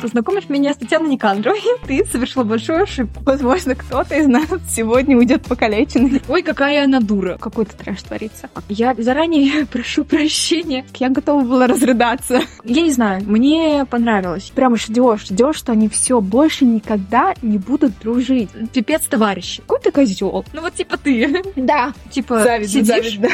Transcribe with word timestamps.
Познакомишь 0.00 0.48
меня 0.48 0.72
с 0.72 0.76
Татьяной 0.76 1.10
Никандровой, 1.10 1.60
ты 1.86 2.04
совершила 2.04 2.44
большую 2.44 2.82
ошибку. 2.82 3.22
Возможно, 3.24 3.74
кто-то 3.74 4.14
из 4.14 4.26
нас 4.26 4.46
сегодня 4.68 5.16
уйдет 5.16 5.42
покалеченный. 5.42 6.22
Ой, 6.28 6.42
какая 6.42 6.84
она 6.84 7.00
дура. 7.00 7.38
Какой-то 7.38 7.76
трэш 7.76 8.02
творится. 8.02 8.48
Я 8.68 8.94
заранее 8.96 9.66
прошу 9.72 10.04
прощения. 10.04 10.84
Я 10.94 11.08
готова 11.10 11.42
была 11.42 11.66
разрыдаться. 11.66 12.42
Я 12.64 12.82
не 12.82 12.92
знаю, 12.92 13.22
мне 13.26 13.84
понравилось. 13.88 14.52
Прямо 14.54 14.76
ждешь, 14.76 15.26
ждешь, 15.26 15.56
что 15.56 15.72
они 15.72 15.88
все 15.88 16.20
больше 16.20 16.64
никогда 16.64 17.34
не 17.42 17.58
будут 17.58 17.98
дружить. 17.98 18.50
Пипец, 18.72 19.02
товарищ. 19.02 19.60
Какой 19.60 19.80
ты 19.80 19.90
козел? 19.90 20.44
Ну 20.52 20.60
вот 20.60 20.74
типа 20.74 20.96
ты. 20.96 21.42
Да. 21.56 21.92
Типа 22.10 22.42
Завидно, 22.42 22.68
сидишь. 22.68 22.86
завидно. 22.86 23.28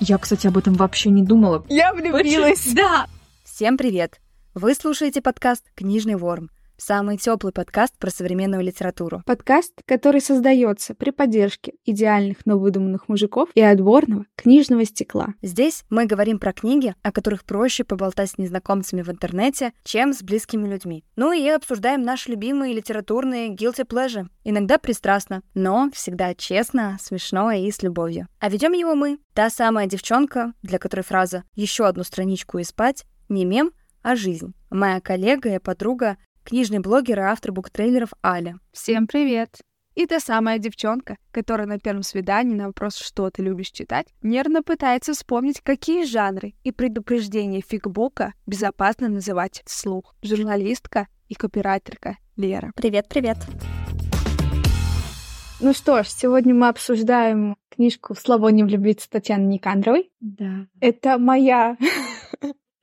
Я, 0.00 0.18
кстати, 0.18 0.46
об 0.46 0.56
этом 0.56 0.74
вообще 0.74 1.10
не 1.10 1.22
думала. 1.22 1.64
Я 1.68 1.92
влюбилась. 1.92 2.66
Да. 2.72 3.06
Всем 3.44 3.76
привет! 3.76 4.18
Вы 4.54 4.76
слушаете 4.76 5.20
подкаст 5.20 5.64
«Книжный 5.74 6.14
ворм»— 6.14 6.48
самый 6.76 7.18
теплый 7.18 7.52
подкаст 7.52 7.98
про 7.98 8.08
современную 8.08 8.62
литературу. 8.62 9.20
Подкаст, 9.26 9.72
который 9.84 10.20
создается 10.20 10.94
при 10.94 11.10
поддержке 11.10 11.72
идеальных, 11.84 12.46
но 12.46 12.56
выдуманных 12.56 13.08
мужиков 13.08 13.48
и 13.56 13.60
отборного 13.60 14.26
книжного 14.36 14.84
стекла. 14.84 15.34
Здесь 15.42 15.82
мы 15.90 16.06
говорим 16.06 16.38
про 16.38 16.52
книги, 16.52 16.94
о 17.02 17.10
которых 17.10 17.42
проще 17.42 17.82
поболтать 17.82 18.30
с 18.30 18.38
незнакомцами 18.38 19.02
в 19.02 19.10
интернете, 19.10 19.72
чем 19.82 20.12
с 20.12 20.22
близкими 20.22 20.68
людьми. 20.68 21.02
Ну 21.16 21.32
и 21.32 21.48
обсуждаем 21.48 22.02
наши 22.02 22.30
любимые 22.30 22.74
литературные 22.74 23.48
guilty 23.48 23.84
pleasure. 23.84 24.28
Иногда 24.44 24.78
пристрастно, 24.78 25.42
но 25.54 25.90
всегда 25.92 26.32
честно, 26.36 26.96
смешно 27.00 27.50
и 27.50 27.68
с 27.72 27.82
любовью. 27.82 28.28
А 28.38 28.48
ведем 28.48 28.70
его 28.70 28.94
мы, 28.94 29.18
та 29.32 29.50
самая 29.50 29.88
девчонка, 29.88 30.52
для 30.62 30.78
которой 30.78 31.02
фраза 31.02 31.42
«еще 31.56 31.86
одну 31.86 32.04
страничку 32.04 32.58
и 32.58 32.62
спать» 32.62 33.04
не 33.28 33.44
мем, 33.44 33.72
а 34.04 34.14
жизнь. 34.16 34.54
Моя 34.70 35.00
коллега 35.00 35.54
и 35.54 35.58
подруга, 35.58 36.18
книжный 36.44 36.78
блогер 36.78 37.18
и 37.18 37.22
автор 37.22 37.52
буктрейлеров 37.52 38.10
Аля. 38.22 38.58
Всем 38.70 39.06
привет! 39.06 39.58
И 39.94 40.06
та 40.06 40.20
самая 40.20 40.58
девчонка, 40.58 41.16
которая 41.30 41.66
на 41.66 41.78
первом 41.78 42.02
свидании 42.02 42.54
на 42.54 42.66
вопрос 42.66 42.96
«что 42.96 43.30
ты 43.30 43.42
любишь 43.42 43.70
читать?» 43.70 44.08
нервно 44.22 44.62
пытается 44.62 45.14
вспомнить, 45.14 45.60
какие 45.60 46.04
жанры 46.04 46.54
и 46.64 46.70
предупреждения 46.70 47.62
фигбука 47.62 48.34
безопасно 48.46 49.08
называть 49.08 49.62
вслух. 49.64 50.14
Журналистка 50.22 51.06
и 51.28 51.34
копирайтерка 51.34 52.18
Лера. 52.36 52.72
Привет-привет! 52.76 53.38
Ну 55.60 55.72
что 55.72 56.02
ж, 56.02 56.08
сегодня 56.08 56.54
мы 56.54 56.68
обсуждаем 56.68 57.56
книжку 57.70 58.14
«Слабо 58.14 58.50
не 58.50 58.64
влюбиться» 58.64 59.08
Татьяны 59.08 59.46
Никандровой. 59.46 60.10
Да. 60.20 60.66
Это 60.80 61.16
моя... 61.16 61.78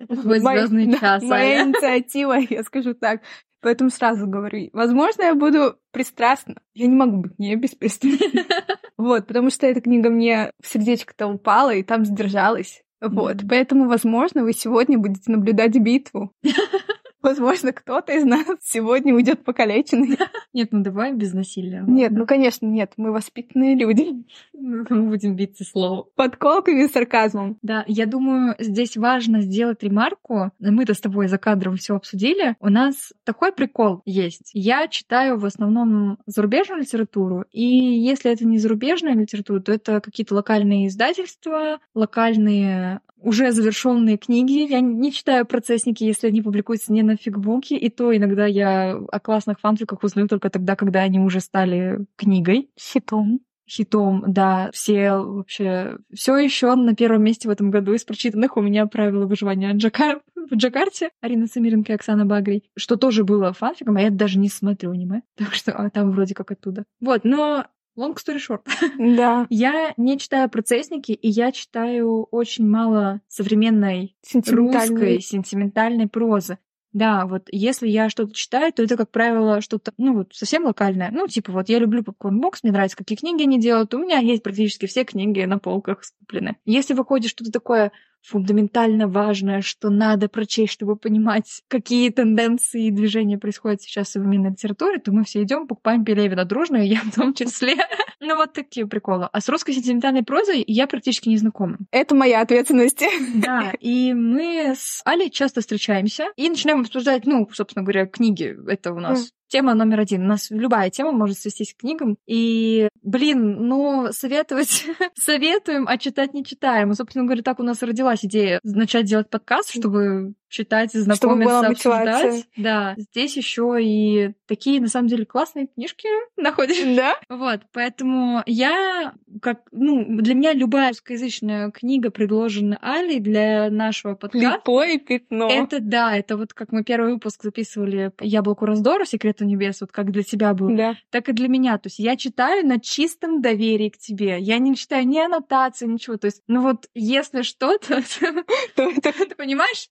Твой 0.07 0.39
моя- 0.41 0.67
звездный 0.67 0.97
час, 0.99 1.23
Моя 1.23 1.61
Аля. 1.61 1.69
инициатива, 1.69 2.33
я 2.49 2.63
скажу 2.63 2.93
так. 2.93 3.21
Поэтому 3.61 3.91
сразу 3.91 4.25
говорю, 4.27 4.69
возможно, 4.73 5.21
я 5.23 5.35
буду 5.35 5.75
пристрастна. 5.91 6.55
Я 6.73 6.87
не 6.87 6.95
могу 6.95 7.17
быть 7.17 7.37
не 7.37 7.55
беспристрастной. 7.55 8.45
Вот, 8.97 9.25
потому 9.25 9.49
что 9.49 9.65
эта 9.65 9.81
книга 9.81 10.11
мне 10.11 10.51
в 10.61 10.67
сердечко-то 10.67 11.25
упала 11.25 11.73
и 11.73 11.81
там 11.81 12.05
задержалась. 12.05 12.83
Вот, 13.01 13.37
поэтому, 13.49 13.87
возможно, 13.87 14.43
вы 14.43 14.53
сегодня 14.53 14.99
будете 14.99 15.31
наблюдать 15.31 15.75
битву. 15.79 16.31
Возможно, 17.21 17.71
кто-то 17.71 18.13
из 18.13 18.23
нас 18.23 18.45
сегодня 18.63 19.13
уйдет 19.13 19.43
покалеченный. 19.43 20.17
Нет, 20.53 20.69
ну 20.71 20.81
давай 20.81 21.13
без 21.13 21.33
насилия. 21.33 21.83
Нет, 21.87 22.11
ну, 22.11 22.25
конечно, 22.25 22.65
нет, 22.65 22.93
мы 22.97 23.11
воспитанные 23.11 23.75
люди. 23.75 24.25
Мы 24.53 25.09
будем 25.09 25.35
биться 25.35 25.63
слово. 25.63 26.07
Подколками 26.15 26.83
и 26.83 26.87
сарказмом. 26.87 27.57
Да, 27.61 27.83
я 27.87 28.05
думаю, 28.05 28.55
здесь 28.59 28.95
важно 28.95 29.41
сделать 29.41 29.81
ремарку. 29.81 30.51
Мы-то 30.59 30.93
с 30.93 30.99
тобой 30.99 31.27
за 31.27 31.37
кадром 31.37 31.77
все 31.77 31.95
обсудили. 31.95 32.55
У 32.59 32.69
нас 32.69 33.13
такой 33.23 33.53
прикол 33.53 34.01
есть. 34.05 34.51
Я 34.53 34.87
читаю 34.87 35.37
в 35.39 35.45
основном 35.45 36.19
зарубежную 36.25 36.81
литературу, 36.81 37.45
и 37.51 37.65
если 37.65 38.31
это 38.31 38.45
не 38.45 38.59
зарубежная 38.59 39.13
литература, 39.13 39.61
то 39.61 39.71
это 39.71 39.99
какие-то 39.99 40.35
локальные 40.35 40.87
издательства, 40.87 41.79
локальные 41.95 43.01
уже 43.21 43.51
завершенные 43.51 44.17
книги. 44.17 44.69
Я 44.69 44.81
не 44.81 45.11
читаю 45.11 45.45
процессники, 45.45 46.03
если 46.03 46.27
они 46.27 46.41
публикуются 46.41 46.91
не 46.91 47.03
на 47.03 47.15
фигбуке, 47.15 47.77
и 47.77 47.89
то 47.89 48.15
иногда 48.15 48.45
я 48.45 48.91
о 48.93 49.19
классных 49.19 49.59
фанфиках 49.59 50.03
узнаю 50.03 50.27
только 50.27 50.49
тогда, 50.49 50.75
когда 50.75 51.01
они 51.01 51.19
уже 51.19 51.39
стали 51.39 52.05
книгой 52.15 52.69
Хитом. 52.79 53.41
хитом, 53.69 54.23
да, 54.27 54.69
все 54.73 55.13
вообще 55.13 55.97
все 56.13 56.37
еще 56.37 56.75
на 56.75 56.95
первом 56.95 57.23
месте 57.23 57.47
в 57.47 57.51
этом 57.51 57.71
году 57.71 57.93
из 57.93 58.03
прочитанных 58.03 58.57
у 58.57 58.61
меня 58.61 58.85
правила 58.85 59.25
выживания 59.25 59.71
Джакар... 59.73 60.21
в 60.35 60.55
Джакарте 60.55 61.11
Арина 61.21 61.47
Самиренко 61.47 61.91
и 61.91 61.95
Оксана 61.95 62.25
Багрий, 62.25 62.69
что 62.75 62.97
тоже 62.97 63.23
было 63.23 63.53
фанфиком, 63.53 63.97
а 63.97 64.01
я 64.01 64.09
даже 64.09 64.39
не 64.39 64.49
смотрю 64.49 64.91
аниме, 64.91 65.21
так 65.37 65.53
что 65.53 65.71
а, 65.73 65.89
там 65.89 66.11
вроде 66.11 66.33
как 66.33 66.51
оттуда. 66.51 66.83
Вот, 66.99 67.23
но 67.23 67.65
long 67.97 68.15
story 68.15 68.39
short. 68.39 68.61
Да. 68.97 69.47
Я 69.49 69.93
не 69.97 70.17
читаю 70.17 70.49
процессники, 70.49 71.11
и 71.11 71.29
я 71.29 71.51
читаю 71.51 72.23
очень 72.31 72.67
мало 72.67 73.21
современной 73.27 74.15
русской 74.23 74.41
Сентиментальный. 74.41 75.21
сентиментальной 75.21 76.07
прозы. 76.07 76.57
Да, 76.93 77.25
вот 77.25 77.47
если 77.51 77.87
я 77.87 78.09
что-то 78.09 78.33
читаю, 78.33 78.73
то 78.73 78.83
это, 78.83 78.97
как 78.97 79.11
правило, 79.11 79.61
что-то, 79.61 79.93
ну, 79.97 80.13
вот 80.13 80.33
совсем 80.33 80.65
локальное. 80.65 81.09
Ну, 81.09 81.25
типа, 81.25 81.53
вот 81.53 81.69
я 81.69 81.79
люблю 81.79 82.01
Popcorn 82.01 82.41
Box, 82.41 82.59
мне 82.63 82.73
нравится, 82.73 82.97
какие 82.97 83.17
книги 83.17 83.43
они 83.43 83.61
делают. 83.61 83.93
У 83.93 83.99
меня 83.99 84.17
есть 84.19 84.43
практически 84.43 84.87
все 84.87 85.05
книги 85.05 85.41
на 85.43 85.57
полках 85.57 86.03
скуплены. 86.03 86.57
Если 86.65 86.93
выходит 86.93 87.31
что-то 87.31 87.51
такое 87.51 87.93
фундаментально 88.21 89.07
важное, 89.07 89.61
что 89.61 89.89
надо 89.89 90.29
прочесть, 90.29 90.73
чтобы 90.73 90.95
понимать, 90.95 91.63
какие 91.67 92.09
тенденции 92.09 92.87
и 92.87 92.91
движения 92.91 93.37
происходят 93.37 93.81
сейчас 93.81 94.09
в 94.09 94.11
современной 94.11 94.51
литературе, 94.51 94.99
то 94.99 95.11
мы 95.11 95.23
все 95.23 95.43
идем, 95.43 95.67
покупаем 95.67 96.05
Пелевина 96.05 96.45
дружно, 96.45 96.77
и 96.77 96.87
я 96.87 97.01
в 97.01 97.11
том 97.11 97.33
числе. 97.33 97.75
Ну, 98.23 98.35
вот 98.35 98.53
такие 98.53 98.85
приколы. 98.85 99.27
А 99.33 99.41
с 99.41 99.49
русской 99.49 99.73
сентиментальной 99.73 100.21
прозой 100.21 100.63
я 100.67 100.85
практически 100.85 101.27
не 101.27 101.37
знакома. 101.37 101.79
Это 101.89 102.13
моя 102.13 102.41
ответственность. 102.41 103.03
Да, 103.33 103.73
и 103.79 104.13
мы 104.13 104.75
с 104.77 105.01
Али 105.05 105.31
часто 105.31 105.61
встречаемся 105.61 106.27
и 106.35 106.47
начинаем 106.47 106.81
обсуждать, 106.81 107.25
ну, 107.25 107.49
собственно 107.51 107.83
говоря, 107.83 108.05
книги. 108.05 108.55
Это 108.67 108.93
у 108.93 108.99
нас 108.99 109.31
тема 109.51 109.73
номер 109.73 109.99
один. 109.99 110.23
У 110.23 110.27
нас 110.27 110.49
любая 110.49 110.89
тема 110.89 111.11
может 111.11 111.37
свестись 111.37 111.73
к 111.73 111.81
книгам. 111.81 112.17
И, 112.25 112.87
блин, 113.03 113.67
ну, 113.67 114.07
советовать 114.11 114.85
советуем, 115.15 115.87
а 115.87 115.97
читать 115.97 116.33
не 116.33 116.43
читаем. 116.43 116.91
И, 116.91 116.95
собственно 116.95 117.25
говоря, 117.25 117.43
так 117.43 117.59
у 117.59 117.63
нас 117.63 117.83
родилась 117.83 118.23
идея 118.25 118.59
начать 118.63 119.05
делать 119.05 119.29
подкаст, 119.29 119.71
чтобы 119.71 120.33
читать, 120.51 120.91
знакомиться, 120.91 121.49
была 121.49 121.67
мотивация. 121.69 122.27
обсуждать. 122.27 122.45
Да, 122.57 122.93
здесь 122.97 123.37
еще 123.37 123.77
и 123.81 124.33
такие, 124.47 124.79
на 124.81 124.87
самом 124.87 125.07
деле, 125.07 125.25
классные 125.25 125.67
книжки 125.67 126.07
находишь. 126.37 126.95
Да? 126.95 127.15
Вот, 127.29 127.61
поэтому 127.73 128.43
я, 128.45 129.13
как, 129.41 129.61
ну, 129.71 130.05
для 130.21 130.33
меня 130.35 130.53
любая 130.53 130.89
русскоязычная 130.89 131.71
книга, 131.71 132.11
предложенная 132.11 132.77
Али 132.81 133.19
для 133.19 133.69
нашего 133.69 134.15
подкаста, 134.15 134.51
Слепое 134.57 134.99
пятно. 134.99 135.49
это 135.49 135.79
да, 135.79 136.15
это 136.15 136.37
вот 136.37 136.53
как 136.53 136.71
мы 136.71 136.83
первый 136.83 137.13
выпуск 137.13 137.43
записывали 137.43 138.11
«Яблоку 138.19 138.65
раздору. 138.65 139.05
Секреты 139.05 139.45
небес», 139.45 139.81
вот 139.81 139.91
как 139.91 140.11
для 140.11 140.23
тебя 140.23 140.53
был, 140.53 140.75
Да. 140.75 140.95
так 141.09 141.29
и 141.29 141.31
для 141.31 141.47
меня. 141.47 141.77
То 141.77 141.87
есть 141.87 141.99
я 141.99 142.15
читаю 142.17 142.67
на 142.67 142.79
чистом 142.79 143.41
доверии 143.41 143.89
к 143.89 143.97
тебе. 143.97 144.37
Я 144.39 144.57
не 144.57 144.75
читаю 144.75 145.07
ни 145.07 145.17
аннотации, 145.19 145.85
ничего. 145.87 146.17
То 146.17 146.25
есть, 146.25 146.41
ну 146.47 146.61
вот, 146.61 146.87
если 146.93 147.41
что-то, 147.41 148.01
ты 148.75 149.35
понимаешь, 149.37 149.87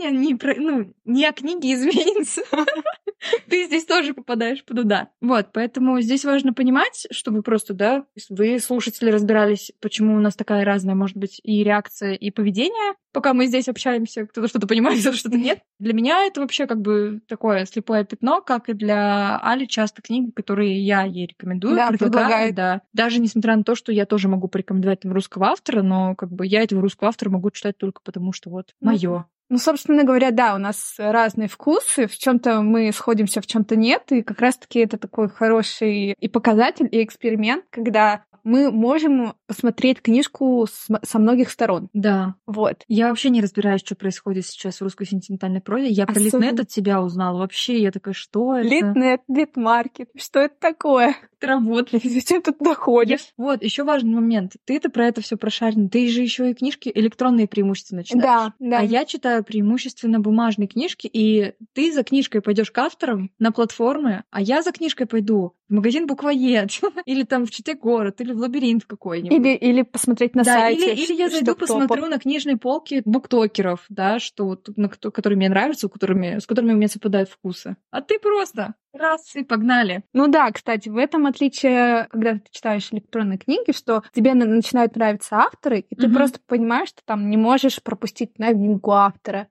мнение 0.00 0.26
не, 0.26 0.34
про, 0.34 0.54
ну, 0.56 0.92
не 1.04 1.26
о 1.26 1.32
книге 1.32 1.74
изменится. 1.74 2.42
Ты 3.48 3.66
здесь 3.66 3.84
тоже 3.84 4.14
попадаешь 4.14 4.64
под 4.64 4.78
удар. 4.80 5.08
Вот, 5.20 5.48
поэтому 5.52 6.00
здесь 6.00 6.24
важно 6.24 6.54
понимать, 6.54 7.06
чтобы 7.10 7.42
просто, 7.42 7.74
да, 7.74 8.06
вы, 8.30 8.58
слушатели, 8.58 9.10
разбирались, 9.10 9.72
почему 9.80 10.16
у 10.16 10.20
нас 10.20 10.34
такая 10.36 10.64
разная, 10.64 10.94
может 10.94 11.16
быть, 11.16 11.40
и 11.42 11.62
реакция, 11.62 12.14
и 12.14 12.30
поведение, 12.30 12.94
пока 13.12 13.34
мы 13.34 13.46
здесь 13.46 13.68
общаемся, 13.68 14.26
кто-то 14.26 14.48
что-то 14.48 14.66
понимает, 14.66 15.00
кто-то 15.00 15.16
что-то 15.16 15.36
нет. 15.36 15.60
Для 15.78 15.92
меня 15.92 16.24
это 16.24 16.40
вообще 16.40 16.66
как 16.66 16.80
бы 16.80 17.20
такое 17.28 17.66
слепое 17.66 18.04
пятно, 18.04 18.40
как 18.40 18.70
и 18.70 18.72
для 18.72 19.38
Али 19.42 19.66
часто 19.66 20.00
книги, 20.00 20.30
которые 20.30 20.80
я 20.80 21.02
ей 21.02 21.26
рекомендую, 21.26 21.76
Да, 21.76 21.88
предлагаю, 21.88 22.54
да. 22.54 22.82
Даже 22.94 23.20
несмотря 23.20 23.56
на 23.56 23.64
то, 23.64 23.74
что 23.74 23.92
я 23.92 24.06
тоже 24.06 24.28
могу 24.28 24.48
порекомендовать 24.48 25.00
там 25.00 25.12
русского 25.12 25.48
автора, 25.48 25.82
но 25.82 26.14
как 26.14 26.32
бы 26.32 26.46
я 26.46 26.62
этого 26.62 26.80
русского 26.80 27.08
автора 27.08 27.30
могу 27.30 27.50
читать 27.50 27.76
только 27.76 28.00
потому, 28.02 28.32
что 28.32 28.48
вот 28.48 28.74
Ну, 28.80 28.92
мое. 28.92 29.26
Ну, 29.50 29.58
собственно 29.58 30.04
говоря, 30.04 30.30
да, 30.30 30.54
у 30.54 30.58
нас 30.58 30.94
разные 30.96 31.48
вкусы, 31.48 32.06
в 32.06 32.16
чем-то 32.16 32.62
мы 32.62 32.92
сходимся, 32.92 33.40
в 33.40 33.48
чем-то 33.48 33.74
нет, 33.74 34.04
и 34.12 34.22
как 34.22 34.40
раз-таки 34.40 34.78
это 34.78 34.96
такой 34.96 35.28
хороший 35.28 36.12
и 36.12 36.28
показатель, 36.28 36.88
и 36.90 37.02
эксперимент, 37.02 37.64
когда 37.68 38.22
мы 38.44 38.70
можем 38.70 39.34
посмотреть 39.46 40.00
книжку 40.02 40.66
с- 40.70 40.88
со 41.02 41.18
многих 41.18 41.50
сторон. 41.50 41.88
Да. 41.92 42.34
Вот. 42.46 42.84
Я 42.88 43.08
вообще 43.08 43.30
не 43.30 43.40
разбираюсь, 43.40 43.80
что 43.80 43.94
происходит 43.94 44.46
сейчас 44.46 44.76
в 44.76 44.82
русской 44.82 45.06
сентиментальной 45.06 45.60
прозе. 45.60 45.88
Я 45.88 46.06
про 46.06 46.12
Особенно- 46.14 46.44
Литнет 46.44 46.60
от 46.60 46.68
тебя 46.68 47.02
узнала. 47.02 47.38
Вообще, 47.38 47.80
я 47.82 47.90
такая, 47.90 48.14
что 48.14 48.56
это? 48.56 48.68
Литнет, 48.68 49.20
литмаркет. 49.28 50.08
Что 50.16 50.40
это 50.40 50.54
такое? 50.58 51.16
Ты 51.38 51.46
работаешь. 51.46 52.02
Зачем 52.04 52.42
тут 52.42 52.56
доходишь? 52.60 53.32
Вот, 53.36 53.62
еще 53.62 53.84
важный 53.84 54.14
момент. 54.14 54.52
Ты-то 54.64 54.90
про 54.90 55.06
это 55.06 55.20
все 55.20 55.36
прошарен. 55.36 55.88
Ты 55.88 56.08
же 56.08 56.22
еще 56.22 56.50
и 56.50 56.54
книжки 56.54 56.90
электронные 56.94 57.48
преимущественно 57.48 58.04
читаешь. 58.04 58.22
Да, 58.22 58.54
да. 58.58 58.78
А 58.80 58.82
я 58.82 59.04
читаю 59.04 59.42
преимущественно 59.44 60.20
бумажные 60.20 60.68
книжки, 60.68 61.06
и 61.12 61.54
ты 61.72 61.92
за 61.92 62.02
книжкой 62.04 62.40
пойдешь 62.42 62.70
к 62.70 62.78
авторам 62.78 63.30
на 63.38 63.52
платформы, 63.52 64.24
а 64.30 64.40
я 64.42 64.62
за 64.62 64.72
книжкой 64.72 65.06
пойду 65.06 65.54
в 65.70 65.74
магазин 65.74 66.06
буквоед, 66.06 66.70
или 67.06 67.22
там 67.22 67.46
в 67.46 67.50
Чите 67.50 67.74
город, 67.74 68.20
или 68.20 68.32
в 68.32 68.38
лабиринт 68.38 68.84
какой-нибудь. 68.84 69.32
Или, 69.38 69.54
или 69.54 69.82
посмотреть 69.82 70.34
на 70.34 70.42
да, 70.42 70.52
сайте. 70.54 70.92
или, 70.92 71.02
или 71.04 71.12
я 71.14 71.30
зайду, 71.30 71.54
посмотрю 71.54 72.06
на 72.06 72.18
книжные 72.18 72.56
полки 72.58 73.00
буктокеров, 73.04 73.84
да, 73.88 74.18
что 74.18 74.46
вот, 74.46 74.68
на 74.76 74.88
которые 74.88 75.36
мне 75.36 75.48
нравятся, 75.48 75.88
которыми, 75.88 76.38
с 76.40 76.46
которыми 76.46 76.72
у 76.72 76.76
меня 76.76 76.88
совпадают 76.88 77.30
вкусы. 77.30 77.76
А 77.90 78.02
ты 78.02 78.18
просто 78.18 78.74
раз 78.92 79.34
и 79.36 79.44
погнали. 79.44 80.02
Ну 80.12 80.26
да, 80.26 80.50
кстати, 80.50 80.88
в 80.88 80.96
этом 80.96 81.26
отличие, 81.26 82.08
когда 82.10 82.34
ты 82.34 82.42
читаешь 82.50 82.88
электронные 82.90 83.38
книги, 83.38 83.72
что 83.72 84.02
тебе 84.12 84.34
на- 84.34 84.46
начинают 84.46 84.96
нравиться 84.96 85.36
авторы, 85.36 85.86
и 85.88 85.94
ты 85.94 86.08
Мгм. 86.08 86.16
просто 86.16 86.40
понимаешь, 86.46 86.88
что 86.88 87.02
там 87.04 87.30
не 87.30 87.36
можешь 87.36 87.80
пропустить 87.82 88.38
новинку 88.40 88.90
автора. 88.90 89.46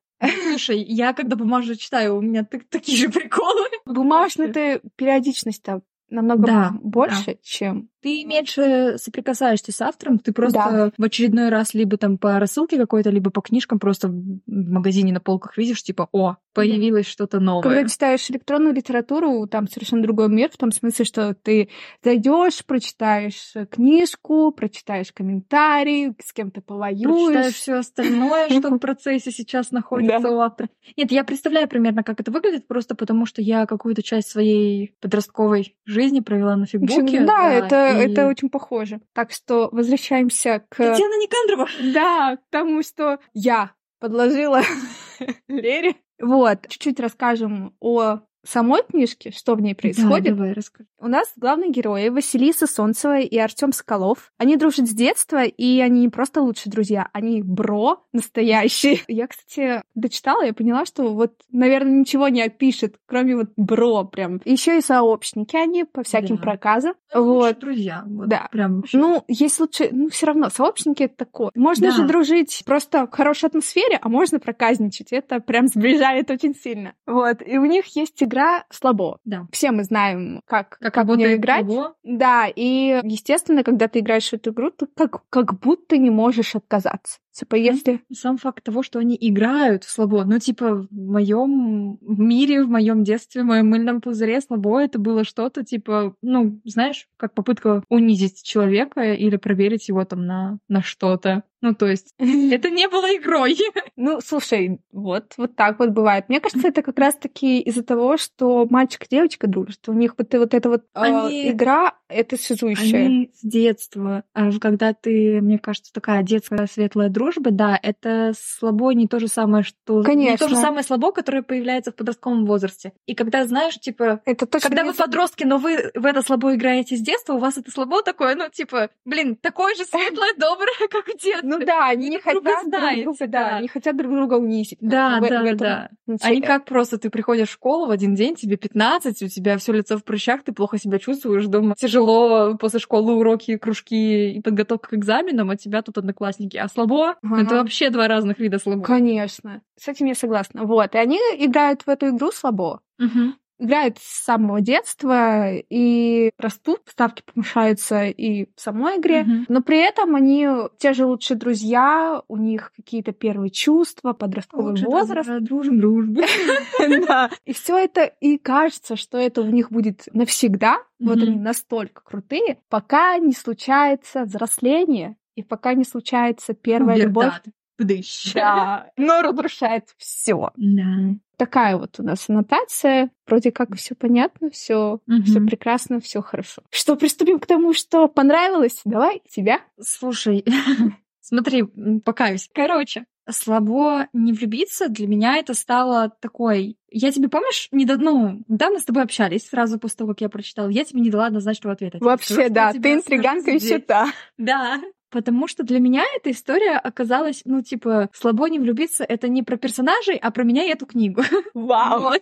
Слушай, 0.50 0.84
я 0.84 1.14
когда 1.14 1.38
бумажную 1.38 1.78
читаю, 1.78 2.18
у 2.18 2.22
меня 2.22 2.44
так- 2.44 2.66
такие 2.70 2.98
же 2.98 3.08
приколы. 3.10 3.68
Бумажная-то 3.86 4.82
периодичность-то 4.98 5.82
намного 6.10 6.46
Да, 6.46 6.74
больше, 6.82 7.38
чем... 7.42 7.90
Ты 8.02 8.24
меньше 8.26 8.96
соприкасаешься 8.98 9.72
с 9.72 9.82
автором, 9.82 10.20
ты 10.20 10.32
просто 10.32 10.60
Да. 10.60 10.92
в 10.98 11.04
очередной 11.04 11.50
раз 11.50 11.74
либо 11.74 11.98
там 11.98 12.18
по 12.18 12.40
рассылке 12.40 12.78
какой-то, 12.78 13.10
либо 13.10 13.30
по 13.32 13.42
книжкам 13.42 13.80
просто 13.80 14.08
в 14.08 14.40
магазине 14.48 15.12
на 15.14 15.20
полках 15.20 15.58
видишь, 15.58 15.84
типа, 15.84 16.08
о, 16.12 16.38
появилось 16.54 17.06
что-то 17.08 17.40
новое. 17.40 17.64
Когда 17.64 17.88
читаешь 17.88 18.30
электронную 18.32 18.74
литературу, 18.74 19.48
там 19.48 19.68
совершенно 19.68 20.04
другой 20.04 20.30
мир, 20.30 20.50
в 20.52 20.58
том 20.58 20.72
смысле, 20.72 21.06
что 21.06 21.34
ты 21.34 21.70
зайдешь, 22.04 22.66
прочитаешь 22.66 23.54
книжку, 23.70 24.52
прочитаешь 24.52 25.12
комментарий, 25.12 26.14
с 26.24 26.34
кем-то 26.34 26.62
Прочитаешь 26.62 27.00
повоюешь. 27.02 27.54
все 27.56 27.74
остальное, 27.76 28.50
что 28.50 28.70
в 28.70 28.80
процессе 28.80 29.32
сейчас 29.32 29.72
находится 29.72 30.20
Да. 30.20 30.30
у 30.32 30.40
автора. 30.40 30.70
Нет, 30.98 31.12
я 31.12 31.24
представляю 31.24 31.68
примерно, 31.68 32.04
как 32.04 32.20
это 32.20 32.32
выглядит, 32.32 32.68
просто 32.68 32.96
потому 32.96 33.26
что 33.26 33.42
я 33.42 33.66
какую-то 33.66 34.04
часть 34.04 34.30
своей 34.30 34.96
подростковой 35.02 35.76
жизни 35.86 36.20
провела 36.20 36.56
на 36.56 36.66
фигбуке. 36.66 37.22
да, 37.26 37.52
это, 37.52 37.89
и- 37.98 38.12
это 38.12 38.28
очень 38.28 38.50
похоже. 38.50 39.02
Так 39.14 39.32
что 39.32 39.70
возвращаемся 39.72 40.66
к... 40.70 40.78
Татьяна 40.78 41.14
Никандрова! 41.22 41.68
Да, 41.94 42.38
к 42.38 42.42
тому, 42.50 42.84
что 42.84 43.20
я 43.34 43.74
подложила 44.00 44.62
Лере. 45.48 45.96
Вот, 46.22 46.68
чуть-чуть 46.68 47.00
расскажем 47.00 47.76
о 47.80 48.20
самой 48.44 48.82
книжке, 48.84 49.32
что 49.32 49.56
в 49.56 49.62
ней 49.62 49.76
происходит. 49.76 50.24
Да, 50.24 50.32
давай, 50.36 50.54
расскажи. 50.54 50.88
У 51.00 51.08
нас 51.08 51.32
главные 51.36 51.72
герои 51.72 52.10
Василиса 52.10 52.68
Солнцева 52.68 53.20
и 53.20 53.38
Артем 53.38 53.72
Соколов. 53.74 54.32
Они 54.38 54.56
дружат 54.58 54.88
с 54.88 54.92
детства, 54.94 55.44
и 55.44 55.80
они 55.80 56.02
не 56.02 56.10
просто 56.10 56.42
лучшие 56.42 56.72
друзья, 56.72 57.10
они 57.14 57.42
бро 57.42 58.04
настоящие. 58.14 59.00
Я, 59.08 59.28
кстати, 59.28 59.82
дочитала 59.96 60.46
и 60.46 60.52
поняла, 60.52 60.86
что 60.86 61.14
вот, 61.14 61.34
наверное, 61.52 61.92
ничего 62.00 62.28
не 62.28 62.42
опишет, 62.42 62.96
кроме 63.06 63.36
вот 63.36 63.50
бро 63.58 64.04
прям. 64.06 64.42
Еще 64.46 64.78
и 64.78 64.82
сообщники 64.82 65.56
они 65.56 65.84
по 65.84 66.04
всяким 66.04 66.36
Да. 66.38 66.42
проказам. 66.42 66.94
Ну, 67.14 67.24
Вот. 67.36 67.60
друзья. 67.60 68.04
Вот, 68.06 68.28
Да. 68.30 68.48
Прям 68.52 68.78
вообще. 68.78 68.98
Ну, 68.98 69.24
есть 69.28 69.60
лучше, 69.60 69.90
ну, 69.92 70.10
все 70.10 70.28
равно, 70.28 70.50
сообщники 70.50 71.04
это 71.04 71.16
такое. 71.18 71.52
Можно 71.56 71.88
Да. 71.90 71.96
же 71.96 72.04
дружить 72.08 72.64
просто 72.66 73.06
в 73.08 73.12
хорошей 73.12 73.48
атмосфере, 73.48 73.98
а 74.02 74.10
можно 74.10 74.40
проказничать. 74.40 75.12
Это 75.12 75.40
прям 75.40 75.68
сближает 75.68 76.30
очень 76.30 76.56
сильно. 76.56 76.94
Вот. 77.06 77.42
И 77.46 77.58
у 77.58 77.66
них 77.66 77.86
есть 77.96 78.16
игра 78.30 78.64
слабо. 78.70 79.20
Да. 79.26 79.48
Все 79.52 79.72
мы 79.72 79.84
знаем, 79.84 80.42
как, 80.46 80.78
как, 80.80 80.94
как 80.94 80.96
в 80.96 80.98
работает 81.10 81.40
играть. 81.40 81.68
того. 81.68 81.96
Да, 82.04 82.48
и, 82.48 83.02
естественно, 83.04 83.64
когда 83.64 83.88
ты 83.88 84.00
играешь 84.00 84.30
в 84.30 84.34
эту 84.34 84.52
игру, 84.52 84.72
ты 84.72 84.86
как, 84.88 85.24
как 85.30 85.60
будто 85.60 85.98
не 85.98 86.10
можешь 86.10 86.56
отказаться. 86.56 87.20
Типа, 87.40 87.56
если... 87.56 88.02
Сам 88.14 88.38
факт 88.38 88.66
того, 88.66 88.84
что 88.84 89.00
они 89.00 89.18
играют 89.20 89.86
в 89.86 89.90
слабо, 89.90 90.26
ну, 90.26 90.40
типа, 90.40 90.76
в 90.76 90.88
моем 90.92 91.98
мире, 92.02 92.66
в 92.66 92.70
моем 92.70 93.06
детстве, 93.06 93.44
в 93.44 93.46
моем 93.46 93.70
мыльном 93.70 94.02
пузыре 94.02 94.42
слабо 94.42 94.82
это 94.82 95.00
было 95.00 95.24
что-то, 95.24 95.64
типа, 95.64 96.16
ну, 96.22 96.60
знаешь, 96.66 97.08
как 97.16 97.34
попытка 97.34 97.84
унизить 97.88 98.44
человека 98.44 99.14
или 99.14 99.38
проверить 99.38 99.88
его 99.88 100.04
там 100.04 100.26
на, 100.26 100.60
на 100.68 100.82
что-то. 100.82 101.44
Ну, 101.62 101.74
то 101.76 101.88
есть, 101.88 102.14
это 102.18 102.70
не 102.70 102.88
было 102.88 103.16
игрой. 103.16 103.58
Ну, 104.02 104.22
слушай, 104.22 104.80
вот, 104.94 105.34
вот 105.36 105.58
так 105.58 105.80
вот 105.80 105.90
бывает. 105.90 106.30
Мне 106.30 106.40
кажется, 106.40 106.70
это 106.70 106.82
как 106.82 106.98
раз-таки 106.98 107.60
из-за 107.60 107.84
того, 107.84 108.16
что 108.16 108.66
мальчик 108.70 109.04
и 109.04 109.08
девочка 109.10 109.46
дружат. 109.46 109.90
У 109.90 109.94
них 109.94 110.16
вот, 110.18 110.34
вот 110.34 110.54
эта 110.54 110.70
вот 110.70 110.84
э, 110.84 111.00
Они- 111.02 111.50
игра, 111.50 111.96
это 112.08 112.38
связующая. 112.38 113.06
Они 113.06 113.32
с 113.34 113.46
детства, 113.46 114.24
а 114.34 114.58
когда 114.58 114.94
ты, 114.94 115.42
мне 115.42 115.60
кажется, 115.60 115.92
такая 115.92 116.24
детская 116.24 116.66
светлая 116.68 117.10
дружба, 117.10 117.29
да, 117.38 117.80
это 117.82 118.34
слабо 118.38 118.92
не 118.92 119.08
то 119.08 119.20
же 119.20 119.28
самое, 119.28 119.64
что... 119.64 119.98
Не 119.98 120.04
то 120.04 120.10
Конечно. 120.10 120.50
же 120.50 120.56
самое 120.56 120.84
слабо, 120.84 121.12
которое 121.12 121.42
появляется 121.42 121.92
в 121.92 121.96
подростковом 121.96 122.46
возрасте. 122.46 122.94
И 123.06 123.16
когда, 123.16 123.46
знаешь, 123.46 123.80
типа, 123.80 124.22
Это 124.26 124.46
то, 124.46 124.60
Когда 124.60 124.84
вы 124.84 124.94
подростки, 124.94 125.44
но 125.44 125.58
вы 125.58 125.92
в 125.94 126.06
это 126.06 126.22
слабо 126.22 126.56
играете 126.56 126.96
с 126.96 127.02
детства, 127.02 127.34
у 127.34 127.38
вас 127.40 127.58
это 127.58 127.72
слабо 127.72 128.02
такое, 128.04 128.36
ну, 128.36 128.50
типа, 128.50 128.90
блин, 129.06 129.36
такое 129.36 129.76
же 129.76 129.86
светлое, 129.86 130.34
доброе, 130.38 130.74
как 130.90 131.06
в 131.06 131.18
детстве. 131.22 131.40
Ну 131.44 131.60
да, 131.66 131.88
они 131.88 132.10
не 132.10 132.20
хотят 132.20 132.44
друг 132.44 133.04
друга, 133.04 133.28
да. 133.28 133.58
они 133.58 133.68
хотят 133.68 133.98
друг 133.98 134.14
друга 134.14 134.36
унизить. 134.36 134.80
Да, 134.82 135.20
да, 135.20 135.54
да. 135.54 135.90
не 136.08 136.42
как 136.42 136.66
просто 136.66 136.98
ты 136.98 137.10
приходишь 137.10 137.50
в 137.50 137.54
школу 137.54 137.88
в 137.88 137.92
один 137.92 138.16
день, 138.16 138.36
тебе 138.36 138.58
15, 138.58 139.22
у 139.22 139.28
тебя 139.28 139.58
все 139.58 139.74
лицо 139.74 139.98
в 139.98 140.04
прыщах, 140.04 140.44
ты 140.44 140.52
плохо 140.52 140.78
себя 140.78 141.00
чувствуешь 141.00 141.46
дома. 141.46 141.76
Тяжело 141.78 142.56
после 142.56 142.80
школы 142.80 143.14
уроки, 143.16 143.58
кружки 143.58 144.34
и 144.34 144.42
подготовка 144.42 144.90
к 144.90 144.94
экзаменам, 144.94 145.50
а 145.50 145.58
тебя 145.58 145.82
тут 145.82 145.98
одноклассники. 145.98 146.58
А 146.58 146.68
слабо 146.68 147.09
Ага. 147.24 147.42
это 147.42 147.56
вообще 147.56 147.90
два 147.90 148.08
разных 148.08 148.40
вида 148.40 148.60
слабо. 148.60 148.84
Конечно. 148.84 149.62
С 149.78 149.88
этим 149.88 150.06
я 150.08 150.16
согласна. 150.16 150.64
Вот. 150.66 150.96
И 150.96 150.98
они 150.98 151.18
играют 151.38 151.84
в 151.84 151.90
эту 151.90 152.10
игру 152.10 152.32
слабо. 152.32 152.82
Мгм. 152.98 153.36
Играют 153.62 153.98
с 153.98 154.24
самого 154.24 154.62
детства 154.62 155.52
и 155.54 156.32
растут, 156.38 156.80
ставки 156.90 157.24
повышаются 157.26 158.06
и 158.06 158.46
в 158.56 158.62
самой 158.62 159.00
игре. 159.00 159.24
Мгм. 159.24 159.46
Но 159.50 159.62
при 159.62 159.80
этом 159.80 160.16
они 160.16 160.48
те 160.78 160.94
же 160.94 161.06
лучшие 161.06 161.36
друзья, 161.36 162.22
у 162.30 162.38
них 162.38 162.72
какие-то 162.78 163.12
первые 163.12 163.50
чувства, 163.50 164.14
подростковый 164.14 164.72
Лучше 164.72 164.86
возраст. 164.86 165.28
дружба, 165.28 165.46
Дружим, 165.46 165.80
дружбы. 165.82 166.24
Да. 167.06 167.30
И 167.44 167.52
все 167.54 167.78
это, 167.78 168.06
и 168.06 168.38
кажется, 168.38 168.96
что 168.96 169.18
это 169.18 169.42
у 169.42 169.48
них 169.48 169.72
будет 169.72 170.04
навсегда. 170.14 170.78
Вот 170.98 171.18
они 171.18 171.38
настолько 171.38 172.02
крутые, 172.02 172.60
пока 172.70 173.18
не 173.18 173.34
случается 173.34 174.24
взросление, 174.24 175.18
и 175.40 175.44
пока 175.44 175.74
не 175.74 175.86
случается 175.86 176.54
первая 176.54 176.98
любовь. 176.98 177.26
Пубертат. 177.28 177.46
Бдыщ. 177.78 178.34
Да, 178.34 178.92
но 178.98 179.22
разрушает 179.22 179.86
все. 179.98 180.52
Да. 180.58 181.16
Такая 181.38 181.78
вот 181.78 181.98
у 181.98 182.04
нас 182.04 182.30
аннотация. 182.30 183.10
Вроде 183.26 183.54
как 183.54 183.74
все 183.78 183.96
понятно, 183.96 184.50
все 184.50 185.00
Мгм. 185.08 185.24
все 185.24 185.40
прекрасно, 185.40 186.02
все 186.02 186.22
хорошо. 186.22 186.62
Что, 186.72 186.98
приступим 186.98 187.40
к 187.40 187.48
тому, 187.48 187.74
что 187.74 188.10
понравилось? 188.10 188.82
Давай, 188.84 189.22
тебя. 189.30 189.62
Слушай, 189.80 190.44
смотри, 191.22 191.64
покаюсь. 192.04 192.50
Короче, 192.54 193.06
слабо 193.30 194.08
не 194.12 194.34
влюбиться 194.34 194.90
для 194.90 195.08
меня 195.08 195.38
это 195.38 195.54
стало 195.54 196.12
такой... 196.20 196.76
Я 196.92 197.12
тебе 197.12 197.30
помнишь, 197.30 197.70
не 197.72 197.86
ну, 197.86 198.44
да, 198.50 198.72
мы 198.72 198.80
с 198.80 198.84
тобой 198.84 199.04
общались 199.04 199.48
сразу 199.48 199.80
после 199.80 199.98
того, 200.00 200.10
как 200.10 200.22
я 200.22 200.30
прочитала. 200.30 200.68
Я 200.68 200.84
тебе 200.84 201.00
не 201.00 201.10
дала 201.12 201.28
однозначного 201.28 201.76
ответа. 201.76 201.98
Скажу, 201.98 202.10
Вообще, 202.10 202.34
что 202.34 202.50
да, 202.50 202.74
ты 202.74 202.94
интриганка 202.94 203.52
скажу 203.52 203.66
еще 203.66 203.80
та. 203.80 204.08
Да. 204.38 204.82
Потому 205.10 205.48
что 205.48 205.64
для 205.64 205.80
меня 205.80 206.04
эта 206.16 206.32
история 206.32 206.78
оказалась, 206.78 207.42
ну, 207.46 207.62
типа, 207.62 208.10
слабо 208.14 208.48
не 208.50 208.60
влюбиться, 208.60 209.04
это 209.04 209.28
не 209.28 209.44
про 209.44 209.58
персонажей, 209.58 210.16
а 210.16 210.32
про 210.32 210.44
меня 210.44 210.66
и 210.66 210.70
эту 210.70 210.86
книгу. 210.86 211.24
Вау. 211.54 212.02
Вот. 212.02 212.22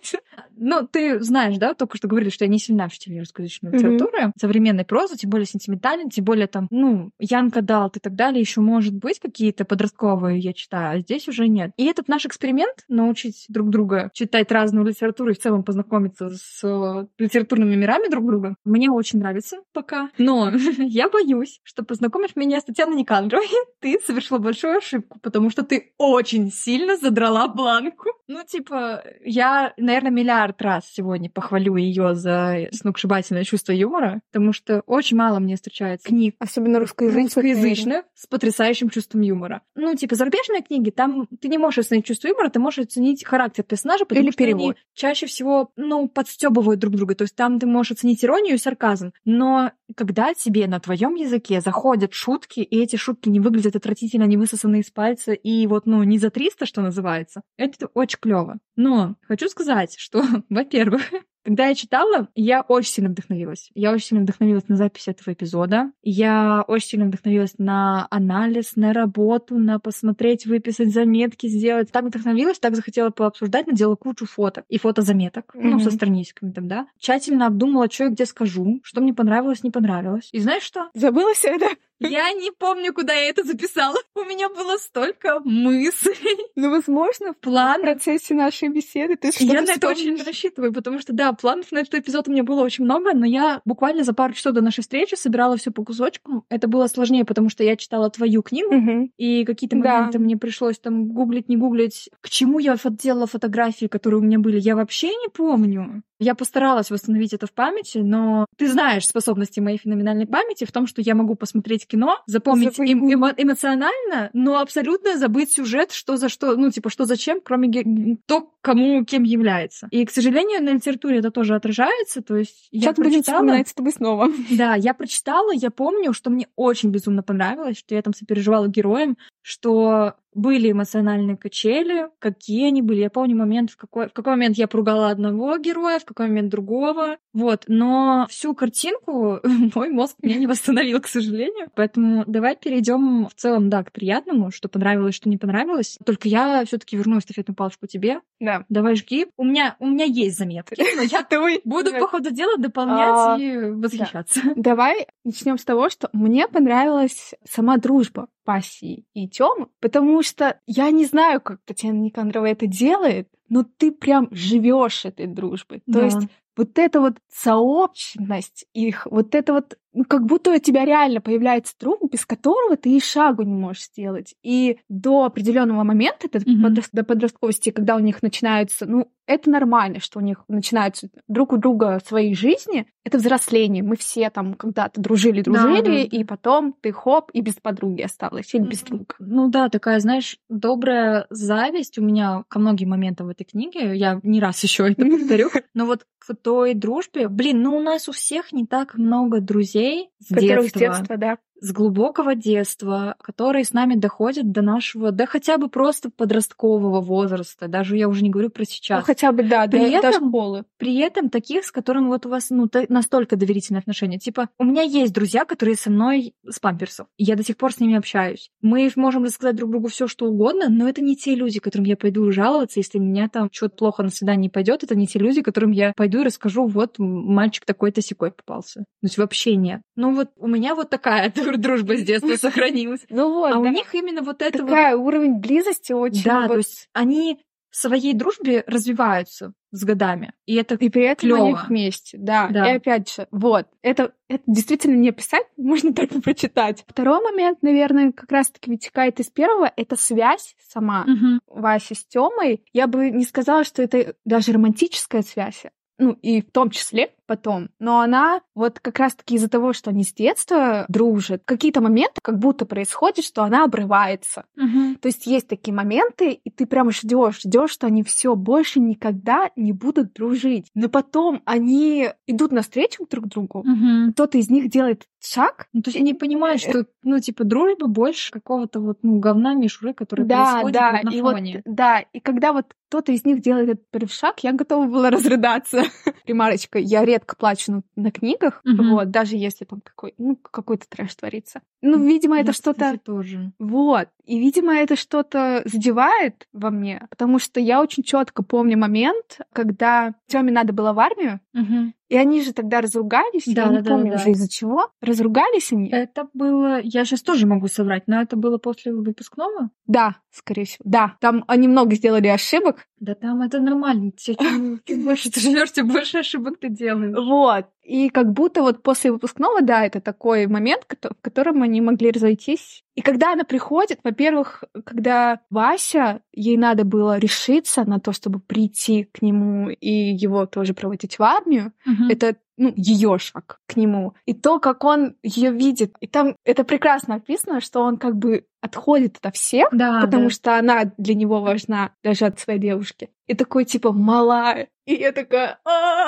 Ну, 0.56 0.86
ты 0.86 1.20
знаешь, 1.20 1.56
да, 1.58 1.74
только 1.74 1.96
что 1.96 2.08
говорили, 2.08 2.30
что 2.30 2.44
я 2.44 2.50
не 2.50 2.58
сильна 2.58 2.88
в 2.88 2.92
чтении 2.92 3.20
русскоязычной 3.20 3.72
литературы, 3.72 4.32
современной 4.40 4.84
прозы, 4.84 5.16
тем 5.16 5.30
более 5.30 5.46
сентиментальной, 5.46 6.10
тем 6.10 6.24
более 6.24 6.46
там, 6.46 6.66
ну, 6.70 7.10
Янка 7.18 7.62
Далт 7.62 7.96
и 7.96 8.00
так 8.00 8.14
далее, 8.14 8.40
еще 8.40 8.60
может 8.60 8.94
быть 8.94 9.18
какие-то 9.20 9.64
подростковые 9.64 10.38
я 10.38 10.52
читаю, 10.52 10.98
а 10.98 11.00
здесь 11.00 11.28
уже 11.28 11.48
нет. 11.48 11.72
И 11.76 11.84
этот 11.84 12.08
наш 12.08 12.26
эксперимент 12.26 12.84
научить 12.88 13.46
друг 13.48 13.70
друга 13.70 14.10
читать 14.14 14.50
разную 14.50 14.86
литературу 14.86 15.30
и 15.30 15.34
в 15.34 15.38
целом 15.38 15.62
познакомиться 15.62 16.30
с 16.30 16.60
э, 16.64 17.06
литературными 17.18 17.74
мирами 17.74 18.08
друг 18.08 18.26
друга, 18.26 18.56
мне 18.64 18.90
очень 18.90 19.18
нравится 19.18 19.58
пока. 19.72 20.10
Но 20.18 20.50
я 20.78 21.08
боюсь, 21.08 21.60
что 21.62 21.84
познакомишь 21.84 22.36
меня 22.36 22.60
с 22.60 22.68
Татьяной 22.78 23.00
Никандровой, 23.00 23.48
ты 23.80 23.98
совершила 24.06 24.38
большую 24.38 24.78
ошибку, 24.78 25.18
потому 25.18 25.50
что 25.50 25.64
ты 25.64 25.92
очень 25.98 26.52
сильно 26.52 26.96
задрала 26.96 27.48
бланку. 27.48 28.10
Ну, 28.28 28.44
типа, 28.46 29.02
я, 29.24 29.72
наверное, 29.78 30.10
миллиард 30.10 30.60
раз 30.60 30.84
сегодня 30.92 31.30
похвалю 31.30 31.76
ее 31.76 32.14
за 32.14 32.68
сногсшибательное 32.72 33.44
чувство 33.44 33.72
юмора, 33.72 34.20
потому 34.30 34.52
что 34.52 34.82
очень 34.86 35.16
мало 35.16 35.38
мне 35.38 35.56
встречается 35.56 36.06
книг 36.06 36.36
Особенно 36.38 36.78
русскоязычных. 36.78 37.34
русскоязычных 37.34 38.04
с 38.14 38.26
потрясающим 38.26 38.90
чувством 38.90 39.22
юмора. 39.22 39.62
Ну, 39.74 39.94
типа, 39.94 40.14
зарубежные 40.14 40.62
книги, 40.62 40.90
там 40.90 41.26
ты 41.40 41.48
не 41.48 41.56
можешь 41.56 41.86
оценить 41.86 42.04
чувство 42.04 42.28
юмора, 42.28 42.50
ты 42.50 42.58
можешь 42.60 42.84
оценить 42.84 43.24
характер 43.24 43.64
персонажа, 43.64 44.04
потому 44.04 44.26
Или 44.26 44.30
что 44.32 44.44
они 44.44 44.52
перевод. 44.52 44.76
чаще 44.94 45.26
всего, 45.26 45.70
ну, 45.76 46.06
подстебывают 46.08 46.78
друг 46.80 46.94
друга. 46.96 47.14
То 47.14 47.22
есть 47.22 47.34
там 47.34 47.58
ты 47.58 47.66
можешь 47.66 47.92
оценить 47.92 48.22
иронию 48.22 48.56
и 48.56 48.58
сарказм. 48.58 49.12
Но 49.24 49.72
когда 49.96 50.34
тебе 50.34 50.66
на 50.66 50.80
твоем 50.80 51.14
языке 51.14 51.62
заходят 51.62 52.12
шутки, 52.12 52.60
и 52.60 52.78
эти 52.78 52.96
шутки 52.96 53.30
не 53.30 53.40
выглядят 53.40 53.74
отвратительно, 53.74 54.24
не 54.24 54.36
высосаны 54.36 54.80
из 54.80 54.90
пальца, 54.90 55.32
и 55.32 55.66
вот, 55.66 55.86
ну, 55.86 56.02
не 56.02 56.18
за 56.18 56.28
300, 56.30 56.66
что 56.66 56.82
называется, 56.82 57.40
это 57.56 57.86
очень 57.94 58.17
клево. 58.20 58.58
Но 58.76 59.16
хочу 59.26 59.48
сказать, 59.48 59.94
что, 59.98 60.22
во-первых, 60.48 61.02
когда 61.44 61.66
я 61.68 61.74
читала, 61.74 62.28
я 62.34 62.60
очень 62.60 62.92
сильно 62.92 63.10
вдохновилась. 63.10 63.70
Я 63.74 63.92
очень 63.92 64.06
сильно 64.08 64.22
вдохновилась 64.24 64.68
на 64.68 64.76
запись 64.76 65.08
этого 65.08 65.32
эпизода. 65.32 65.92
Я 66.02 66.62
очень 66.68 66.88
сильно 66.88 67.06
вдохновилась 67.06 67.54
на 67.58 68.06
анализ, 68.10 68.76
на 68.76 68.92
работу, 68.92 69.56
на 69.58 69.78
посмотреть, 69.78 70.44
выписать 70.46 70.92
заметки, 70.92 71.46
сделать. 71.48 71.90
Так 71.90 72.04
вдохновилась, 72.04 72.58
так 72.58 72.76
захотела 72.76 73.10
пообсуждать, 73.10 73.66
наделала 73.66 73.96
кучу 73.96 74.26
фоток 74.26 74.64
и 74.68 74.78
фотозаметок, 74.78 75.52
ну, 75.54 75.76
Мгм. 75.76 75.80
со 75.80 75.90
страничками 75.90 76.52
там, 76.52 76.68
да. 76.68 76.86
Тщательно 76.98 77.46
обдумала, 77.46 77.90
что 77.90 78.04
я 78.04 78.10
где 78.10 78.26
скажу, 78.26 78.80
что 78.82 79.00
мне 79.00 79.14
понравилось, 79.14 79.62
не 79.62 79.70
понравилось. 79.70 80.28
И 80.32 80.40
знаешь 80.40 80.62
что? 80.64 80.90
Забыла 80.94 81.32
все 81.32 81.48
это? 81.48 81.66
Я 82.00 82.32
не 82.32 82.50
помню, 82.52 82.92
куда 82.94 83.12
я 83.12 83.28
это 83.28 83.42
записала. 83.44 83.96
У 84.14 84.20
меня 84.20 84.48
было 84.48 84.76
столько 84.76 85.40
мыслей, 85.40 86.46
Ну, 86.56 86.70
возможно, 86.70 87.32
в 87.32 87.36
планов. 87.38 87.82
процессе 87.82 88.34
нашей 88.34 88.68
беседы 88.68 89.16
ты 89.16 89.30
что-то 89.32 89.44
Я 89.52 89.62
на 89.62 89.72
это 89.72 89.88
очень 89.88 90.22
рассчитываю, 90.22 90.72
потому 90.72 90.98
что, 91.00 91.12
да, 91.12 91.32
планов 91.32 91.70
на 91.72 91.78
этот 91.78 91.94
эпизод 91.94 92.28
у 92.28 92.32
меня 92.32 92.44
было 92.44 92.62
очень 92.62 92.84
много, 92.84 93.14
но 93.14 93.26
я 93.26 93.60
буквально 93.64 94.04
за 94.04 94.12
пару 94.12 94.32
часов 94.32 94.52
до 94.54 94.60
нашей 94.60 94.82
встречи 94.82 95.14
собирала 95.14 95.56
все 95.56 95.70
по 95.70 95.84
кусочкам. 95.84 96.44
Это 96.50 96.68
было 96.68 96.86
сложнее, 96.86 97.24
потому 97.24 97.48
что 97.48 97.64
я 97.64 97.76
читала 97.76 98.10
твою 98.10 98.42
книгу, 98.42 98.72
Мгм. 98.74 99.12
и 99.16 99.44
какие-то 99.44 99.76
Да. 99.76 99.98
моменты 99.98 100.18
мне 100.18 100.36
пришлось 100.36 100.78
там 100.78 101.08
гуглить, 101.08 101.48
не 101.48 101.56
гуглить. 101.56 102.10
К 102.20 102.28
чему 102.28 102.58
я 102.58 102.76
делала 102.90 103.26
фотографии, 103.26 103.86
которые 103.86 104.20
у 104.20 104.22
меня 104.24 104.38
были, 104.38 104.58
я 104.60 104.76
вообще 104.76 105.08
не 105.08 105.28
помню. 105.28 106.02
Я 106.20 106.34
постаралась 106.34 106.90
восстановить 106.90 107.32
это 107.32 107.46
в 107.46 107.52
памяти, 107.52 107.98
но 107.98 108.46
ты 108.56 108.68
знаешь 108.68 109.06
способности 109.06 109.60
моей 109.60 109.78
феноменальной 109.78 110.26
памяти 110.26 110.64
в 110.64 110.72
том, 110.72 110.88
что 110.88 111.00
я 111.00 111.14
могу 111.14 111.36
посмотреть 111.36 111.86
кино, 111.88 112.18
запомнить 112.26 112.76
Забыть. 112.76 112.90
эм- 112.92 113.08
эмо- 113.08 113.34
эмоционально, 113.36 114.30
но 114.32 114.60
абсолютно 114.60 115.16
забыть 115.18 115.52
сюжет, 115.52 115.92
что 115.92 116.16
за 116.16 116.28
что, 116.28 116.54
ну, 116.56 116.70
типа, 116.70 116.90
что 116.90 117.04
зачем, 117.04 117.40
кроме 117.42 117.68
ге- 117.68 118.16
то, 118.26 118.52
кому 118.60 119.04
кем 119.04 119.22
является. 119.24 119.88
И, 119.90 120.04
к 120.04 120.10
сожалению, 120.10 120.62
на 120.62 120.70
литературе 120.74 121.18
это 121.18 121.30
тоже 121.30 121.54
отражается, 121.54 122.22
то 122.22 122.36
есть 122.36 122.68
я 122.70 122.80
Сейчас 122.80 122.96
будем 122.96 123.10
прочитала... 123.12 123.38
вспоминать 123.38 123.68
с 123.68 123.74
тобой 123.74 123.92
снова. 123.92 124.28
Да, 124.50 124.74
я 124.74 124.94
прочитала, 124.94 125.52
я 125.52 125.70
помню, 125.70 126.12
что 126.12 126.30
мне 126.30 126.46
очень 126.56 126.90
безумно 126.90 127.22
понравилось, 127.22 127.78
что 127.78 127.94
я 127.94 128.02
там 128.02 128.14
сопереживала 128.14 128.68
героям, 128.68 129.16
что 129.48 130.14
были 130.34 130.70
эмоциональные 130.70 131.36
качели, 131.36 132.08
какие 132.18 132.68
они 132.68 132.82
были. 132.82 133.00
Я 133.00 133.10
помню 133.10 133.34
момент, 133.34 133.70
в 133.70 133.76
какой, 133.76 134.08
в 134.08 134.12
какой 134.12 134.34
момент 134.34 134.56
я 134.56 134.68
поругала 134.68 135.08
одного 135.08 135.56
героя, 135.56 135.98
в 135.98 136.04
какой 136.04 136.28
момент 136.28 136.50
другого. 136.50 137.16
Вот, 137.32 137.64
но 137.66 138.26
всю 138.28 138.54
картинку 138.54 139.40
мой 139.74 139.88
мозг 139.88 140.16
мне 140.22 140.34
не 140.36 140.46
восстановил, 140.46 141.00
к 141.00 141.08
сожалению. 141.08 141.68
Поэтому 141.74 142.24
давай 142.26 142.56
перейдем 142.56 143.26
в 143.26 143.34
целом, 143.34 143.70
да, 143.70 143.82
к 143.82 143.90
приятному, 143.90 144.50
что 144.50 144.68
понравилось, 144.68 145.14
что 145.14 145.30
не 145.30 145.38
понравилось. 145.38 145.98
Только 146.04 146.28
я 146.28 146.62
все 146.66 146.78
таки 146.78 146.96
верну 146.96 147.18
эстафетную 147.18 147.56
палочку 147.56 147.86
тебе. 147.86 148.20
Да. 148.38 148.64
Давай 148.68 148.96
жги. 148.96 149.26
У 149.38 149.44
меня, 149.44 149.76
у 149.78 149.86
меня 149.86 150.04
есть 150.04 150.38
заметки, 150.38 150.76
но 150.96 151.02
я 151.02 151.26
буду 151.64 151.92
по 151.92 152.06
ходу 152.06 152.30
дела 152.30 152.54
А, 152.56 152.60
дополнять 152.60 153.40
и 153.40 153.56
восхищаться. 153.70 154.40
Давай 154.56 155.06
начнем 155.24 155.56
с 155.56 155.64
того, 155.64 155.88
что 155.88 156.10
мне 156.12 156.46
понравилась 156.48 157.34
сама 157.44 157.78
дружба 157.78 158.28
Паси 158.48 159.04
и 159.12 159.28
Тёмы, 159.28 159.68
потому 159.78 160.22
что 160.22 160.58
я 160.66 160.90
не 160.90 161.04
знаю, 161.04 161.38
как 161.42 161.60
Татьяна 161.66 161.98
Никандрова 161.98 162.46
это 162.46 162.66
делает, 162.66 163.28
но 163.50 163.62
ты 163.62 163.92
прям 163.92 164.28
живешь 164.30 165.04
этой 165.04 165.26
дружбой. 165.26 165.80
То 165.80 165.98
Да. 165.98 166.04
есть 166.06 166.22
вот 166.56 166.78
эта 166.78 167.00
вот 167.02 167.18
сообщность 167.30 168.64
их, 168.72 169.06
вот 169.10 169.34
это 169.34 169.52
вот, 169.52 169.76
ну, 169.92 170.04
как 170.04 170.24
будто 170.26 170.52
у 170.52 170.58
тебя 170.58 170.84
реально 170.84 171.20
появляется 171.20 171.74
друг, 171.80 172.10
без 172.10 172.24
которого 172.26 172.76
ты 172.76 172.96
и 172.96 173.00
шагу 173.00 173.42
не 173.42 173.54
можешь 173.54 173.86
сделать. 173.86 174.34
И 174.42 174.78
до 174.88 175.24
определенного 175.24 175.82
момента, 175.84 176.28
это 176.30 176.40
Мгм. 176.44 176.66
подрос- 176.66 176.88
до 176.92 177.04
подростковости, 177.04 177.70
когда 177.70 177.96
у 177.96 178.00
них 178.00 178.22
начинаются, 178.22 178.86
ну, 178.86 179.10
это 179.26 179.50
нормально, 179.50 180.00
что 180.00 180.20
у 180.20 180.22
них 180.22 180.44
начинаются 180.48 181.08
друг 181.28 181.52
у 181.52 181.58
друга 181.58 182.00
свои 182.06 182.34
жизни, 182.34 182.86
это 183.04 183.18
взросление. 183.18 183.82
Мы 183.82 183.96
все 183.96 184.30
там 184.30 184.54
когда-то 184.54 185.00
дружили, 185.00 185.42
дружили, 185.42 186.04
да, 186.04 186.08
да. 186.10 186.16
и 186.16 186.24
потом 186.24 186.74
ты 186.80 186.92
хоп, 186.92 187.30
и 187.34 187.42
без 187.42 187.54
подруги 187.54 188.02
осталась, 188.02 188.54
или 188.54 188.62
без 188.62 188.80
друга. 188.80 189.14
Ну 189.18 189.48
да, 189.48 189.68
такая, 189.68 190.00
знаешь, 190.00 190.38
добрая 190.48 191.26
зависть 191.28 191.98
у 191.98 192.02
меня 192.02 192.44
ко 192.48 192.58
многим 192.58 192.88
моментам 192.90 193.26
в 193.26 193.30
этой 193.30 193.44
книге. 193.44 193.94
Я 193.96 194.18
не 194.22 194.40
раз 194.40 194.62
еще 194.62 194.90
это 194.90 195.04
повторю. 195.04 195.50
Но 195.74 195.84
вот 195.84 196.06
к 196.18 196.34
той 196.34 196.74
дружбе, 196.74 197.28
блин, 197.28 197.62
ну 197.62 197.76
у 197.76 197.82
нас 197.82 198.08
у 198.08 198.12
всех 198.12 198.52
не 198.52 198.66
так 198.66 198.94
много 198.96 199.40
друзей 199.40 199.77
с 200.18 200.28
Которых 200.28 200.68
с 200.68 200.72
детства, 200.72 200.80
детства, 200.80 201.16
да. 201.16 201.38
С 201.60 201.72
глубокого 201.72 202.34
детства, 202.34 203.16
которые 203.20 203.64
с 203.64 203.72
нами 203.72 203.94
доходят 203.94 204.50
до 204.52 204.62
нашего, 204.62 205.10
да 205.12 205.26
хотя 205.26 205.58
бы 205.58 205.68
просто 205.68 206.10
подросткового 206.10 207.00
возраста. 207.00 207.68
Даже 207.68 207.96
я 207.96 208.08
уже 208.08 208.22
не 208.22 208.30
говорю 208.30 208.50
про 208.50 208.60
Ну, 208.62 208.66
сейчас. 208.68 209.04
хотя 209.04 209.32
бы, 209.32 209.42
да, 209.42 209.66
При 209.66 209.78
до, 209.78 210.02
до 210.02 210.08
этом- 210.08 210.28
школы. 210.28 210.64
При 210.76 210.96
этом 210.98 211.30
таких, 211.30 211.64
с 211.64 211.72
которыми 211.72 212.06
вот 212.06 212.26
у 212.26 212.28
вас 212.28 212.50
ну, 212.50 212.68
настолько 212.88 213.36
доверительные 213.36 213.80
отношения. 213.80 214.18
Типа, 214.18 214.48
у 214.58 214.64
меня 214.64 214.82
есть 214.82 215.12
друзья, 215.12 215.44
которые 215.44 215.76
со 215.76 215.90
мной 215.90 216.34
с 216.48 216.58
памперсов. 216.60 217.06
Я 217.16 217.34
до 217.36 217.42
сих 217.44 217.56
пор 217.56 217.72
с 217.72 217.80
ними 217.80 217.96
общаюсь. 217.96 218.50
Мы 218.62 218.90
можем 218.96 219.24
рассказать 219.24 219.56
друг 219.56 219.70
другу 219.70 219.88
все, 219.88 220.06
что 220.06 220.26
угодно, 220.26 220.68
но 220.68 220.88
это 220.88 221.02
не 221.02 221.16
те 221.16 221.34
люди, 221.34 221.58
которым 221.60 221.86
я 221.86 221.96
пойду 221.96 222.30
жаловаться, 222.30 222.78
если 222.80 222.98
меня 222.98 223.28
там 223.28 223.48
что-то 223.52 223.76
плохо 223.76 224.02
на 224.02 224.10
свидании 224.10 224.48
пойдет. 224.48 224.84
Это 224.84 224.94
не 224.94 225.06
те 225.06 225.18
люди, 225.18 225.42
которым 225.42 225.72
я 225.72 225.92
пойду 225.96 226.20
и 226.20 226.24
расскажу, 226.24 226.66
вот 226.66 226.94
мальчик 226.98 227.64
такой-то 227.64 228.00
секой 228.00 228.30
попался. 228.30 228.80
То 228.80 228.84
есть 229.04 229.18
вообще 229.18 229.56
нет. 229.56 229.80
Ну 229.96 230.14
вот 230.14 230.28
у 230.36 230.46
меня 230.46 230.74
вот 230.74 230.90
такая 230.90 231.30
дружба 231.56 231.96
с 231.96 232.02
детства 232.02 232.36
сохранилась. 232.36 233.00
Ну 233.08 233.32
вот, 233.32 233.52
А 233.54 233.58
у 233.58 233.64
да. 233.64 233.70
них 233.70 233.94
именно 233.94 234.22
вот 234.22 234.42
это 234.42 234.58
вот 234.62 234.68
такая 234.68 234.96
уровень 234.96 235.36
близости 235.40 235.92
очень. 235.92 236.24
да, 236.24 236.42
вот- 236.42 236.48
то 236.48 236.56
есть 236.58 236.88
они 236.92 237.40
в 237.70 237.76
своей 237.76 238.14
дружбе 238.14 238.64
развиваются 238.66 239.52
с 239.72 239.84
годами. 239.84 240.32
И 240.46 240.54
это 240.54 240.74
И 240.76 240.88
при 240.88 241.02
этом 241.04 241.30
они 241.34 241.50
клёво. 241.52 241.64
вместе, 241.68 242.16
да. 242.18 242.48
Да. 242.50 242.72
И 242.72 242.76
опять 242.76 243.12
же, 243.12 243.28
вот, 243.30 243.66
это, 243.82 244.14
это 244.28 244.42
действительно 244.46 244.96
не 244.96 245.10
описать, 245.10 245.44
можно 245.58 245.92
только 245.92 246.20
прочитать. 246.22 246.84
Второй 246.88 247.20
момент, 247.22 247.58
наверное, 247.62 248.12
как 248.12 248.32
раз-таки 248.32 248.70
вытекает 248.70 249.20
из 249.20 249.26
первого, 249.28 249.70
это 249.76 249.96
связь 249.96 250.54
сама 250.66 251.04
Мгм. 251.06 251.40
Васи 251.46 251.94
с 251.94 252.06
Тёмой. 252.06 252.64
Я 252.72 252.86
бы 252.86 253.10
не 253.10 253.24
сказала, 253.24 253.64
что 253.64 253.82
это 253.82 254.14
даже 254.24 254.52
романтическая 254.52 255.20
связь, 255.22 255.64
ну 255.98 256.12
и 256.22 256.40
в 256.40 256.50
том 256.50 256.70
числе 256.70 257.10
потом. 257.28 257.68
Но 257.78 258.00
она 258.00 258.40
вот 258.56 258.80
как 258.80 258.98
раз-таки 258.98 259.36
из-за 259.36 259.48
того, 259.48 259.72
что 259.72 259.90
они 259.90 260.02
с 260.02 260.12
детства 260.12 260.84
дружат, 260.88 261.42
какие-то 261.44 261.80
моменты 261.80 262.20
как 262.22 262.38
будто 262.38 262.66
происходит, 262.66 263.24
что 263.24 263.44
она 263.44 263.62
обрывается. 263.64 264.46
Мгм. 264.56 264.96
То 264.96 265.06
есть 265.06 265.26
есть 265.26 265.46
такие 265.46 265.72
моменты, 265.72 266.32
и 266.32 266.50
ты 266.50 266.66
прям 266.66 266.90
ждешь, 266.90 267.42
ждешь, 267.42 267.70
что 267.70 267.86
они 267.86 268.02
все 268.02 268.34
больше 268.34 268.80
никогда 268.80 269.50
не 269.54 269.72
будут 269.72 270.14
дружить. 270.14 270.66
Но 270.74 270.88
потом 270.88 271.42
они 271.44 272.08
идут 272.26 272.50
навстречу 272.50 273.06
друг 273.08 273.28
другу. 273.28 273.62
Мгм. 273.64 274.12
Кто-то 274.14 274.38
из 274.38 274.48
них 274.50 274.70
делает 274.70 275.04
шаг. 275.20 275.66
Ну, 275.72 275.82
то 275.82 275.90
есть 275.90 276.00
они 276.00 276.14
понимают, 276.14 276.60
что, 276.62 276.86
ну, 277.02 277.18
типа, 277.20 277.44
дружба 277.44 277.86
больше 277.88 278.32
какого-то 278.32 278.80
вот, 278.80 278.98
ну, 279.02 279.18
говна, 279.18 279.54
мишуры, 279.54 279.92
который 279.92 280.24
Да, 280.24 280.52
происходит 280.62 280.74
да, 280.74 280.92
вот 280.92 281.02
на 281.04 281.10
и 281.16 281.20
вот, 281.20 281.32
фоне. 281.32 281.62
да, 281.66 281.98
и 282.12 282.20
когда 282.20 282.52
вот 282.52 282.66
кто-то 282.88 283.12
из 283.12 283.24
них 283.24 283.40
делает 283.42 283.68
этот 283.68 283.90
первый 283.90 284.08
шаг, 284.08 284.40
я 284.40 284.52
готова 284.52 284.86
была 284.86 285.10
разрыдаться. 285.10 285.82
Ремарочка, 286.26 286.78
я 286.78 287.04
редко 287.04 287.17
плачу 287.26 287.72
на, 287.72 287.82
на 287.96 288.10
книгах, 288.10 288.60
Мгм. 288.64 288.90
вот, 288.90 289.10
даже 289.10 289.36
если 289.36 289.64
там 289.64 289.80
какой, 289.80 290.14
ну, 290.18 290.36
какой-то 290.36 290.88
трэш 290.88 291.14
творится. 291.14 291.60
Ну, 291.82 292.04
видимо, 292.04 292.36
это 292.36 292.48
Я, 292.48 292.52
что-то... 292.52 292.72
кстати, 292.84 292.98
тоже. 292.98 293.52
Вот. 293.58 294.08
И, 294.24 294.38
видимо, 294.38 294.74
это 294.74 294.96
что-то 294.96 295.62
задевает 295.64 296.46
во 296.52 296.70
мне, 296.70 297.06
потому 297.10 297.38
что 297.38 297.60
я 297.60 297.80
очень 297.80 298.02
четко 298.02 298.42
помню 298.42 298.76
момент, 298.78 299.40
когда 299.52 300.14
Тёме 300.26 300.52
надо 300.52 300.72
было 300.72 300.92
в 300.92 300.98
армию, 300.98 301.40
Мгм. 301.52 301.94
И 302.08 302.16
они 302.16 302.42
же 302.42 302.52
тогда 302.52 302.80
разругались, 302.80 303.44
Да, 303.46 303.64
я 303.64 303.68
не 303.68 303.76
да, 303.76 303.82
да, 303.82 303.90
помню 303.90 304.10
да. 304.12 304.16
уже 304.16 304.30
из-за 304.30 304.48
чего. 304.48 304.90
Разругались 305.00 305.72
они? 305.72 305.90
Это 305.90 306.28
было... 306.32 306.80
Я 306.80 307.04
сейчас 307.04 307.22
тоже 307.22 307.46
могу 307.46 307.68
соврать, 307.68 308.04
но 308.06 308.20
это 308.20 308.36
было 308.36 308.58
после 308.58 308.92
выпускного? 308.92 309.70
Да, 309.86 310.16
скорее 310.30 310.64
всего. 310.64 310.82
Да, 310.84 311.16
там 311.20 311.44
они 311.46 311.68
много 311.68 311.94
сделали 311.94 312.28
ошибок. 312.28 312.86
Да 312.98 313.14
там 313.14 313.42
это 313.42 313.60
нормально. 313.60 314.12
Чем 314.16 314.80
больше 315.04 315.30
ты 315.30 315.40
живешь, 315.40 315.72
тем 315.72 315.88
больше 315.88 316.18
ошибок 316.18 316.58
ты 316.58 316.68
делаешь. 316.70 317.14
Вот. 317.16 317.66
И 317.88 318.10
как 318.10 318.32
будто 318.32 318.60
вот 318.60 318.82
после 318.82 319.10
выпускного, 319.10 319.62
да, 319.62 319.86
это 319.86 320.02
такой 320.02 320.46
момент, 320.46 320.82
в 321.02 321.22
котором 321.22 321.62
они 321.62 321.80
могли 321.80 322.10
разойтись. 322.10 322.84
И 322.94 323.00
когда 323.00 323.32
она 323.32 323.44
приходит, 323.44 324.00
во-первых, 324.04 324.64
когда 324.84 325.40
Вася, 325.48 326.20
ей 326.34 326.58
надо 326.58 326.84
было 326.84 327.16
решиться 327.18 327.88
на 327.88 327.98
то, 327.98 328.12
чтобы 328.12 328.40
прийти 328.40 329.04
к 329.04 329.22
нему 329.22 329.70
и 329.70 329.88
его 329.90 330.44
тоже 330.44 330.74
проводить 330.74 331.18
в 331.18 331.22
армию, 331.22 331.72
Мгм. 331.86 332.08
это 332.10 332.36
ну, 332.58 332.72
ее 332.76 333.18
шаг 333.18 333.60
к 333.66 333.76
нему. 333.76 334.14
И 334.26 334.34
то, 334.34 334.58
как 334.58 334.84
он 334.84 335.14
ее 335.22 335.50
видит. 335.52 335.94
И 336.00 336.06
там 336.08 336.36
это 336.44 336.64
прекрасно 336.64 337.14
описано, 337.14 337.60
что 337.60 337.80
он 337.80 337.96
как 337.96 338.16
бы 338.16 338.44
отходит 338.60 339.16
ото 339.18 339.30
всех, 339.32 339.68
Да, 339.72 340.00
потому 340.00 340.24
да. 340.24 340.30
что 340.30 340.58
она 340.58 340.92
для 340.96 341.14
него 341.14 341.40
важна 341.40 341.92
даже 342.02 342.26
от 342.26 342.38
своей 342.38 342.58
девушки. 342.58 343.10
И 343.26 343.34
такой 343.34 343.64
типа 343.66 343.92
малая. 343.92 344.68
И 344.86 344.94
я 344.94 345.12
такая, 345.12 345.58
«А!» 345.66 346.06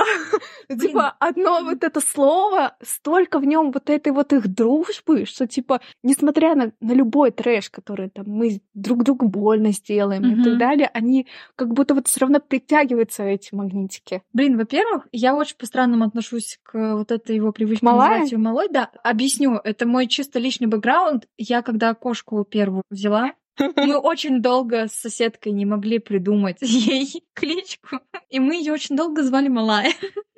Типа 0.69 1.15
одно 1.19 1.61
вот 1.63 1.85
это 1.85 2.01
слово, 2.01 2.77
столько 2.83 3.39
в 3.39 3.45
нем 3.45 3.73
вот 3.73 3.91
этой 3.91 4.11
вот 4.11 4.33
их 4.33 4.49
дружбы, 4.49 5.27
что 5.27 5.47
типа, 5.47 5.83
несмотря 6.03 6.55
на, 6.55 6.73
на 6.81 6.93
любой 6.93 7.31
трэш, 7.31 7.69
который 7.69 8.09
там 8.09 8.25
мы 8.27 8.63
друг 8.73 9.03
другу 9.05 9.29
больно 9.29 9.73
сделаем 9.73 10.41
и 10.41 10.43
так 10.43 10.57
далее, 10.59 10.91
они 10.95 11.27
как 11.57 11.75
будто 11.75 11.95
вот 11.95 12.09
все 12.09 12.21
равно 12.21 12.41
притягиваются 12.41 13.23
эти 13.25 13.55
магнитики. 13.55 14.23
Блин, 14.33 14.57
во-первых, 14.57 15.07
я 15.13 15.35
очень 15.35 15.57
по-странному 15.59 16.05
отношусь 16.05 16.59
к 16.63 16.95
вот 16.95 17.13
этой 17.13 17.37
его 17.37 17.53
привычке 17.53 17.85
Малая? 17.85 18.11
называть 18.21 18.33
ее 18.33 18.39
малой. 18.39 18.69
Да, 18.71 18.91
объясню. 19.05 19.61
Это 19.63 19.87
мой 19.87 20.07
чисто 20.07 20.39
личный 20.39 20.69
бэкграунд. 20.69 21.27
Я 21.37 21.61
когда 21.61 21.93
кошку 21.93 22.40
первую 22.45 22.83
взяла, 22.91 23.35
мы 23.59 23.99
очень 23.99 24.41
долго 24.43 24.89
с 24.89 24.93
соседкой 24.93 25.53
не 25.53 25.67
могли 25.67 25.99
придумать 25.99 26.59
ей 26.61 27.25
кличку. 27.35 28.01
И 28.29 28.39
мы 28.39 28.57
ее 28.57 28.73
очень 28.73 28.97
долго 28.97 29.23
звали 29.23 29.49
Малая. 29.49 29.93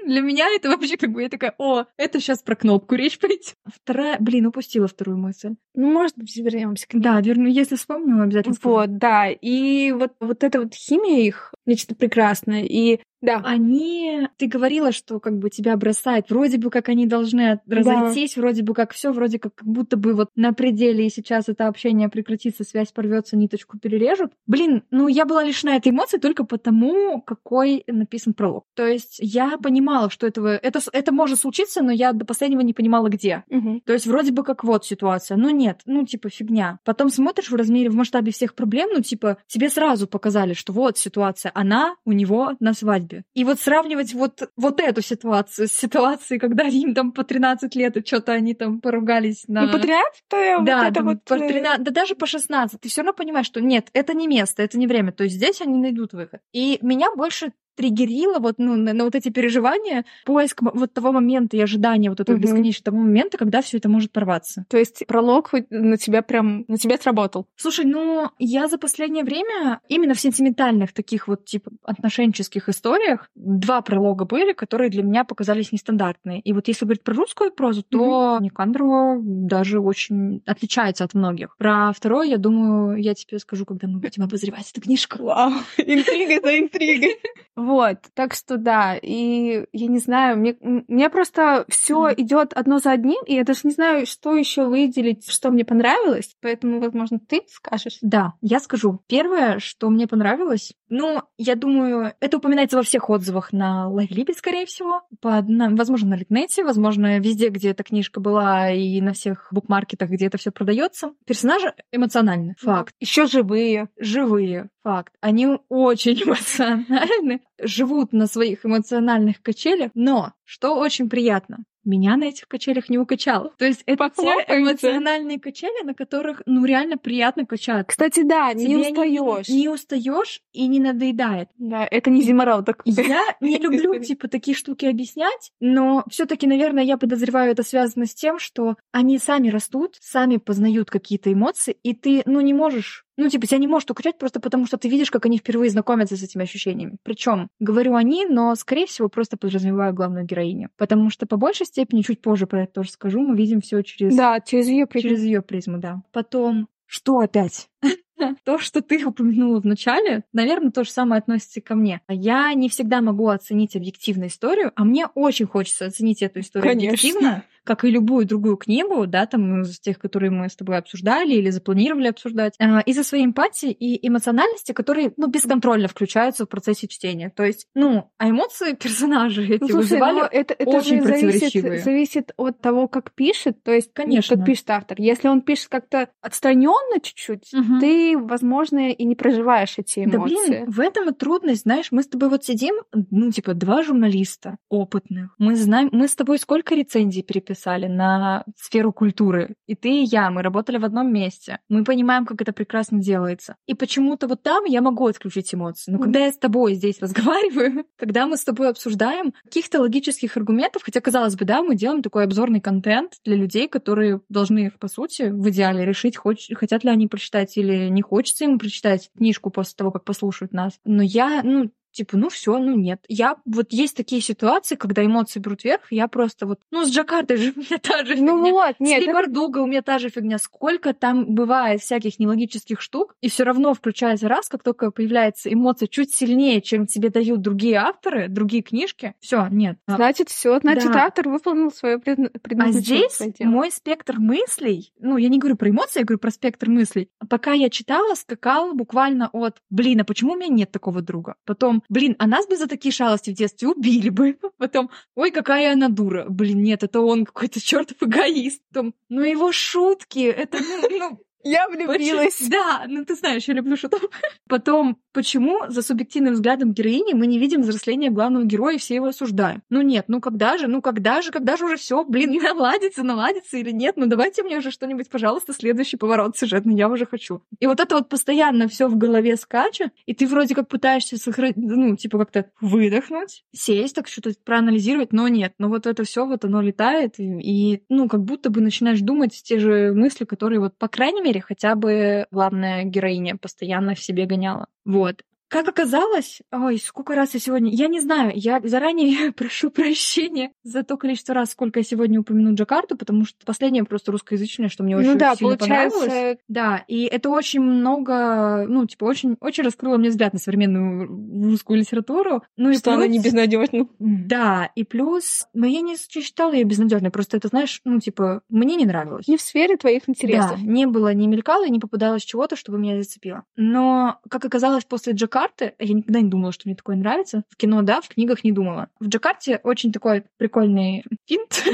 Для 0.04 0.20
меня 0.20 0.46
это 0.54 0.68
вообще 0.68 0.96
как 0.96 1.10
бы 1.10 1.22
я 1.22 1.28
такая, 1.28 1.54
о, 1.58 1.84
это 1.96 2.20
сейчас 2.20 2.42
про 2.42 2.56
кнопку 2.56 2.94
речь 2.94 3.18
пойдет. 3.18 3.54
Вторая, 3.64 4.16
блин, 4.20 4.46
упустила 4.46 4.86
вторую 4.86 5.18
мысль. 5.18 5.54
Ну, 5.74 5.92
может 5.92 6.16
быть, 6.16 6.36
вернемся 6.36 6.86
к 6.86 6.94
ней. 6.94 7.00
Да, 7.00 7.20
верну, 7.20 7.46
если 7.46 7.76
вспомню, 7.76 8.22
обязательно 8.22 8.54
скажу. 8.54 8.74
Вот, 8.74 8.98
да. 8.98 9.28
И 9.28 9.92
вот, 9.92 10.12
вот 10.20 10.44
эта 10.44 10.60
вот 10.60 10.74
химия 10.74 11.26
их 11.26 11.54
нечто 11.66 11.94
прекрасное. 11.94 12.64
И 12.64 13.00
да, 13.22 13.40
Они, 13.44 14.28
ты 14.36 14.48
говорила, 14.48 14.90
что 14.90 15.20
как 15.20 15.38
бы 15.38 15.48
тебя 15.48 15.76
бросает, 15.76 16.28
вроде 16.28 16.58
бы 16.58 16.70
как 16.70 16.88
они 16.88 17.06
должны 17.06 17.60
разойтись, 17.68 18.36
вроде 18.36 18.64
бы 18.64 18.74
как 18.74 18.92
все, 18.92 19.12
вроде 19.12 19.38
как, 19.38 19.54
как 19.54 19.68
будто 19.68 19.96
бы 19.96 20.14
вот 20.14 20.30
на 20.34 20.52
пределе, 20.52 21.06
и 21.06 21.10
сейчас 21.10 21.48
это 21.48 21.68
общение 21.68 22.08
прекратится, 22.08 22.64
связь 22.64 22.90
порвется, 22.90 23.36
ниточку 23.36 23.78
перережут. 23.78 24.32
Блин, 24.48 24.82
ну 24.90 25.06
я 25.06 25.24
была 25.24 25.44
лишена 25.44 25.76
этой 25.76 25.92
эмоции 25.92 26.18
только 26.18 26.44
потому, 26.44 27.22
какой 27.22 27.84
написан 27.86 28.34
пролог. 28.34 28.64
То 28.74 28.88
есть 28.88 29.18
я 29.20 29.56
понимала, 29.92 30.10
что 30.10 30.26
этого, 30.26 30.56
это, 30.56 30.80
это 30.92 31.12
может 31.12 31.40
случиться, 31.40 31.82
но 31.82 31.92
я 31.92 32.12
до 32.12 32.24
последнего 32.24 32.60
не 32.60 32.72
понимала, 32.72 33.08
где. 33.08 33.44
Мгм. 33.50 33.80
То 33.82 33.92
есть 33.92 34.06
вроде 34.06 34.32
бы 34.32 34.42
как 34.42 34.64
вот 34.64 34.86
ситуация, 34.86 35.36
но 35.36 35.50
нет, 35.50 35.80
ну 35.84 36.06
типа 36.06 36.30
фигня. 36.30 36.78
Потом 36.84 37.10
смотришь 37.10 37.50
в 37.50 37.54
размере, 37.54 37.90
в 37.90 37.94
масштабе 37.94 38.32
всех 38.32 38.54
проблем, 38.54 38.88
ну 38.92 39.02
типа 39.02 39.36
тебе 39.46 39.68
сразу 39.68 40.06
показали, 40.06 40.54
что 40.54 40.72
вот 40.72 40.96
ситуация, 40.96 41.52
она 41.54 41.96
у 42.04 42.12
него 42.12 42.52
на 42.58 42.72
свадьбе. 42.72 43.24
И 43.34 43.44
вот 43.44 43.60
сравнивать 43.60 44.14
вот, 44.14 44.50
вот 44.56 44.80
эту 44.80 45.02
ситуацию 45.02 45.68
с 45.68 45.72
ситуацией, 45.72 46.38
когда 46.40 46.64
им 46.64 46.94
там 46.94 47.12
по 47.12 47.24
13 47.24 47.74
лет, 47.76 47.96
и 47.96 48.06
что-то 48.06 48.32
они 48.32 48.54
там 48.54 48.80
поругались 48.80 49.44
на... 49.48 49.66
Ну, 49.66 49.72
по 49.72 49.78
13 49.78 50.24
Да, 50.30 50.58
вот 50.58 50.68
это 50.68 50.94
там 50.94 51.04
вот... 51.04 51.24
по 51.24 51.34
э, 51.34 51.48
13 51.48 51.84
да 51.84 51.90
даже 51.90 52.14
по 52.14 52.26
16, 52.26 52.80
ты 52.80 52.88
все 52.88 53.02
равно 53.02 53.12
понимаешь, 53.12 53.46
что 53.46 53.60
нет, 53.60 53.88
это 53.92 54.14
не 54.14 54.26
место, 54.26 54.62
это 54.62 54.78
не 54.78 54.86
время. 54.86 55.12
То 55.12 55.24
есть 55.24 55.36
здесь 55.36 55.60
они 55.60 55.78
найдут 55.78 56.12
выход. 56.14 56.40
И 56.52 56.78
меня 56.80 57.08
больше 57.14 57.52
триггерило 57.74 58.38
вот, 58.38 58.54
ну, 58.58 58.76
на, 58.76 58.92
на 58.92 59.04
вот 59.04 59.14
эти 59.14 59.28
переживания, 59.28 60.04
поиск 60.24 60.60
вот 60.62 60.92
того 60.92 61.12
момента 61.12 61.56
и 61.56 61.60
ожидания 61.60 62.10
вот 62.10 62.20
этого 62.20 62.36
Мгм. 62.36 62.42
бесконечного 62.42 62.96
момента, 62.96 63.38
когда 63.38 63.62
все 63.62 63.78
это 63.78 63.88
может 63.88 64.12
порваться. 64.12 64.64
То 64.68 64.78
есть 64.78 65.04
пролог 65.06 65.48
хоть 65.48 65.70
на 65.70 65.96
тебя 65.96 66.22
прям, 66.22 66.64
на 66.68 66.76
тебя 66.76 66.96
сработал. 66.98 67.46
Слушай, 67.56 67.84
ну, 67.84 68.30
я 68.38 68.68
за 68.68 68.78
последнее 68.78 69.24
время 69.24 69.80
именно 69.88 70.14
в 70.14 70.20
сентиментальных 70.20 70.92
таких 70.92 71.28
вот, 71.28 71.44
типа, 71.44 71.70
отношенческих 71.82 72.68
историях 72.68 73.30
два 73.34 73.80
пролога 73.82 74.24
были, 74.24 74.52
которые 74.52 74.90
для 74.90 75.02
меня 75.02 75.24
показались 75.24 75.72
нестандартные. 75.72 76.40
И 76.40 76.52
вот 76.52 76.68
если 76.68 76.84
говорить 76.84 77.02
про 77.02 77.14
русскую 77.14 77.52
прозу, 77.52 77.82
то 77.82 78.38
Никандрова 78.40 79.18
даже 79.22 79.80
очень 79.80 80.42
отличается 80.46 81.04
от 81.04 81.14
многих. 81.14 81.56
Про 81.56 81.92
второе, 81.92 82.26
я 82.26 82.38
думаю, 82.38 82.96
я 82.96 83.14
тебе 83.14 83.38
скажу, 83.38 83.64
когда 83.64 83.88
мы 83.88 83.98
будем 83.98 84.22
обозревать 84.22 84.70
эту 84.70 84.80
книжку. 84.80 85.22
Вау, 85.22 85.52
интрига 85.78 86.40
за 86.40 86.58
интригой. 86.58 87.16
Вот, 87.62 87.98
так 88.14 88.34
что 88.34 88.56
да, 88.56 88.96
и 89.00 89.64
я 89.72 89.86
не 89.86 89.98
знаю, 89.98 90.36
мне, 90.36 90.56
мне 90.60 91.08
просто 91.10 91.64
все 91.68 91.98
Мгм. 92.08 92.14
идет 92.16 92.52
одно 92.54 92.78
за 92.78 92.92
одним, 92.92 93.22
и 93.26 93.34
я 93.34 93.44
даже 93.44 93.60
не 93.64 93.70
знаю, 93.70 94.06
что 94.06 94.34
еще 94.34 94.66
выделить, 94.66 95.30
что 95.30 95.50
мне 95.50 95.64
понравилось, 95.64 96.34
поэтому, 96.40 96.80
возможно, 96.80 97.18
ты 97.20 97.42
скажешь. 97.48 97.98
Да, 98.02 98.32
я 98.40 98.58
скажу. 98.60 99.00
Первое, 99.06 99.58
что 99.58 99.90
мне 99.90 100.06
понравилось, 100.06 100.72
ну, 100.88 101.22
я 101.38 101.54
думаю, 101.54 102.14
это 102.20 102.36
упоминается 102.38 102.76
во 102.76 102.82
всех 102.82 103.08
отзывах 103.08 103.52
на 103.52 103.88
Лайфлибе, 103.88 104.34
скорее 104.34 104.66
всего. 104.66 105.02
По, 105.20 105.40
на- 105.42 105.70
возможно, 105.70 106.10
на 106.10 106.14
Литнете, 106.16 106.64
возможно, 106.64 107.18
везде, 107.18 107.48
где 107.48 107.70
эта 107.70 107.82
книжка 107.82 108.20
была, 108.20 108.70
и 108.70 109.00
на 109.00 109.12
всех 109.12 109.48
букмаркетах, 109.52 110.10
где 110.10 110.26
это 110.26 110.38
все 110.38 110.50
продается. 110.50 111.12
Персонажи 111.26 111.74
эмоциональны, 111.92 112.54
факт. 112.58 112.94
Еще 113.00 113.26
живые. 113.26 113.88
Живые, 113.98 114.68
факт. 114.82 115.12
Они 115.20 115.48
очень 115.68 116.22
эмоциональны, 116.24 117.40
живут 117.60 118.12
на 118.12 118.26
своих 118.26 118.64
эмоциональных 118.64 119.42
качелях, 119.42 119.90
но, 119.94 120.32
что 120.44 120.76
очень 120.76 121.08
приятно, 121.08 121.64
меня 121.84 122.16
на 122.16 122.24
этих 122.24 122.46
качелях 122.46 122.88
не 122.88 122.98
укачало. 122.98 123.52
То 123.58 123.64
есть 123.64 123.82
это 123.86 124.08
те 124.10 124.22
Похлопаемся. 124.22 124.56
эмоциональные 124.56 125.40
качели, 125.40 125.84
на 125.84 125.94
которых, 125.94 126.42
ну, 126.46 126.64
реально 126.64 126.96
приятно 126.96 127.44
качаться. 127.44 127.86
Кстати, 127.88 128.22
да, 128.22 128.52
не 128.52 128.66
Тебе 128.66 128.90
устаешь. 128.90 129.48
Не, 129.48 129.68
устаешь 129.68 130.40
и 130.52 130.66
не 130.68 130.78
надоедает. 130.78 131.48
Да, 131.58 131.86
это 131.90 132.10
не 132.10 132.22
зимородок. 132.22 132.82
Я 132.84 133.36
не 133.40 133.58
люблю, 133.58 133.98
типа, 133.98 134.28
такие 134.28 134.56
штуки 134.56 134.86
объяснять, 134.86 135.50
но 135.60 136.04
все 136.08 136.26
таки 136.26 136.46
наверное, 136.46 136.84
я 136.84 136.96
подозреваю, 136.96 137.52
это 137.52 137.62
связано 137.62 138.06
с 138.06 138.14
тем, 138.14 138.38
что 138.38 138.76
они 138.92 139.18
сами 139.18 139.48
растут, 139.48 139.96
сами 140.00 140.36
познают 140.36 140.90
какие-то 140.90 141.32
эмоции, 141.32 141.76
и 141.82 141.94
ты, 141.94 142.22
ну, 142.26 142.40
не 142.40 142.54
можешь 142.54 143.04
ну, 143.16 143.28
типа, 143.28 143.46
тебя 143.46 143.58
не 143.58 143.66
может 143.66 143.90
укачать 143.90 144.18
просто 144.18 144.40
потому, 144.40 144.66
что 144.66 144.78
ты 144.78 144.88
видишь, 144.88 145.10
как 145.10 145.26
они 145.26 145.38
впервые 145.38 145.70
знакомятся 145.70 146.16
с 146.16 146.22
этими 146.22 146.44
ощущениями. 146.44 146.96
Причем 147.02 147.48
говорю 147.60 147.94
они, 147.94 148.24
но, 148.26 148.54
скорее 148.54 148.86
всего, 148.86 149.08
просто 149.08 149.36
подразумеваю 149.36 149.94
главную 149.94 150.24
героиню. 150.24 150.70
Потому 150.76 151.10
что 151.10 151.26
по 151.26 151.36
большей 151.36 151.66
степени, 151.66 152.02
чуть 152.02 152.22
позже 152.22 152.46
про 152.46 152.62
это 152.62 152.72
тоже 152.72 152.90
скажу, 152.90 153.20
мы 153.20 153.36
видим 153.36 153.60
все 153.60 153.82
через 153.82 154.16
Да, 154.16 154.40
через 154.40 154.68
ее 154.68 154.86
Через 154.92 155.22
ее 155.22 155.42
призму, 155.42 155.78
да. 155.78 156.02
Потом, 156.12 156.68
что 156.86 157.18
опять? 157.18 157.68
То, 158.44 158.58
что 158.58 158.82
ты 158.82 159.04
упомянула 159.04 159.60
в 159.60 159.64
начале, 159.64 160.24
наверное, 160.32 160.70
то 160.70 160.84
же 160.84 160.90
самое 160.90 161.18
относится 161.18 161.60
и 161.60 161.62
ко 161.62 161.74
мне. 161.74 162.00
Я 162.08 162.52
не 162.54 162.68
всегда 162.68 163.00
могу 163.00 163.28
оценить 163.28 163.74
объективно 163.74 164.26
историю, 164.26 164.72
а 164.76 164.84
мне 164.84 165.06
очень 165.14 165.46
хочется 165.46 165.86
оценить 165.86 166.22
эту 166.22 166.40
историю 166.40 166.70
Конечно. 166.70 166.90
объективно, 166.90 167.44
как 167.64 167.84
и 167.84 167.90
любую 167.90 168.26
другую 168.26 168.56
книгу, 168.56 169.06
да, 169.06 169.26
там 169.26 169.62
из 169.62 169.78
тех, 169.80 169.98
которые 169.98 170.30
мы 170.30 170.48
с 170.48 170.56
тобой 170.56 170.78
обсуждали 170.78 171.34
или 171.34 171.50
запланировали 171.50 172.08
обсуждать, 172.08 172.54
а, 172.58 172.80
из-за 172.80 173.04
своей 173.04 173.24
эмпатии 173.24 173.70
и 173.70 174.06
эмоциональности, 174.06 174.72
которые, 174.72 175.12
ну, 175.16 175.28
бесконтрольно 175.28 175.88
включаются 175.88 176.44
в 176.44 176.48
процессе 176.48 176.88
чтения. 176.88 177.30
То 177.34 177.44
есть, 177.44 177.66
ну, 177.74 178.10
а 178.18 178.28
эмоции 178.30 178.72
персонажей 178.80 179.46
эти 179.46 179.60
Ну, 179.60 179.68
слушай, 179.68 179.76
вызывали 179.82 180.28
это, 180.30 180.54
это 180.58 180.70
очень 180.70 181.02
же 181.02 181.06
зависит, 181.06 181.82
зависит 181.84 182.32
от 182.36 182.60
того, 182.60 182.88
как 182.88 183.12
пишет, 183.12 183.62
то 183.62 183.72
есть 183.72 183.90
ну, 183.96 184.04
Конечно. 184.04 184.36
как 184.36 184.46
пишет 184.46 184.70
автор. 184.70 185.00
Если 185.00 185.28
он 185.28 185.42
пишет 185.42 185.68
как-то 185.68 186.08
отстраненно 186.20 187.00
чуть-чуть, 187.00 187.52
Мгм. 187.52 187.80
ты, 187.80 188.18
возможно, 188.18 188.90
и 188.90 189.04
не 189.04 189.14
проживаешь 189.14 189.74
эти 189.78 190.04
Да 190.04 190.18
эмоции. 190.18 190.34
блин, 190.48 190.64
в 190.70 190.80
этом 190.80 191.08
и 191.10 191.12
трудность, 191.14 191.62
знаешь, 191.62 191.88
мы 191.92 192.02
с 192.02 192.08
тобой 192.08 192.28
вот 192.28 192.44
сидим, 192.44 192.74
ну, 193.10 193.30
типа, 193.30 193.54
два 193.54 193.82
журналиста 193.82 194.56
опытных. 194.68 195.34
Мы 195.38 195.54
знаем, 195.56 195.88
мы 195.92 196.08
с 196.08 196.16
тобой 196.16 196.38
сколько 196.38 196.74
рецензий 196.74 197.22
переписали 197.22 197.51
на 197.88 198.44
сферу 198.56 198.92
культуры. 198.92 199.54
И 199.66 199.74
ты, 199.74 200.02
и 200.02 200.04
я, 200.04 200.30
мы 200.30 200.42
работали 200.42 200.78
в 200.78 200.84
одном 200.84 201.12
месте. 201.12 201.58
Мы 201.68 201.84
понимаем, 201.84 202.26
как 202.26 202.40
это 202.40 202.52
прекрасно 202.52 203.00
делается. 203.00 203.56
И 203.66 203.74
почему-то 203.74 204.26
вот 204.26 204.42
там 204.42 204.64
я 204.64 204.80
могу 204.80 205.06
отключить 205.06 205.54
эмоции. 205.54 205.92
Но 205.92 205.98
когда 205.98 206.20
я 206.20 206.32
с 206.32 206.38
тобой 206.38 206.74
здесь 206.74 207.00
разговариваю, 207.00 207.84
когда 207.96 208.26
мы 208.26 208.36
с 208.36 208.44
тобой 208.44 208.68
обсуждаем 208.68 209.34
каких-то 209.44 209.80
логических 209.80 210.36
аргументов, 210.36 210.82
хотя, 210.84 211.00
казалось 211.00 211.36
бы, 211.36 211.44
да, 211.44 211.62
мы 211.62 211.74
делаем 211.74 212.02
такой 212.02 212.24
обзорный 212.24 212.60
контент 212.60 213.14
для 213.24 213.36
людей, 213.36 213.68
которые 213.68 214.20
должны, 214.28 214.70
по 214.70 214.88
сути, 214.88 215.30
в 215.30 215.48
идеале 215.50 215.84
решить, 215.84 216.16
хоч- 216.16 216.54
хотят 216.54 216.84
ли 216.84 216.90
они 216.90 217.08
прочитать 217.08 217.56
или 217.56 217.88
не 217.88 218.02
хочется 218.02 218.44
им 218.44 218.58
прочитать 218.58 219.10
книжку 219.16 219.50
после 219.50 219.74
того, 219.76 219.90
как 219.90 220.04
послушают 220.04 220.52
нас. 220.52 220.78
Но 220.84 221.02
я, 221.02 221.42
ну, 221.42 221.70
типа, 221.92 222.16
ну 222.16 222.28
все, 222.28 222.58
ну 222.58 222.74
нет. 222.76 223.04
Я 223.08 223.36
вот 223.44 223.72
есть 223.72 223.96
такие 223.96 224.20
ситуации, 224.20 224.74
когда 224.76 225.04
эмоции 225.04 225.38
берут 225.40 225.64
вверх, 225.64 225.82
я 225.90 226.08
просто 226.08 226.46
вот, 226.46 226.60
ну 226.70 226.84
с 226.84 226.90
Джакартой 226.90 227.36
же 227.36 227.52
у 227.56 227.60
меня 227.60 227.78
та 227.78 228.04
же 228.04 228.16
Ну 228.16 228.38
фигня. 228.38 228.52
вот, 228.52 228.76
С 228.76 228.80
нет, 228.80 229.00
Ли 229.00 229.06
это- 229.06 229.12
Бардуго 229.14 229.58
у 229.58 229.66
меня 229.66 229.82
та 229.82 229.98
же 229.98 230.08
фигня. 230.08 230.38
Сколько 230.38 230.94
там 230.94 231.34
бывает 231.34 231.80
всяких 231.80 232.18
нелогических 232.18 232.80
штук, 232.80 233.14
и 233.20 233.28
все 233.28 233.44
равно 233.44 233.74
включается 233.74 234.28
раз, 234.28 234.48
как 234.48 234.62
только 234.62 234.90
появляется 234.90 235.52
эмоция 235.52 235.86
чуть 235.86 236.14
сильнее, 236.14 236.60
чем 236.60 236.86
тебе 236.86 237.10
дают 237.10 237.40
другие 237.42 237.76
авторы, 237.76 238.28
другие 238.28 238.62
книжки. 238.62 239.14
Все, 239.20 239.46
нет. 239.50 239.78
А 239.86 239.96
значит, 239.96 240.28
все, 240.30 240.58
значит, 240.60 240.92
Да. 240.92 241.04
автор 241.06 241.28
выполнил 241.28 241.70
свое 241.70 241.96
а 241.96 241.98
предназначение. 241.98 242.80
здесь 243.08 243.12
свое 243.12 243.32
дело. 243.32 243.48
мой 243.50 243.70
спектр 243.70 244.18
мыслей, 244.18 244.92
ну, 244.98 245.16
я 245.16 245.28
не 245.28 245.38
говорю 245.38 245.56
про 245.56 245.68
эмоции, 245.70 246.00
я 246.00 246.04
говорю 246.04 246.18
про 246.18 246.30
спектр 246.30 246.68
мыслей. 246.68 247.08
Пока 247.28 247.52
я 247.52 247.68
читала, 247.70 248.14
скакала 248.14 248.72
буквально 248.72 249.28
от, 249.32 249.58
блин, 249.70 250.00
а 250.00 250.04
почему 250.04 250.32
у 250.32 250.36
меня 250.36 250.48
нет 250.48 250.70
такого 250.72 251.02
друга? 251.02 251.36
Потом, 251.44 251.81
блин, 251.88 252.16
а 252.18 252.26
нас 252.26 252.46
бы 252.46 252.56
за 252.56 252.66
такие 252.66 252.92
шалости 252.92 253.30
в 253.30 253.34
детстве 253.34 253.68
убили 253.68 254.08
бы. 254.08 254.38
Потом, 254.58 254.90
ой, 255.14 255.30
какая 255.30 255.72
она 255.72 255.88
дура. 255.88 256.26
Блин, 256.28 256.62
нет, 256.62 256.82
это 256.82 257.00
он 257.00 257.24
какой-то 257.24 257.60
чертов 257.60 257.96
эгоист. 258.00 258.62
Потом, 258.72 258.94
ну, 259.08 259.22
его 259.22 259.52
шутки, 259.52 260.20
это, 260.20 260.58
ну, 260.60 260.98
ну, 260.98 261.20
Я 261.44 261.68
влюбилась. 261.68 262.40
Да, 262.48 262.84
ну 262.88 263.04
ты 263.04 263.14
знаешь, 263.14 263.44
я 263.44 263.54
люблю 263.54 263.76
шутов. 263.76 264.02
Потом, 264.48 264.98
почему 265.12 265.60
за 265.68 265.82
субъективным 265.82 266.34
взглядом 266.34 266.72
героини 266.72 267.14
мы 267.14 267.26
не 267.26 267.38
видим 267.38 267.62
взросления 267.62 268.10
главного 268.10 268.44
героя 268.44 268.76
и 268.76 268.78
все 268.78 268.96
его 268.96 269.06
осуждаем? 269.06 269.62
Ну 269.70 269.82
нет, 269.82 270.06
ну 270.08 270.20
когда 270.20 270.58
же, 270.58 270.68
ну 270.68 270.82
когда 270.82 271.22
же, 271.22 271.30
когда 271.30 271.56
же 271.56 271.64
уже 271.64 271.76
все, 271.76 272.04
блин, 272.04 272.32
наладится, 272.42 273.02
наладится 273.02 273.56
или 273.56 273.70
нет? 273.70 273.96
Ну 273.96 274.06
давайте 274.06 274.42
мне 274.42 274.58
уже 274.58 274.70
что-нибудь, 274.70 275.10
пожалуйста, 275.10 275.52
следующий 275.52 275.96
поворот 275.96 276.36
сюжетный, 276.36 276.76
я 276.76 276.88
уже 276.88 277.06
хочу. 277.06 277.42
И 277.60 277.66
вот 277.66 277.80
это 277.80 277.96
вот 277.96 278.08
постоянно 278.08 278.68
все 278.68 278.88
в 278.88 278.96
голове 278.96 279.36
скачет, 279.36 279.92
и 280.06 280.14
ты 280.14 280.26
вроде 280.26 280.54
как 280.54 280.68
пытаешься 280.68 281.16
сохранить, 281.16 281.56
ну, 281.56 281.96
типа 281.96 282.18
как-то 282.18 282.50
выдохнуть, 282.60 283.44
сесть, 283.52 283.94
так 283.94 284.08
что-то 284.08 284.32
проанализировать, 284.44 285.12
но 285.12 285.28
нет, 285.28 285.54
но 285.58 285.68
вот 285.68 285.86
это 285.86 286.04
все 286.04 286.26
вот 286.26 286.44
оно 286.44 286.60
летает, 286.60 287.14
и, 287.18 287.82
ну, 287.88 288.08
как 288.08 288.22
будто 288.22 288.50
бы 288.50 288.60
начинаешь 288.60 289.00
думать 289.00 289.42
те 289.44 289.58
же 289.58 289.92
мысли, 289.92 290.24
которые 290.24 290.60
вот, 290.60 290.76
по 290.76 290.88
крайней 290.88 291.22
мере, 291.22 291.31
хотя 291.40 291.74
бы 291.74 292.26
главная 292.30 292.84
героиня 292.84 293.36
постоянно 293.36 293.94
в 293.94 294.00
себе 294.00 294.26
гоняла. 294.26 294.66
Вот. 294.84 295.22
Как 295.52 295.68
оказалось, 295.68 296.40
ой, 296.50 296.78
сколько 296.78 297.14
раз 297.14 297.34
я 297.34 297.40
сегодня... 297.40 297.70
Я 297.70 297.86
не 297.86 298.00
знаю, 298.00 298.32
я 298.34 298.58
заранее 298.64 299.32
прошу 299.36 299.70
прощения 299.70 300.50
за 300.64 300.82
то 300.82 300.96
количество 300.96 301.34
раз, 301.34 301.50
сколько 301.50 301.80
я 301.80 301.84
сегодня 301.84 302.18
упомяну 302.18 302.54
Джакарту, 302.54 302.96
потому 302.96 303.26
что 303.26 303.44
последнее 303.44 303.84
просто 303.84 304.12
русскоязычное, 304.12 304.70
что 304.70 304.82
мне 304.82 304.96
очень 304.96 305.10
Ну 305.12 305.18
да, 305.18 305.34
сильно 305.36 305.58
понравилось. 305.58 305.92
получается, 305.98 306.42
Да, 306.48 306.82
и 306.88 307.02
это 307.04 307.28
очень 307.28 307.60
много, 307.60 308.64
ну, 308.66 308.86
типа, 308.86 309.04
очень, 309.04 309.36
очень 309.40 309.62
раскрыло 309.62 309.98
мне 309.98 310.08
взгляд 310.08 310.32
на 310.32 310.38
современную 310.38 311.50
русскую 311.50 311.78
литературу. 311.78 312.42
Ну, 312.56 312.70
и 312.70 312.76
что 312.78 312.94
она 312.94 313.06
не 313.06 313.18
плюс- 313.18 313.26
безнадежна. 313.26 313.88
Да, 313.98 314.70
и 314.74 314.84
плюс, 314.84 315.46
но 315.52 315.66
я 315.66 315.82
не 315.82 315.96
считала 315.98 316.52
ее 316.54 316.64
безнадежной, 316.64 317.10
просто 317.10 317.36
это, 317.36 317.48
знаешь, 317.48 317.82
ну, 317.84 318.00
типа, 318.00 318.40
мне 318.48 318.74
не 318.76 318.86
нравилось. 318.86 319.28
Не 319.28 319.36
в 319.36 319.42
сфере 319.42 319.76
твоих 319.76 320.08
интересов. 320.08 320.58
Да, 320.58 320.66
не 320.66 320.86
было, 320.86 321.12
не 321.12 321.26
мелькало, 321.28 321.68
не 321.68 321.78
попадалось 321.78 322.22
чего-то, 322.22 322.56
чтобы 322.56 322.78
меня 322.78 322.96
зацепило. 322.96 323.44
Но, 323.56 324.18
как 324.30 324.46
оказалось, 324.46 324.84
после 324.86 325.12
Джакарты, 325.42 325.74
я 325.78 325.94
никогда 325.94 326.20
не 326.20 326.30
думала, 326.30 326.52
что 326.52 326.62
мне 326.68 326.76
такое 326.76 326.96
нравится. 326.96 327.44
В 327.48 327.56
кино, 327.56 327.82
да, 327.82 328.00
в 328.00 328.08
книгах 328.08 328.44
не 328.44 328.52
думала. 328.52 328.88
В 329.00 329.08
Джакарте 329.08 329.60
очень 329.62 329.92
такой 329.92 330.24
прикольный 330.36 331.04
финт. 331.26 331.64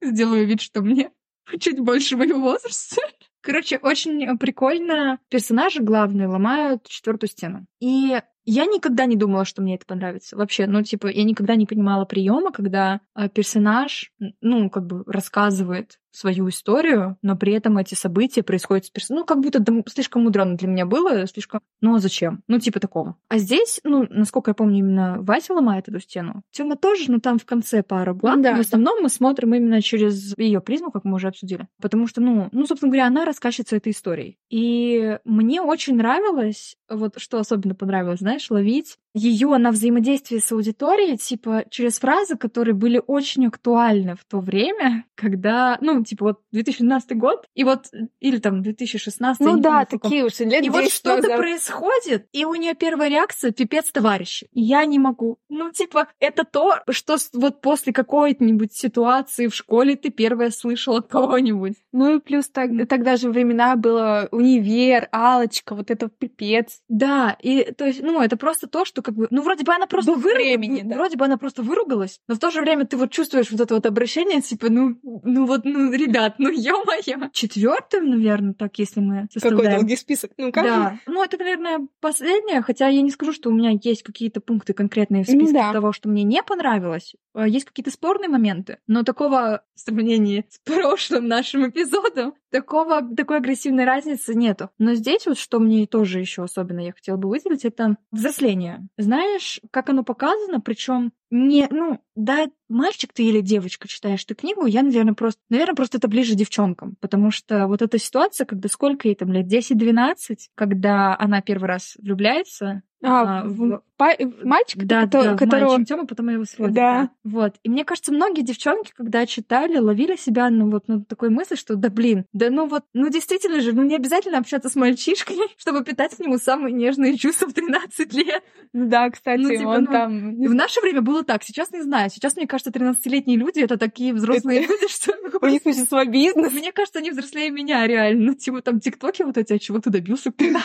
Сделаю 0.00 0.46
вид, 0.46 0.60
что 0.60 0.80
мне 0.80 1.10
чуть 1.60 1.80
больше 1.80 2.16
моего 2.16 2.40
возраста. 2.40 3.02
Короче, 3.44 3.78
очень 3.78 4.38
прикольно. 4.38 5.18
Персонажи 5.28 5.82
главные 5.82 6.28
ломают 6.28 6.88
четвертую 6.88 7.28
стену. 7.28 7.66
И 7.78 8.18
я 8.46 8.66
никогда 8.66 9.06
не 9.06 9.16
думала, 9.16 9.44
что 9.44 9.62
мне 9.62 9.74
это 9.74 9.86
понравится. 9.86 10.36
Вообще, 10.36 10.66
ну, 10.66 10.82
типа, 10.82 11.08
я 11.08 11.24
никогда 11.24 11.54
не 11.54 11.66
понимала 11.66 12.04
приема, 12.04 12.52
когда 12.52 13.00
а, 13.14 13.28
персонаж, 13.28 14.12
ну, 14.40 14.68
как 14.70 14.86
бы 14.86 15.02
рассказывает 15.06 15.98
свою 16.14 16.48
историю, 16.48 17.16
но 17.22 17.36
при 17.36 17.52
этом 17.54 17.76
эти 17.76 17.94
события 17.94 18.42
происходят 18.42 18.86
с 18.86 18.90
персонажем. 18.90 19.22
Ну, 19.22 19.26
как 19.26 19.40
будто 19.40 19.58
да, 19.58 19.72
слишком 19.86 20.22
мудрено 20.22 20.56
для 20.56 20.68
меня 20.68 20.86
было, 20.86 21.26
слишком... 21.26 21.60
Ну, 21.80 21.94
а 21.94 21.98
зачем? 21.98 22.42
Ну, 22.46 22.58
типа 22.60 22.78
такого. 22.78 23.16
А 23.28 23.38
здесь, 23.38 23.80
ну, 23.82 24.06
насколько 24.08 24.50
я 24.50 24.54
помню, 24.54 24.78
именно 24.78 25.16
Вася 25.20 25.54
ломает 25.54 25.88
эту 25.88 25.98
стену. 26.00 26.42
Тёма 26.52 26.76
тоже, 26.76 27.10
но 27.10 27.18
там 27.18 27.38
в 27.38 27.44
конце 27.44 27.82
пара 27.82 28.14
глав. 28.14 28.40
Да. 28.40 28.54
В 28.54 28.60
основном 28.60 29.02
мы 29.02 29.08
смотрим 29.08 29.54
именно 29.54 29.82
через 29.82 30.38
ее 30.38 30.60
призму, 30.60 30.92
как 30.92 31.04
мы 31.04 31.16
уже 31.16 31.28
обсудили. 31.28 31.66
Потому 31.80 32.06
что, 32.06 32.20
ну, 32.20 32.48
ну, 32.52 32.66
собственно 32.66 32.90
говоря, 32.90 33.08
она 33.08 33.24
рассказчица 33.34 33.76
этой 33.76 33.92
истории. 33.92 34.38
И 34.50 35.18
мне 35.24 35.60
очень 35.62 35.96
нравилось, 35.96 36.76
вот 36.88 37.14
что 37.20 37.38
особенно 37.38 37.74
понравилось, 37.74 38.20
знаешь, 38.20 38.50
ловить 38.50 38.96
ее 39.14 39.56
на 39.58 39.70
взаимодействие 39.70 40.40
с 40.40 40.50
аудиторией, 40.50 41.16
типа, 41.16 41.64
через 41.70 42.00
фразы, 42.00 42.36
которые 42.36 42.74
были 42.74 43.00
очень 43.06 43.46
актуальны 43.46 44.16
в 44.16 44.24
то 44.24 44.40
время, 44.40 45.04
когда, 45.14 45.78
ну, 45.80 46.02
типа, 46.02 46.24
вот 46.24 46.40
2012 46.50 47.16
год, 47.16 47.46
и 47.54 47.62
вот, 47.62 47.86
или 48.18 48.38
там 48.38 48.62
2016, 48.62 49.40
я 49.40 49.46
Ну 49.46 49.60
да, 49.60 49.86
помню, 49.88 50.00
такие 50.02 50.24
уж 50.24 50.38
лет 50.40 50.64
И 50.64 50.68
вот 50.68 50.82
10 50.82 50.92
что-то 50.92 51.36
происходит, 51.36 52.26
и 52.32 52.44
у 52.44 52.54
нее 52.56 52.74
первая 52.74 53.08
реакция 53.08 53.52
пипец, 53.52 53.92
товарищи. 53.92 54.48
Я 54.52 54.84
не 54.84 54.98
могу. 54.98 55.38
Ну, 55.48 55.70
типа, 55.70 56.08
это 56.18 56.44
то, 56.44 56.80
что 56.90 57.16
вот 57.34 57.60
после 57.60 57.92
какой-нибудь 57.92 58.72
ситуации 58.72 59.46
в 59.46 59.54
школе 59.54 59.94
ты 59.94 60.10
первая 60.10 60.50
слышала 60.50 60.98
от 60.98 61.06
кого-нибудь. 61.06 61.74
Ну 61.92 62.16
и 62.16 62.20
плюс 62.20 62.48
так- 62.48 62.88
тогда 62.88 63.16
же 63.16 63.30
времена 63.30 63.76
было 63.76 64.28
универ, 64.32 65.08
алочка, 65.12 65.76
вот 65.76 65.92
это 65.92 66.08
пипец. 66.08 66.80
Да, 66.88 67.36
и 67.40 67.72
то 67.72 67.84
есть, 67.84 68.02
ну, 68.02 68.20
это 68.20 68.36
просто 68.36 68.66
то, 68.66 68.84
что 68.84 69.03
как 69.04 69.14
бы, 69.14 69.28
ну, 69.30 69.42
вроде 69.42 69.64
бы 69.64 69.72
она 69.72 69.86
просто 69.86 70.12
выруг- 70.12 70.34
времени, 70.42 70.82
да. 70.84 70.96
вроде 70.96 71.16
бы 71.16 71.24
она 71.24 71.36
просто 71.36 71.62
выругалась, 71.62 72.18
но 72.28 72.34
в 72.34 72.38
то 72.38 72.50
же 72.50 72.60
время 72.60 72.86
ты 72.86 72.96
вот 72.96 73.10
чувствуешь 73.12 73.50
вот 73.50 73.60
это 73.60 73.74
вот 73.74 73.86
обращение, 73.86 74.40
типа, 74.40 74.68
ну, 74.70 74.98
ну 75.22 75.46
вот, 75.46 75.64
ну, 75.64 75.92
ребят, 75.92 76.34
ну, 76.38 76.50
ё-моё. 76.50 77.28
Четвертым, 77.32 78.10
наверное, 78.10 78.54
так, 78.54 78.78
если 78.78 79.00
мы 79.00 79.28
Какой 79.28 79.40
составляем. 79.40 79.80
долгий 79.80 79.96
список. 79.96 80.32
Ну 80.38 80.50
как? 80.50 80.64
Да. 80.64 80.98
Ну, 81.06 81.22
это, 81.22 81.36
наверное, 81.38 81.86
последнее, 82.00 82.62
хотя 82.62 82.88
я 82.88 83.02
не 83.02 83.10
скажу, 83.10 83.32
что 83.32 83.50
у 83.50 83.52
меня 83.52 83.70
есть 83.82 84.02
какие-то 84.02 84.40
пункты 84.40 84.72
конкретные 84.72 85.22
в 85.24 85.28
списке 85.28 85.52
да. 85.52 85.72
того, 85.72 85.92
что 85.92 86.08
мне 86.08 86.22
не 86.24 86.42
понравилось. 86.42 87.14
А, 87.34 87.46
Есть 87.46 87.66
какие-то 87.66 87.90
спорные 87.90 88.28
моменты, 88.28 88.78
но 88.86 89.02
такого 89.02 89.62
в 89.74 89.80
сравнении 89.80 90.44
с 90.48 90.58
прошлым 90.64 91.26
нашим 91.28 91.68
эпизодом, 91.68 92.34
такого, 92.50 93.02
такой 93.16 93.38
агрессивной 93.38 93.84
разницы 93.84 94.34
нету. 94.34 94.70
Но 94.78 94.94
здесь 94.94 95.26
вот, 95.26 95.36
что 95.38 95.58
мне 95.58 95.86
тоже 95.86 96.20
еще 96.20 96.44
особенно 96.44 96.80
я 96.80 96.92
хотела 96.92 97.16
бы 97.16 97.28
выделить, 97.28 97.64
это 97.64 97.96
взросление. 98.12 98.86
Знаешь, 98.96 99.60
как 99.72 99.88
оно 99.88 100.04
показано, 100.04 100.60
причем 100.60 101.12
не, 101.30 101.66
ну, 101.70 102.00
да, 102.14 102.46
мальчик 102.68 103.12
ты 103.12 103.24
или 103.24 103.40
девочка 103.40 103.88
читаешь 103.88 104.24
ты 104.24 104.34
книгу, 104.34 104.66
я, 104.66 104.82
наверное, 104.82 105.14
просто, 105.14 105.40
наверное, 105.50 105.74
просто 105.74 105.98
это 105.98 106.06
ближе 106.06 106.36
девчонкам, 106.36 106.96
потому 107.00 107.32
что 107.32 107.66
вот 107.66 107.82
эта 107.82 107.98
ситуация, 107.98 108.44
когда 108.44 108.68
сколько 108.68 109.08
ей 109.08 109.16
там 109.16 109.32
лет, 109.32 109.46
10-12, 109.46 110.50
когда 110.54 111.16
она 111.18 111.42
первый 111.42 111.66
раз 111.66 111.96
влюбляется, 112.00 112.82
А, 113.04 113.40
А, 113.40 113.44
в, 113.44 113.82
па- 113.96 114.16
в 114.18 114.44
мальчика, 114.44 114.84
да, 114.86 115.02
кото- 115.02 115.22
да, 115.22 115.36
которого... 115.36 115.70
мальчик 115.72 115.88
Тёма, 115.88 116.06
потом 116.06 116.28
его 116.30 116.44
сводят. 116.44 116.74
Да. 116.74 117.10
Вот. 117.22 117.54
И 117.62 117.68
мне 117.68 117.84
кажется, 117.84 118.12
многие 118.12 118.42
девчонки, 118.42 118.92
когда 118.96 119.26
читали, 119.26 119.78
ловили 119.78 120.16
себя 120.16 120.50
на 120.50 120.66
вот 120.66 120.88
на 120.88 121.04
такой 121.04 121.30
мысли, 121.30 121.54
что 121.56 121.76
да 121.76 121.90
блин, 121.90 122.24
да 122.32 122.50
ну 122.50 122.66
вот, 122.66 122.84
ну 122.94 123.08
действительно 123.08 123.60
же, 123.60 123.72
ну 123.72 123.82
не 123.82 123.94
обязательно 123.96 124.38
общаться 124.38 124.68
с 124.68 124.74
мальчишкой, 124.76 125.36
чтобы 125.56 125.84
питать 125.84 126.16
к 126.16 126.18
нему 126.20 126.38
самые 126.38 126.72
нежные 126.72 127.16
чувства 127.16 127.46
в 127.46 127.52
13 127.52 128.12
лет. 128.14 128.42
Ну 128.72 128.88
Да, 128.88 129.10
кстати, 129.10 129.40
Ну, 129.40 129.50
типа, 129.50 129.68
он 129.68 129.84
ну, 129.84 129.90
там... 129.92 130.34
В 130.42 130.54
наше 130.54 130.80
время 130.80 131.00
было 131.02 131.22
так, 131.22 131.42
сейчас 131.42 131.70
не 131.70 131.82
знаю. 131.82 132.10
Сейчас, 132.10 132.36
мне 132.36 132.46
кажется, 132.46 132.70
13-летние 132.70 133.36
люди— 133.36 133.58
это 133.60 133.76
такие 133.78 134.12
взрослые 134.14 134.62
Это- 134.64 134.72
люди, 134.72 134.88
что... 134.92 135.12
У 135.40 135.46
них 135.46 135.62
уже 135.64 135.84
свой 135.84 136.06
бизнес. 136.08 136.52
Мне 136.52 136.72
кажется, 136.72 136.98
они 137.00 137.10
взрослее 137.10 137.50
меня, 137.50 137.86
реально. 137.86 138.24
Ну, 138.26 138.34
типа, 138.34 138.62
там, 138.62 138.80
тиктоки 138.80 139.22
вот 139.22 139.36
эти, 139.36 139.52
а 139.52 139.58
чего 139.58 139.78
ты 139.78 139.90
добился 139.90 140.30
в 140.30 140.34
13? 140.34 140.64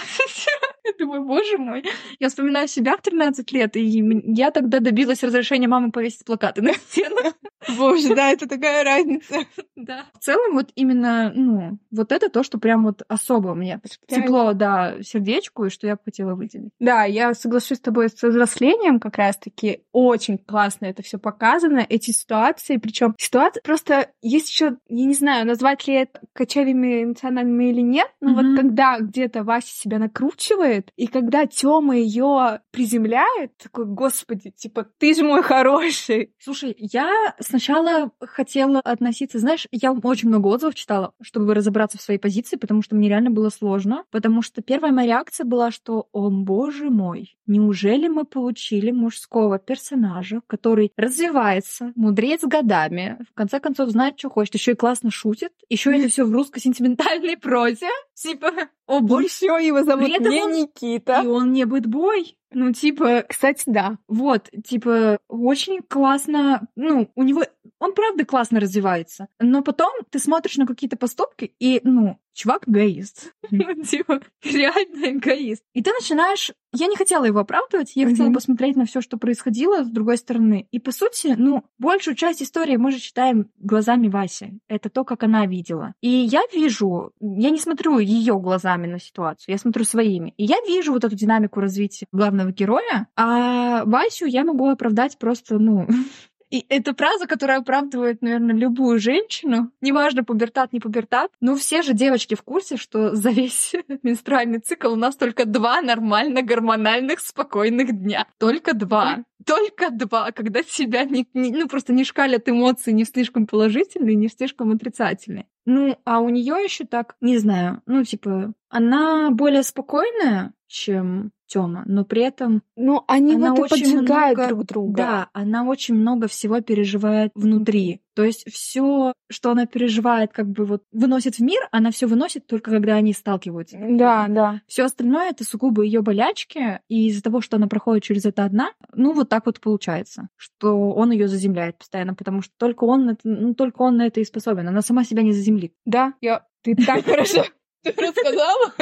Я 0.84 0.94
думаю, 0.98 1.24
боже 1.24 1.58
мой. 1.58 1.84
Я 2.20 2.30
вспоминаю 2.30 2.68
себя 2.68 2.98
в 2.98 3.02
13 3.02 3.52
лет, 3.52 3.76
и 3.76 4.04
я 4.36 4.52
тогда 4.52 4.80
добилась 4.80 5.24
разрешения 5.24 5.68
мамы 5.68 5.92
повесить 5.92 6.26
плакаты 6.26 6.62
на 6.62 6.74
стену. 6.74 7.34
Боже, 7.78 8.16
да, 8.16 8.32
это 8.32 8.48
такая 8.48 8.84
разница. 8.84 9.46
Да. 9.76 10.06
В 10.14 10.24
целом, 10.24 10.54
вот 10.54 10.70
именно, 10.76 11.32
ну, 11.36 11.80
вот 11.92 12.12
это 12.12 12.30
то, 12.30 12.44
что 12.44 12.58
прям 12.58 12.84
вот 12.84 13.04
особо 13.08 13.54
мне 13.56 13.80
тепло, 14.08 14.54
да, 14.54 15.02
сердечку, 15.02 15.66
и 15.66 15.70
что 15.70 15.88
я 15.88 15.96
бы 15.96 16.02
хотела 16.06 16.36
выделить. 16.36 16.72
Да, 16.80 17.04
я 17.04 17.34
соглашусь 17.34 17.78
с 17.78 17.82
тобой 17.82 18.10
с 18.10 18.22
взрослением 18.22 19.00
как 19.00 19.18
раз-таки. 19.18 19.84
Очень 19.92 20.38
классно 20.38 20.86
это 20.86 21.04
все 21.04 21.18
показано, 21.18 21.86
эти 21.88 22.12
ситуации. 22.12 22.78
Причем 22.78 23.16
ситуация 23.18 23.62
просто 23.62 24.12
есть 24.22 24.50
еще, 24.50 24.78
я 24.88 25.06
не 25.06 25.14
знаю, 25.14 25.46
назвать 25.46 25.88
ли 25.88 25.96
это 25.96 26.22
качелями 26.34 27.04
эмоциональными 27.04 27.70
или 27.70 27.82
нет, 27.82 28.08
но 28.22 28.34
вот 28.34 28.56
когда 28.56 29.00
где-то 29.00 29.44
Вася 29.44 29.74
себя 29.74 30.00
накручивает, 30.00 30.92
и 30.96 31.08
когда 31.08 31.46
Тёма 31.46 31.96
ее 31.96 32.62
приземляет, 32.72 33.58
такой, 33.58 33.86
господи, 33.86 34.52
типа, 34.52 34.88
ты 34.98 35.14
же 35.14 35.24
мой 35.24 35.44
хороший. 35.44 36.34
Слушай, 36.40 36.76
я 36.78 37.36
сначала 37.50 38.12
хотела 38.22 38.80
относиться, 38.80 39.40
знаешь, 39.40 39.68
я 39.72 39.92
очень 39.92 40.30
много 40.30 40.48
отзывов 40.48 40.76
читала, 40.76 41.14
чтобы 41.22 41.54
разобраться 41.54 41.98
в 41.98 42.02
своей 42.02 42.20
позиции, 42.20 42.56
потому 42.58 42.82
что 42.82 42.96
мне 42.96 43.10
реально 43.10 43.32
было 43.32 43.50
сложно, 43.50 44.06
потому 44.12 44.42
что 44.42 44.62
первая 44.62 44.92
моя 44.92 45.08
реакция 45.10 45.46
была, 45.46 45.72
что, 45.72 46.08
о 46.12 46.30
боже 46.30 46.90
мой, 46.90 47.38
неужели 47.48 48.08
мы 48.08 48.26
получили 48.26 48.92
мужского 48.92 49.60
персонажа, 49.60 50.42
который 50.48 50.92
развивается, 50.96 51.92
мудреет 51.96 52.42
с 52.42 52.46
годами, 52.46 53.18
в 53.30 53.34
конце 53.34 53.60
концов 53.60 53.90
знает, 53.90 54.20
что 54.20 54.30
хочет, 54.30 54.54
еще 54.54 54.72
и 54.72 54.76
классно 54.76 55.12
шутит, 55.12 55.52
еще 55.68 55.96
это 55.98 56.08
все 56.10 56.24
в 56.26 56.32
русско-сентиментальной 56.32 57.38
прозе, 57.38 57.90
типа, 58.14 58.52
о 58.86 59.00
боже. 59.02 59.26
Еще 59.26 59.66
его 59.66 59.84
зовут 59.84 60.08
не 60.08 60.42
он- 60.42 60.52
Никита. 60.52 61.22
И 61.24 61.28
он 61.28 61.52
не 61.54 61.66
бэтбой. 61.66 62.38
Ну, 62.52 62.72
типа, 62.74 63.24
Кстати, 63.28 63.64
да. 63.68 63.98
вот, 64.08 64.50
типа, 64.66 65.20
очень 65.28 65.82
классно, 65.84 66.68
ну, 66.76 67.12
у 67.16 67.24
него, 67.24 67.44
он 67.80 67.94
правда 67.94 68.26
классно 68.26 68.60
развивается, 68.60 69.28
но 69.40 69.62
потом 69.62 69.92
ты 70.10 70.20
смотришь 70.20 70.58
на 70.58 70.66
какие-то 70.66 70.98
поступки, 70.98 71.54
и, 71.60 71.82
ну, 71.84 72.20
чувак 72.40 72.68
эгоист. 72.68 73.34
Ну, 73.52 73.84
Типа, 73.84 74.22
реально 74.44 75.18
эгоист. 75.18 75.64
И 75.74 75.82
ты 75.82 75.92
начинаешь... 75.92 76.52
Я 76.72 76.86
не 76.86 76.96
хотела 76.96 77.26
его 77.26 77.40
оправдывать, 77.40 77.94
я 77.96 78.08
хотела 78.08 78.32
посмотреть 78.32 78.76
на 78.76 78.86
все, 78.86 79.02
что 79.02 79.18
происходило 79.18 79.84
с 79.84 79.90
другой 79.90 80.18
стороны. 80.18 80.68
И, 80.70 80.80
по 80.80 80.92
сути, 80.92 81.34
ну, 81.36 81.64
большую 81.80 82.16
часть 82.16 82.44
истории 82.44 82.78
мы 82.78 82.92
же 82.92 83.00
читаем 83.00 83.50
глазами 83.58 84.08
Васи. 84.08 84.60
Это 84.68 84.92
то, 84.92 85.04
как 85.04 85.24
она 85.24 85.48
видела. 85.48 85.96
И 86.02 86.10
я 86.10 86.42
вижу... 86.54 87.12
Я 87.20 87.50
не 87.50 87.58
смотрю 87.58 87.98
ее 87.98 88.40
глазами 88.40 88.86
на 88.86 89.00
ситуацию, 89.00 89.54
я 89.54 89.58
смотрю 89.58 89.84
своими. 89.84 90.36
И 90.38 90.46
я 90.46 90.58
вижу 90.68 90.94
вот 90.94 91.04
эту 91.04 91.16
динамику 91.16 91.60
развития 91.60 92.06
главного 92.12 92.52
героя, 92.52 93.08
а 93.16 93.84
Васю 93.86 94.28
я 94.28 94.44
могу 94.44 94.70
оправдать 94.70 95.18
просто, 95.18 95.58
ну... 95.58 95.88
И 96.50 96.66
это 96.70 96.96
фраза, 96.96 97.28
которая 97.28 97.60
оправдывает, 97.60 98.22
наверное, 98.22 98.56
любую 98.56 99.00
женщину. 99.00 99.72
Неважно, 99.82 100.24
пубертат, 100.24 100.74
не 100.74 100.80
пубертат. 100.80 101.32
Но 101.40 101.56
все 101.56 101.84
же 101.84 101.94
девочки 101.94 102.36
в 102.36 102.42
курсе, 102.42 102.78
что 102.78 103.16
за 103.16 103.30
весь 103.30 103.76
менструальный 104.04 104.60
цикл 104.60 104.94
у 104.94 104.96
нас 104.96 105.16
только 105.16 105.46
два 105.46 105.82
нормально 105.82 106.42
гормональных 106.42 107.20
спокойных 107.20 107.92
дня. 107.92 108.26
Только 108.40 108.74
два. 108.74 109.24
Только 109.46 109.90
два, 109.92 110.32
когда 110.32 110.64
тебя 110.64 111.06
не, 111.06 111.28
не- 111.34 111.52
ну, 111.52 111.68
просто 111.68 111.94
не 111.94 112.04
шкалят 112.04 112.50
эмоции 112.50 112.92
не 112.92 113.06
слишком 113.06 113.48
положительные, 113.48 114.16
не 114.16 114.28
слишком 114.28 114.72
отрицательные. 114.72 115.48
Ну, 115.66 115.98
а 116.04 116.20
у 116.20 116.30
нее 116.30 116.56
еще 116.64 116.86
так, 116.86 117.16
не 117.22 117.38
знаю, 117.38 117.82
ну, 117.86 118.04
типа, 118.04 118.54
она 118.70 119.30
более 119.32 119.64
спокойная, 119.64 120.54
чем 120.68 121.32
Тёма, 121.50 121.84
но 121.88 122.06
при 122.06 122.22
этом 122.22 122.62
Ну, 122.76 123.04
они 123.08 123.34
Она 123.34 123.56
вот 123.56 123.72
очень 123.72 123.96
поджигают 123.98 124.38
много- 124.38 124.48
друг 124.50 124.66
друга. 124.66 124.96
да, 124.96 125.30
она 125.34 125.66
очень 125.66 125.96
много 125.96 126.28
всего 126.28 126.62
переживает 126.62 127.32
внутри. 127.34 128.02
То 128.14 128.24
есть 128.24 128.46
все, 128.52 129.14
что 129.32 129.50
она 129.52 129.66
переживает, 129.66 130.32
как 130.32 130.48
бы 130.48 130.66
вот 130.66 130.84
выносит 130.92 131.36
в 131.38 131.40
мир, 131.40 131.62
она 131.72 131.90
все 131.90 132.06
выносит 132.06 132.46
только 132.46 132.70
когда 132.70 132.94
они 132.96 133.14
сталкиваются. 133.14 133.78
Да, 133.82 134.28
да. 134.30 134.62
Все 134.68 134.84
остальное 134.84 135.32
это 135.32 135.44
сугубо 135.44 135.82
ее 135.82 136.02
болячки, 136.02 136.82
и 136.88 137.08
из-за 137.08 137.24
того, 137.24 137.42
что 137.42 137.58
она 137.58 137.68
проходит 137.68 138.04
через 138.04 138.26
это 138.26 138.44
одна, 138.44 138.72
ну 138.94 139.14
вот 139.14 139.30
так 139.30 139.48
вот 139.48 139.60
получается, 139.60 140.30
что 140.36 140.92
он 140.92 141.10
ее 141.12 141.28
заземляет 141.28 141.80
постоянно, 141.80 142.14
потому 142.14 142.42
что 142.44 142.54
только 142.60 142.84
он, 142.84 143.10
это- 143.10 143.22
ну 143.24 143.56
только 143.56 143.82
он 143.82 143.98
на 143.98 144.06
это 144.06 144.20
и 144.20 144.26
способен. 144.26 144.68
Она 144.68 144.82
сама 144.84 145.04
себя 145.04 145.24
не 145.24 145.34
заземлит. 145.34 145.74
Да, 145.86 146.14
я... 146.22 146.46
Ты 146.62 146.76
так 146.76 147.04
хорошо 147.06 147.44
рассказала, 147.86 148.74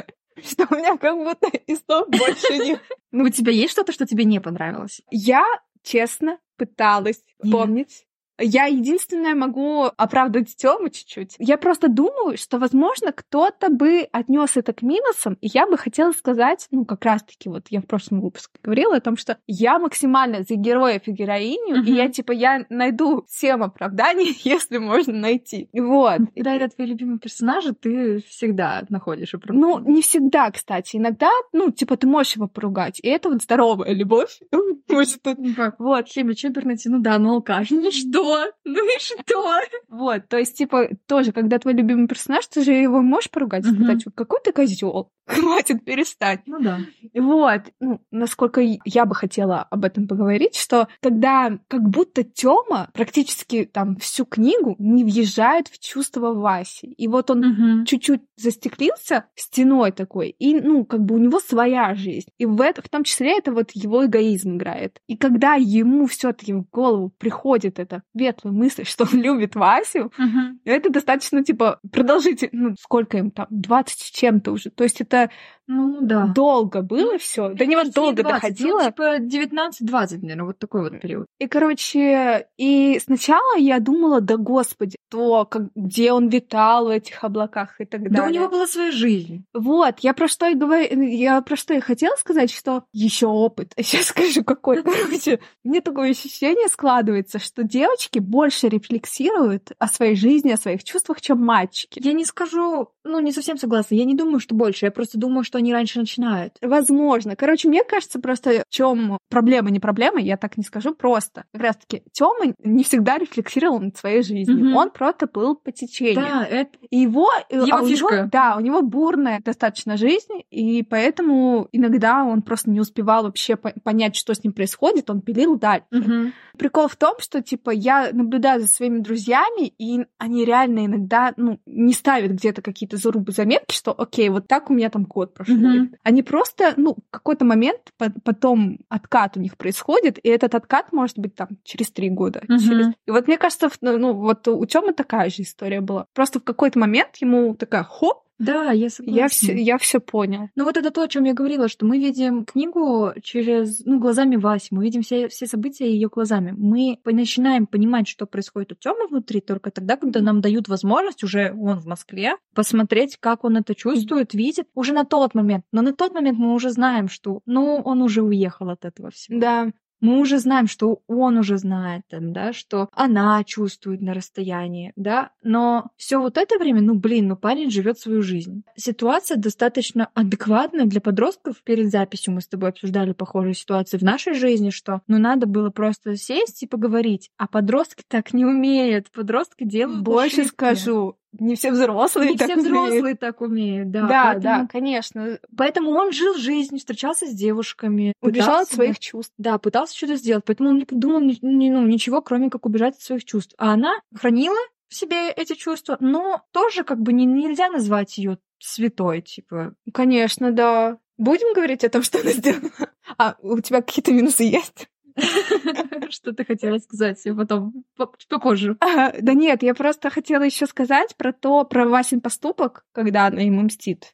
что 0.43 0.67
у 0.69 0.75
меня 0.75 0.97
как 0.97 1.15
будто 1.15 1.47
и 1.47 1.75
слов 1.75 2.09
больше 2.09 2.57
нет. 2.57 2.81
Ну, 3.11 3.23
у 3.25 3.29
тебя 3.29 3.51
есть 3.51 3.71
что-то, 3.71 3.91
что 3.91 4.05
тебе 4.05 4.25
не 4.25 4.39
понравилось? 4.39 5.01
Я, 5.11 5.43
честно, 5.83 6.39
пыталась 6.57 7.21
помнить. 7.51 8.06
Я 8.39 8.65
единственное 8.65 9.35
могу 9.35 9.85
оправдывать 9.97 10.55
Тему 10.55 10.89
чуть-чуть. 10.89 11.35
Я 11.39 11.57
просто 11.57 11.87
думаю, 11.87 12.37
что, 12.37 12.57
возможно, 12.59 13.11
кто-то 13.11 13.69
бы 13.69 14.07
отнес 14.11 14.57
это 14.57 14.73
к 14.73 14.81
минусам, 14.81 15.37
и 15.41 15.47
я 15.53 15.67
бы 15.67 15.77
хотела 15.77 16.11
сказать, 16.11 16.67
ну, 16.71 16.85
как 16.85 17.03
раз-таки, 17.05 17.49
вот 17.49 17.63
я 17.69 17.81
в 17.81 17.85
прошлом 17.85 18.21
выпуске 18.21 18.59
говорила 18.63 18.95
о 18.97 19.01
том, 19.01 19.17
что 19.17 19.37
я 19.47 19.79
максимально 19.79 20.43
за 20.43 20.55
героев 20.55 21.01
и 21.05 21.11
героиню, 21.11 21.77
и 21.77 21.79
Мгм. 21.79 21.93
я, 21.93 22.09
типа, 22.09 22.31
я 22.31 22.65
найду 22.69 23.25
всем 23.27 23.63
оправдание, 23.63 24.33
если 24.43 24.77
можно 24.77 25.13
найти. 25.13 25.69
Вот. 25.73 26.19
Когда 26.35 26.53
это 26.55 26.69
твои 26.75 26.87
любимые 26.87 27.19
персонажи, 27.19 27.73
ты 27.73 28.21
всегда 28.27 28.85
находишь 28.89 29.33
Ну, 29.33 29.39
оправдание. 29.39 29.95
не 29.95 30.01
всегда, 30.01 30.51
кстати. 30.51 30.97
Иногда, 30.97 31.29
ну, 31.53 31.71
типа, 31.71 31.97
ты 31.97 32.07
можешь 32.07 32.35
его 32.35 32.47
поругать. 32.47 32.99
И 33.01 33.07
это 33.07 33.29
вот 33.29 33.41
здоровая 33.41 33.93
любовь. 33.93 34.39
Может, 34.89 35.21
тут 35.21 35.37
Вот, 35.79 36.07
Хеми 36.07 36.33
Чебернати, 36.33 36.87
ну 36.87 36.99
да, 36.99 37.17
ну 37.19 37.33
алкаш. 37.35 37.71
Ну 37.71 37.87
и 37.87 37.91
что? 38.27 38.51
Ну 38.65 38.95
и 38.95 38.99
что? 38.99 39.61
Вот, 39.89 40.27
то 40.27 40.37
есть, 40.37 40.57
типа, 40.57 40.89
тоже, 41.07 41.31
когда 41.31 41.59
твой 41.59 41.73
любимый 41.73 42.07
персонаж, 42.07 42.45
ты 42.47 42.63
же 42.63 42.71
его 42.73 43.01
можешь 43.01 43.29
поругать 43.31 43.65
Мгм. 43.65 43.75
сказать, 43.75 44.05
«Вот 44.05 44.15
какой 44.15 44.39
ты 44.43 44.51
козел, 44.51 45.11
хватит 45.27 45.83
перестать. 45.83 46.41
Ну 46.45 46.59
да. 46.59 46.79
Вот, 47.13 47.61
ну, 47.79 48.01
насколько 48.11 48.61
я 48.61 49.05
бы 49.05 49.13
хотела 49.15 49.61
об 49.63 49.83
этом 49.85 50.07
поговорить, 50.07 50.55
что 50.55 50.87
когда 51.01 51.59
как 51.67 51.81
будто 51.89 52.23
Тёма 52.23 52.89
практически 52.93 53.65
там 53.65 53.97
всю 53.97 54.25
книгу 54.25 54.75
не 54.79 55.03
въезжает 55.03 55.67
в 55.67 55.79
чувство 55.79 56.33
Васи. 56.33 56.87
И 56.87 57.07
вот 57.07 57.29
он 57.29 57.39
Мгм. 57.39 57.85
чуть-чуть 57.85 58.21
застеклился 58.37 59.25
стеной 59.35 59.91
такой, 59.91 60.29
и, 60.29 60.59
ну, 60.59 60.85
как 60.85 61.01
бы 61.03 61.15
у 61.15 61.17
него 61.17 61.39
своя 61.39 61.93
жизнь. 61.95 62.29
И 62.37 62.45
в, 62.45 62.61
это, 62.61 62.81
в 62.81 62.89
том 62.89 63.03
числе 63.03 63.37
это 63.37 63.51
вот 63.51 63.71
его 63.71 64.05
эгоизм 64.05 64.55
играет. 64.55 65.01
И 65.07 65.17
когда 65.17 65.55
ему 65.55 66.05
все 66.07 66.31
таки 66.33 66.53
в 66.53 66.69
голову 66.69 67.11
приходит 67.17 67.79
эта 67.79 68.03
светлая 68.17 68.53
мысль, 68.53 68.83
что 68.85 69.05
он 69.11 69.21
любит 69.21 69.55
Васю, 69.55 70.11
Мгм. 70.17 70.59
это 70.65 70.89
достаточно, 70.89 71.43
типа, 71.43 71.79
продолжительно, 71.91 72.69
ну, 72.69 72.75
сколько 72.79 73.17
им 73.17 73.31
там, 73.31 73.47
20 73.49 73.99
с 73.99 74.09
чем-то 74.11 74.51
уже. 74.51 74.69
То 74.71 74.83
есть 74.83 75.01
это 75.01 75.29
Ну 75.67 75.99
да. 76.01 76.27
долго 76.27 76.81
было 76.81 77.17
все. 77.17 77.49
До 77.49 77.65
него 77.65 77.83
долго 77.83 78.23
20, 78.23 78.23
доходило. 78.23 78.79
Ну, 78.79 78.85
типа 78.85 79.17
19-20, 79.19 80.19
наверное, 80.21 80.45
вот 80.45 80.59
такой 80.59 80.81
вот 80.81 81.01
период. 81.01 81.27
И, 81.39 81.47
короче, 81.47 82.47
и 82.57 82.99
сначала 83.03 83.57
я 83.57 83.79
думала, 83.79 84.21
да 84.21 84.37
господи, 84.37 84.97
то, 85.09 85.45
как, 85.45 85.73
где 85.75 86.11
он 86.13 86.29
витал 86.29 86.85
в 86.85 86.89
этих 86.89 87.23
облаках 87.23 87.79
и 87.81 87.85
так 87.85 88.01
далее. 88.03 88.17
Да 88.17 88.25
у 88.25 88.29
него 88.29 88.49
была 88.49 88.65
своя 88.67 88.91
жизнь. 88.91 89.45
Вот, 89.53 89.99
я 89.99 90.13
про 90.13 90.27
что 90.27 90.47
и 90.47 90.55
говорю, 90.55 91.01
я 91.01 91.41
про 91.41 91.55
что 91.55 91.73
и 91.73 91.79
хотела 91.79 92.15
сказать, 92.15 92.51
что 92.51 92.83
еще 92.93 93.27
опыт. 93.27 93.73
Сейчас 93.77 94.07
скажу, 94.07 94.43
какой. 94.43 94.83
Короче, 94.83 95.39
мне 95.63 95.81
такое 95.81 96.11
ощущение 96.11 96.67
складывается, 96.67 97.39
что 97.39 97.63
девочки 97.63 98.19
больше 98.19 98.69
рефлексируют 98.69 99.71
о 99.79 99.87
своей 99.87 100.15
жизни, 100.15 100.51
о 100.51 100.57
своих 100.57 100.83
чувствах, 100.83 101.19
чем 101.19 101.43
мальчики. 101.43 101.99
Я 102.03 102.13
не 102.13 102.25
скажу, 102.25 102.89
ну, 103.03 103.19
не 103.19 103.31
совсем 103.31 103.57
согласна. 103.57 103.95
Я 103.95 104.05
не 104.05 104.15
думаю, 104.15 104.39
что 104.39 104.55
больше. 104.55 104.85
Я 104.85 104.91
просто 104.91 105.17
думаю, 105.17 105.43
что 105.43 105.56
они 105.57 105.73
раньше 105.73 105.99
начинают. 105.99 106.53
Возможно. 106.61 107.35
Короче, 107.35 107.67
мне 107.67 107.83
кажется, 107.83 108.19
просто 108.19 108.63
в 108.67 108.73
чем 108.73 109.17
проблема, 109.29 109.69
не 109.69 109.79
проблема, 109.79 110.19
я 110.19 110.37
так 110.37 110.57
не 110.57 110.63
скажу 110.63 110.93
просто. 110.93 111.45
Как 111.51 111.61
раз 111.61 111.75
таки, 111.77 112.03
Тёма 112.11 112.53
не 112.63 112.83
всегда 112.83 113.17
рефлексировал 113.17 113.79
над 113.79 113.97
своей 113.97 114.23
жизнью. 114.23 114.57
Мгм. 114.57 114.75
Он 114.75 114.89
просто 114.91 115.27
плыл 115.27 115.55
по 115.55 115.71
течению. 115.71 116.15
Да, 116.15 116.45
это... 116.45 116.77
И 116.89 116.97
его, 116.97 117.29
э, 117.49 117.55
Его 117.55 117.77
а 117.77 117.85
фишка. 117.85 118.15
него, 118.15 118.29
да, 118.31 118.55
у 118.57 118.59
него 118.59 118.81
бурная 118.81 119.41
достаточно 119.43 119.97
жизнь, 119.97 120.43
и 120.49 120.83
поэтому 120.83 121.67
иногда 121.71 122.23
он 122.23 122.41
просто 122.41 122.69
не 122.69 122.79
успевал 122.79 123.23
вообще 123.23 123.55
по- 123.55 123.73
понять, 123.83 124.15
что 124.15 124.33
с 124.33 124.43
ним 124.43 124.53
происходит, 124.53 125.09
он 125.09 125.21
пилил 125.21 125.57
дальше. 125.57 125.87
Мгм. 125.91 126.33
Прикол 126.57 126.87
в 126.87 126.95
том, 126.95 127.15
что, 127.19 127.41
типа, 127.41 127.69
я 127.69 128.09
наблюдаю 128.11 128.61
за 128.61 128.67
своими 128.67 128.99
друзьями, 128.99 129.67
и 129.77 130.05
они 130.17 130.43
реально 130.43 130.85
иногда, 130.85 131.33
ну, 131.37 131.59
не 131.65 131.93
ставят 131.93 132.31
где-то 132.31 132.61
какие-то 132.61 132.97
зарубы 132.97 133.31
заметки, 133.31 133.73
что, 133.75 133.93
окей, 133.95 134.29
вот 134.29 134.47
так 134.47 134.69
у 134.69 134.73
меня 134.73 134.89
там 134.89 135.03
год 135.03 135.33
прошел. 135.33 135.46
Мгм. 135.47 135.95
Они 136.03 136.23
просто, 136.23 136.73
ну, 136.77 136.97
какой-то 137.09 137.45
момент 137.45 137.79
по- 137.97 138.11
потом 138.23 138.79
откат 138.89 139.37
у 139.37 139.39
них 139.39 139.57
происходит, 139.57 140.17
и 140.25 140.29
этот 140.29 140.55
откат 140.55 140.91
может 140.93 141.17
быть 141.17 141.35
там 141.35 141.47
через 141.63 141.91
три 141.91 142.09
года. 142.09 142.41
Мгм. 142.47 142.59
через- 142.59 142.87
И 143.05 143.11
вот 143.11 143.27
мне 143.27 143.37
кажется, 143.37 143.69
в- 143.69 143.77
ну, 143.81 144.13
вот 144.13 144.47
у 144.47 144.65
Тёмы 144.65 144.93
такая 144.93 145.29
же 145.29 145.41
история 145.43 145.81
была. 145.81 146.05
Просто 146.13 146.39
в 146.39 146.43
какой-то 146.43 146.79
момент 146.79 147.15
ему 147.21 147.55
такая, 147.55 147.83
хоп, 147.83 148.23
Да, 148.39 148.71
я 148.71 148.89
согласна. 148.89 149.19
я 149.19 149.27
все, 149.27 149.55
я 149.55 149.77
все 149.77 149.99
понял. 149.99 150.49
Ну 150.55 150.63
вот 150.63 150.77
это 150.77 150.91
то, 150.91 151.01
о 151.01 151.07
чем 151.07 151.23
я 151.23 151.33
говорила, 151.33 151.67
что 151.67 151.85
мы 151.85 151.97
видим 151.97 152.45
книгу 152.45 153.13
через, 153.23 153.83
ну, 153.85 153.99
глазами 153.99 154.35
Васи, 154.35 154.69
мы 154.71 154.83
видим 154.83 155.01
все, 155.01 155.27
все 155.27 155.47
события 155.47 155.89
ее 155.89 156.07
глазами. 156.07 156.53
Мы 156.55 156.99
начинаем 157.05 157.65
понимать, 157.65 158.07
что 158.07 158.25
происходит 158.25 158.73
у 158.73 158.75
Тёмы 158.75 159.07
внутри 159.07 159.41
только 159.41 159.71
тогда, 159.71 159.97
когда 159.97 160.21
нам 160.21 160.41
дают 160.41 160.67
возможность, 160.67 161.23
уже 161.23 161.51
он 161.51 161.79
в 161.79 161.85
Москве, 161.85 162.35
посмотреть, 162.53 163.17
как 163.19 163.43
он 163.43 163.57
это 163.57 163.73
чувствует, 163.73 164.33
видит, 164.33 164.67
уже 164.75 164.93
на 164.93 165.03
тот 165.03 165.33
момент. 165.33 165.65
Но 165.71 165.81
на 165.81 165.93
тот 165.93 166.13
момент 166.13 166.37
мы 166.37 166.53
уже 166.53 166.69
знаем, 166.69 167.09
что, 167.09 167.41
ну, 167.45 167.81
он 167.83 168.01
уже 168.01 168.21
уехал 168.21 168.69
от 168.69 168.85
этого 168.85 169.09
всего. 169.09 169.39
Да. 169.39 169.71
Мы 169.99 170.19
уже 170.19 170.39
знаем, 170.39 170.67
что 170.67 171.01
он 171.07 171.37
уже 171.37 171.57
знает, 171.57 172.03
там, 172.09 172.33
да, 172.33 172.53
что 172.53 172.89
она 172.91 173.43
чувствует 173.43 174.01
на 174.01 174.13
расстоянии, 174.13 174.93
да, 174.95 175.31
но 175.43 175.87
все 175.97 176.19
вот 176.19 176.37
это 176.37 176.57
время, 176.57 176.81
ну 176.81 176.95
блин, 176.95 177.27
ну 177.29 177.35
парень 177.35 177.71
живет 177.71 177.99
свою 177.99 178.21
жизнь. 178.21 178.63
Ситуация 178.75 179.37
достаточно 179.37 180.09
адекватная 180.13 180.85
для 180.85 181.01
подростков. 181.01 181.61
Перед 181.63 181.89
записью 181.89 182.33
мы 182.33 182.41
с 182.41 182.47
тобой 182.47 182.69
обсуждали 182.69 183.13
похожие 183.13 183.53
ситуации 183.53 183.97
в 183.97 184.03
нашей 184.03 184.33
жизни, 184.33 184.69
что 184.69 185.01
ну 185.07 185.17
надо 185.17 185.47
было 185.47 185.69
просто 185.69 186.15
сесть 186.15 186.63
и 186.63 186.67
поговорить. 186.67 187.31
А 187.37 187.47
подростки 187.47 188.03
так 188.07 188.33
не 188.33 188.45
умеют. 188.45 189.11
Подростки 189.11 189.63
делают 189.63 190.03
Больше 190.03 190.41
ошибки. 190.41 190.53
скажу, 190.53 191.17
не 191.33 191.55
все 191.55 191.71
взрослые 191.71 192.31
Не 192.31 192.37
так 192.37 192.49
все 192.49 192.59
умеют. 192.59 192.87
взрослые 192.89 193.15
так 193.15 193.41
умеют, 193.41 193.91
да. 193.91 194.07
Да, 194.07 194.23
поэтому, 194.33 194.41
да, 194.43 194.67
конечно. 194.71 195.39
Поэтому 195.55 195.91
он 195.91 196.11
жил 196.11 196.35
жизнью, 196.35 196.79
встречался 196.79 197.25
с 197.25 197.33
девушками. 197.33 198.13
Убежал 198.21 198.61
от 198.61 198.69
своих 198.69 198.99
чувств. 198.99 199.33
Да, 199.37 199.57
пытался 199.57 199.95
что-то 199.95 200.15
сделать. 200.15 200.45
Поэтому 200.45 200.69
он 200.69 200.77
не 200.77 200.85
придумал 200.85 201.19
ни- 201.19 201.37
ни- 201.41 201.69
ну, 201.69 201.85
ничего, 201.85 202.21
кроме 202.21 202.49
как 202.49 202.65
убежать 202.65 202.95
от 202.95 203.01
своих 203.01 203.25
чувств. 203.25 203.53
А 203.57 203.73
она 203.73 203.93
хранила 204.15 204.57
в 204.89 204.95
себе 204.95 205.29
эти 205.31 205.53
чувства, 205.53 205.97
но 205.99 206.41
тоже 206.51 206.83
как 206.83 206.99
бы 207.01 207.11
не, 207.13 207.25
нельзя 207.25 207.69
назвать 207.69 208.17
ее 208.17 208.37
святой, 208.59 209.21
типа. 209.21 209.73
Конечно, 209.93 210.51
да. 210.51 210.97
Будем 211.17 211.53
говорить 211.53 211.83
о 211.83 211.89
том, 211.89 212.03
что 212.03 212.19
она 212.19 212.31
сделала? 212.31 212.71
А 213.17 213.35
у 213.41 213.59
тебя 213.59 213.81
какие-то 213.81 214.11
минусы 214.11 214.43
есть? 214.43 214.87
Что 216.09 216.33
ты 216.33 216.45
хотела 216.45 216.77
сказать 216.77 217.19
я 217.25 217.33
потом 217.33 217.83
по- 217.95 218.11
попозже. 218.29 218.77
А, 218.79 219.13
да 219.19 219.33
нет, 219.33 219.63
я 219.63 219.73
просто 219.73 220.09
хотела 220.09 220.43
еще 220.43 220.67
сказать 220.67 221.15
про 221.17 221.33
то, 221.33 221.63
про 221.63 221.87
Васин 221.87 222.21
поступок, 222.21 222.85
когда 222.91 223.27
она 223.27 223.41
ему 223.41 223.61
мстит. 223.61 224.13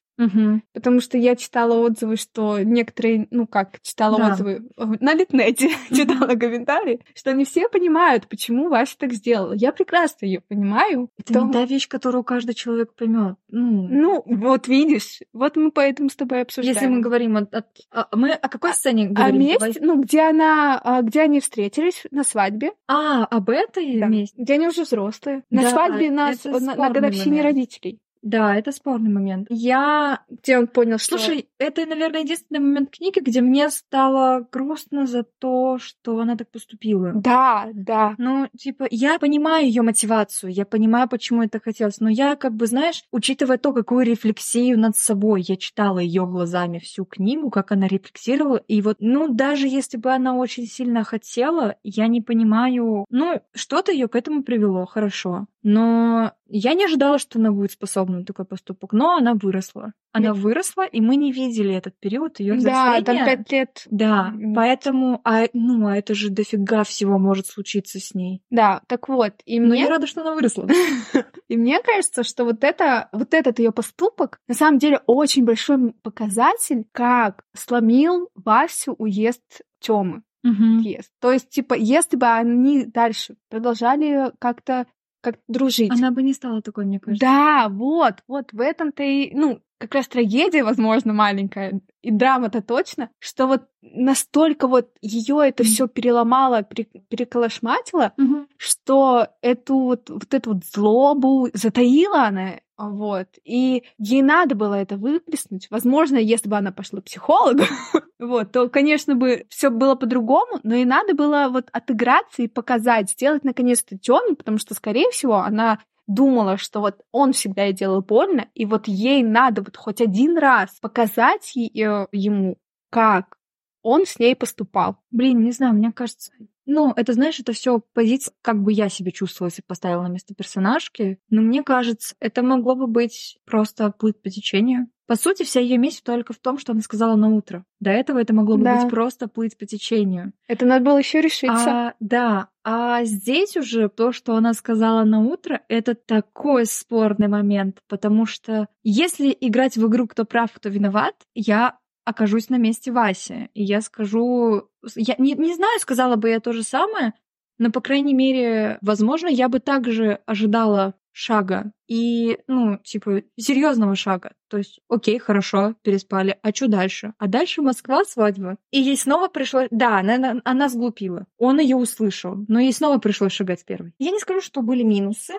Потому 0.74 1.00
что 1.02 1.18
я 1.18 1.36
читала 1.36 1.80
отзывы, 1.80 2.18
что 2.18 2.60
некоторые, 2.60 3.28
ну 3.32 3.48
как, 3.48 3.82
читала 3.82 4.18
Да. 4.18 4.32
отзывы 4.34 4.62
на 4.78 5.14
Литнете, 5.14 5.70
читала 5.90 6.36
комментарии, 6.36 7.00
что 7.16 7.34
не 7.34 7.46
все 7.46 7.68
понимают, 7.70 8.28
почему 8.28 8.70
Вася 8.70 8.96
так 8.98 9.14
сделала. 9.14 9.54
Я 9.54 9.72
прекрасно 9.72 10.26
ее 10.26 10.42
понимаю. 10.42 11.10
Это 11.18 11.34
То- 11.34 11.46
не 11.46 11.52
та 11.54 11.66
вещь, 11.66 11.88
которую 11.88 12.24
каждый 12.24 12.54
человек 12.54 12.94
поймет. 12.96 13.36
Ну, 13.50 13.88
Ну, 13.90 14.24
вот 14.26 14.68
видишь, 14.68 15.20
вот 15.34 15.56
мы 15.56 15.72
поэтому 15.72 16.10
с 16.10 16.16
тобой 16.16 16.42
обсуждаем. 16.42 16.76
если 16.76 16.88
мы 16.88 17.02
говорим 17.02 17.38
о, 17.38 17.42
о- 17.42 17.64
о- 17.92 18.16
мы 18.16 18.32
о 18.32 18.50
какой 18.50 18.74
сцене 18.74 19.08
о 19.08 19.10
говорим? 19.14 19.40
месте, 19.40 19.60
Давай. 19.60 19.76
ну, 19.82 20.02
где 20.02 20.22
она, 20.22 20.80
а, 20.84 21.02
где 21.02 21.22
они 21.22 21.40
встретились 21.40 22.04
на 22.12 22.24
свадьбе, 22.24 22.72
А, 22.88 23.26
об 23.26 23.50
этой 23.50 24.00
Да. 24.00 24.08
месте? 24.08 24.42
где 24.42 24.54
они 24.54 24.68
уже 24.68 24.84
взрослые, 24.84 25.44
на 25.50 25.64
Да, 25.64 25.70
свадьбе 25.70 26.12
на, 26.12 26.32
это 26.32 26.60
на- 26.60 26.76
на 26.76 26.90
годовщине 26.90 27.38
момент. 27.42 27.46
родителей, 27.46 28.00
Да, 28.24 28.56
это 28.56 28.72
спорный 28.72 29.12
момент. 29.12 29.48
Я 29.50 30.24
где 30.30 30.58
он 30.58 30.68
понял, 30.68 30.98
что... 30.98 31.18
Слушай, 31.18 31.50
это, 31.60 31.86
наверное, 31.86 32.22
единственный 32.22 32.60
момент 32.60 32.90
книги, 32.92 33.20
где 33.20 33.42
мне 33.42 33.70
стало 33.70 34.48
грустно 34.50 35.06
за 35.06 35.24
то, 35.24 35.78
что 35.78 36.20
она 36.20 36.38
так 36.38 36.50
поступила. 36.50 37.12
да, 37.14 37.70
да, 37.74 38.16
Ну, 38.18 38.48
типа, 38.58 38.88
я 38.90 39.20
понимаю 39.20 39.66
ее 39.66 39.82
мотивацию, 39.82 40.54
я 40.54 40.66
понимаю, 40.66 41.10
почему 41.10 41.44
это 41.44 41.60
хотелось, 41.60 42.00
но 42.00 42.10
я, 42.10 42.38
как 42.38 42.54
бы, 42.54 42.66
знаешь, 42.66 43.04
учитывая 43.12 43.58
то, 43.58 43.74
какую 43.74 44.06
рефлексию 44.06 44.80
над 44.80 44.96
собой 44.96 45.44
я 45.46 45.58
читала 45.58 46.00
ее 46.00 46.26
глазами 46.26 46.80
всю 46.80 47.04
книгу, 47.04 47.50
как 47.50 47.74
она 47.74 47.88
рефлексировала, 47.88 48.58
и 48.58 48.82
вот, 48.82 48.98
ну, 49.00 49.28
даже 49.28 49.68
если 49.68 49.98
бы 49.98 50.12
она 50.12 50.36
очень 50.36 50.66
сильно 50.66 51.04
хотела, 51.04 51.76
я 51.84 52.08
не 52.08 52.22
понимаю, 52.22 53.06
ну, 53.10 53.42
что-то 53.54 53.92
ее 53.92 54.08
к 54.08 54.16
этому 54.16 54.44
привело, 54.44 54.86
хорошо, 54.86 55.48
но 55.64 56.34
я 56.48 56.74
не 56.74 56.86
ожидала, 56.86 57.18
что 57.18 57.40
она 57.40 57.52
будет 57.52 57.72
способна 57.72 58.20
на 58.20 58.26
такой 58.26 58.46
поступок, 58.46 58.94
но 58.94 59.16
она 59.16 59.34
выросла. 59.34 59.94
Она 60.12 60.28
Я- 60.28 60.34
выросла, 60.34 60.86
и 60.86 61.02
мы 61.02 61.16
не 61.16 61.32
видели 61.32 61.74
этот 61.74 61.98
период 62.00 62.40
ее 62.40 62.54
да, 62.54 62.58
взросления. 63.00 63.04
там 63.06 63.26
пять 63.26 63.52
лет. 63.52 63.88
Да, 63.90 64.28
М. 64.36 64.54
поэтому, 64.54 65.22
а, 65.24 65.46
ну, 65.54 65.88
а 65.88 65.98
это 65.98 66.14
же 66.14 66.30
дофига 66.30 66.84
всего 66.84 67.18
может 67.18 67.48
случиться 67.48 68.00
с 68.00 68.14
ней. 68.14 68.42
Да, 68.52 68.82
так 68.88 69.10
вот, 69.10 69.34
и 69.46 69.60
Но 69.60 69.68
мне 69.70 69.82
я 69.82 69.90
рада, 69.90 70.06
что 70.06 70.22
она 70.22 70.36
выросла. 70.36 70.68
И 71.48 71.58
мне 71.58 71.82
кажется, 71.82 72.24
что 72.24 72.46
вот 72.46 72.64
это, 72.64 73.10
вот 73.12 73.34
этот 73.34 73.60
ее 73.60 73.72
поступок 73.72 74.40
на 74.48 74.54
самом 74.56 74.78
деле 74.80 75.02
очень 75.08 75.46
большой 75.46 75.94
показатель, 76.04 76.86
как 76.92 77.44
сломил 77.56 78.30
Васю 78.36 78.94
уезд 78.98 79.62
Тёмы. 79.80 80.24
Отъезд. 80.46 81.10
То 81.22 81.32
есть, 81.32 81.50
типа, 81.50 81.74
если 81.74 82.18
бы 82.18 82.26
они 82.28 82.86
дальше 82.86 83.36
продолжали 83.50 84.32
как-то 84.40 84.88
как 85.24 85.40
дружить. 85.48 85.92
Она 85.92 86.12
бы 86.12 86.22
не 86.22 86.34
стала 86.34 86.62
такой, 86.62 86.86
мне 86.86 87.00
кажется. 87.00 87.26
Да, 87.26 87.70
вот, 87.70 88.16
вот 88.28 88.52
в 88.52 88.60
этом-то 88.60 89.04
и, 89.04 89.34
ну, 89.34 89.62
как 89.84 89.96
раз 89.96 90.08
трагедия, 90.08 90.64
возможно, 90.64 91.14
маленькая, 91.14 91.82
и 92.02 92.12
драма-то 92.12 92.62
точно, 92.62 93.10
что 93.20 93.48
вот 93.48 93.64
настолько 93.82 94.68
вот 94.68 94.90
ее 95.02 95.40
это 95.44 95.64
все 95.64 95.88
переломало, 95.88 96.64
пере- 96.64 96.88
переколошматило, 97.10 98.14
Мгм. 98.18 98.48
что 98.58 99.28
эту 99.42 99.78
вот, 99.80 100.10
вот 100.10 100.34
эту 100.34 100.54
вот 100.54 100.66
злобу 100.66 101.50
затаила 101.54 102.24
она, 102.24 102.60
вот, 102.78 103.28
и 103.44 103.84
ей 103.98 104.22
надо 104.22 104.56
было 104.56 104.74
это 104.76 104.98
выплеснуть. 104.98 105.68
Возможно, 105.70 106.18
если 106.18 106.50
бы 106.50 106.58
она 106.58 106.72
пошла 106.72 107.02
к 107.02 107.06
психологу, 107.06 107.64
вот, 108.20 108.52
то, 108.52 108.70
конечно, 108.70 109.16
бы 109.16 109.46
все 109.50 109.70
было 109.70 109.96
по-другому, 109.96 110.60
но 110.64 110.76
и 110.76 110.86
надо 110.86 111.14
было 111.14 111.48
вот 111.50 111.68
отыграться 111.72 112.42
и 112.42 112.48
показать, 112.48 113.12
сделать 113.12 113.44
наконец-то 113.44 113.98
Тёме, 113.98 114.36
потому 114.36 114.58
что, 114.58 114.74
скорее 114.76 115.12
всего, 115.12 115.36
она 115.36 115.80
думала, 116.08 116.58
что 116.58 116.80
вот 116.82 117.02
он 117.12 117.34
всегда 117.34 117.66
ей 117.66 117.74
делал 117.74 118.02
больно, 118.02 118.50
и 118.54 118.66
вот 118.66 118.88
ей 118.88 119.24
надо 119.24 119.62
вот 119.62 119.78
хоть 119.78 120.02
один 120.02 120.38
раз 120.38 120.80
показать 120.82 121.52
ему, 121.56 122.58
как 122.90 123.38
он 123.82 124.06
с 124.06 124.20
ней 124.20 124.36
поступал. 124.36 124.98
Блин, 125.12 125.44
не 125.44 125.52
знаю, 125.52 125.74
мне 125.74 125.92
кажется... 125.92 126.32
Ну, 126.66 126.94
это, 126.96 127.14
знаешь, 127.14 127.40
это 127.40 127.52
все 127.54 127.80
позиция, 127.94 128.34
как 128.42 128.62
бы 128.62 128.72
я 128.72 128.90
себя 128.90 129.12
чувствовала, 129.12 129.50
если 129.50 129.62
поставила 129.62 130.04
на 130.04 130.08
место 130.08 130.34
персонажки. 130.34 131.20
Но 131.30 131.42
мне 131.42 131.64
кажется, 131.64 132.16
это 132.20 132.42
могло 132.44 132.76
бы 132.76 132.88
быть 132.88 133.38
просто 133.46 133.92
плыть 133.92 134.22
по 134.22 134.30
течению. 134.30 134.88
По 135.06 135.16
сути, 135.16 135.44
вся 135.44 135.60
ее 135.60 135.78
месть 135.78 136.04
только 136.04 136.32
в 136.32 136.38
том, 136.38 136.58
что 136.58 136.72
она 136.72 136.82
сказала 136.82 137.18
на 137.18 137.28
утро. 137.36 137.66
До 137.82 137.90
этого 137.92 138.20
это 138.20 138.34
могло 138.34 138.56
бы 138.56 138.64
Да. 138.64 138.82
быть 138.82 138.90
просто 138.90 139.28
плыть 139.28 139.58
по 139.58 139.66
течению. 139.66 140.32
Это 140.48 140.66
надо 140.66 140.86
было 140.86 140.98
еще 140.98 141.20
решиться. 141.20 141.88
А, 141.90 141.94
да, 142.00 142.48
а 142.64 143.04
здесь 143.04 143.58
уже 143.58 143.90
то, 143.90 144.14
что 144.14 144.36
она 144.38 144.54
сказала 144.54 145.04
на 145.04 145.20
утро, 145.20 145.62
это 145.68 145.94
такой 145.94 146.66
спорный 146.66 147.28
момент, 147.28 147.80
потому 147.90 148.26
что 148.26 148.70
если 148.82 149.36
играть 149.38 149.76
в 149.76 149.86
игру 149.88 150.08
«Кто 150.08 150.24
прав, 150.24 150.52
кто 150.54 150.70
виноват», 150.70 151.16
я 151.36 151.78
окажусь 152.06 152.50
на 152.50 152.58
месте 152.58 152.92
Васи, 152.92 153.50
и 153.54 153.64
я 153.64 153.82
скажу... 153.82 154.70
Я 154.96 155.16
не, 155.18 155.34
не 155.34 155.56
знаю, 155.56 155.80
сказала 155.80 156.16
бы 156.16 156.30
я 156.30 156.40
то 156.40 156.54
же 156.54 156.64
самое, 156.64 157.14
но, 157.58 157.72
по 157.72 157.82
крайней 157.82 158.14
мере, 158.14 158.78
возможно, 158.82 159.28
я 159.28 159.48
бы 159.50 159.60
также 159.60 160.20
ожидала 160.26 160.96
шага 161.14 161.72
и, 161.88 162.40
ну, 162.48 162.80
типа, 162.84 163.22
серьезного 163.38 163.96
шага. 163.96 164.34
То 164.50 164.58
есть, 164.58 164.80
окей, 164.90 165.20
хорошо, 165.20 165.76
переспали, 165.84 166.38
а 166.42 166.54
что 166.54 166.68
дальше? 166.68 167.14
А 167.20 167.28
дальше 167.28 167.62
Москва, 167.62 168.04
свадьба. 168.04 168.58
И 168.72 168.80
ей 168.80 168.98
снова 168.98 169.28
пришлось... 169.28 169.68
Да, 169.72 170.00
она, 170.00 170.42
она, 170.44 170.70
сглупила. 170.70 171.28
Он 171.38 171.60
ее 171.60 171.76
услышал, 171.76 172.36
но 172.48 172.60
ей 172.60 172.74
снова 172.74 172.98
пришлось 172.98 173.32
шагать 173.32 173.64
первой. 173.64 173.94
Я 174.00 174.12
не 174.12 174.20
скажу, 174.20 174.42
что 174.42 174.62
были 174.62 174.84
минусы. 174.84 175.34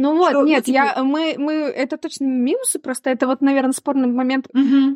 Ну 0.00 0.16
вот, 0.16 0.30
Что, 0.30 0.42
ну, 0.42 0.46
нет, 0.46 0.64
типа- 0.64 0.74
я, 0.96 1.02
мы, 1.02 1.34
мы, 1.38 1.52
это 1.54 1.96
точно 1.98 2.24
минусы, 2.26 2.78
просто 2.78 3.10
это 3.10 3.26
вот, 3.26 3.40
наверное, 3.40 3.72
спорный 3.72 4.06
момент, 4.06 4.46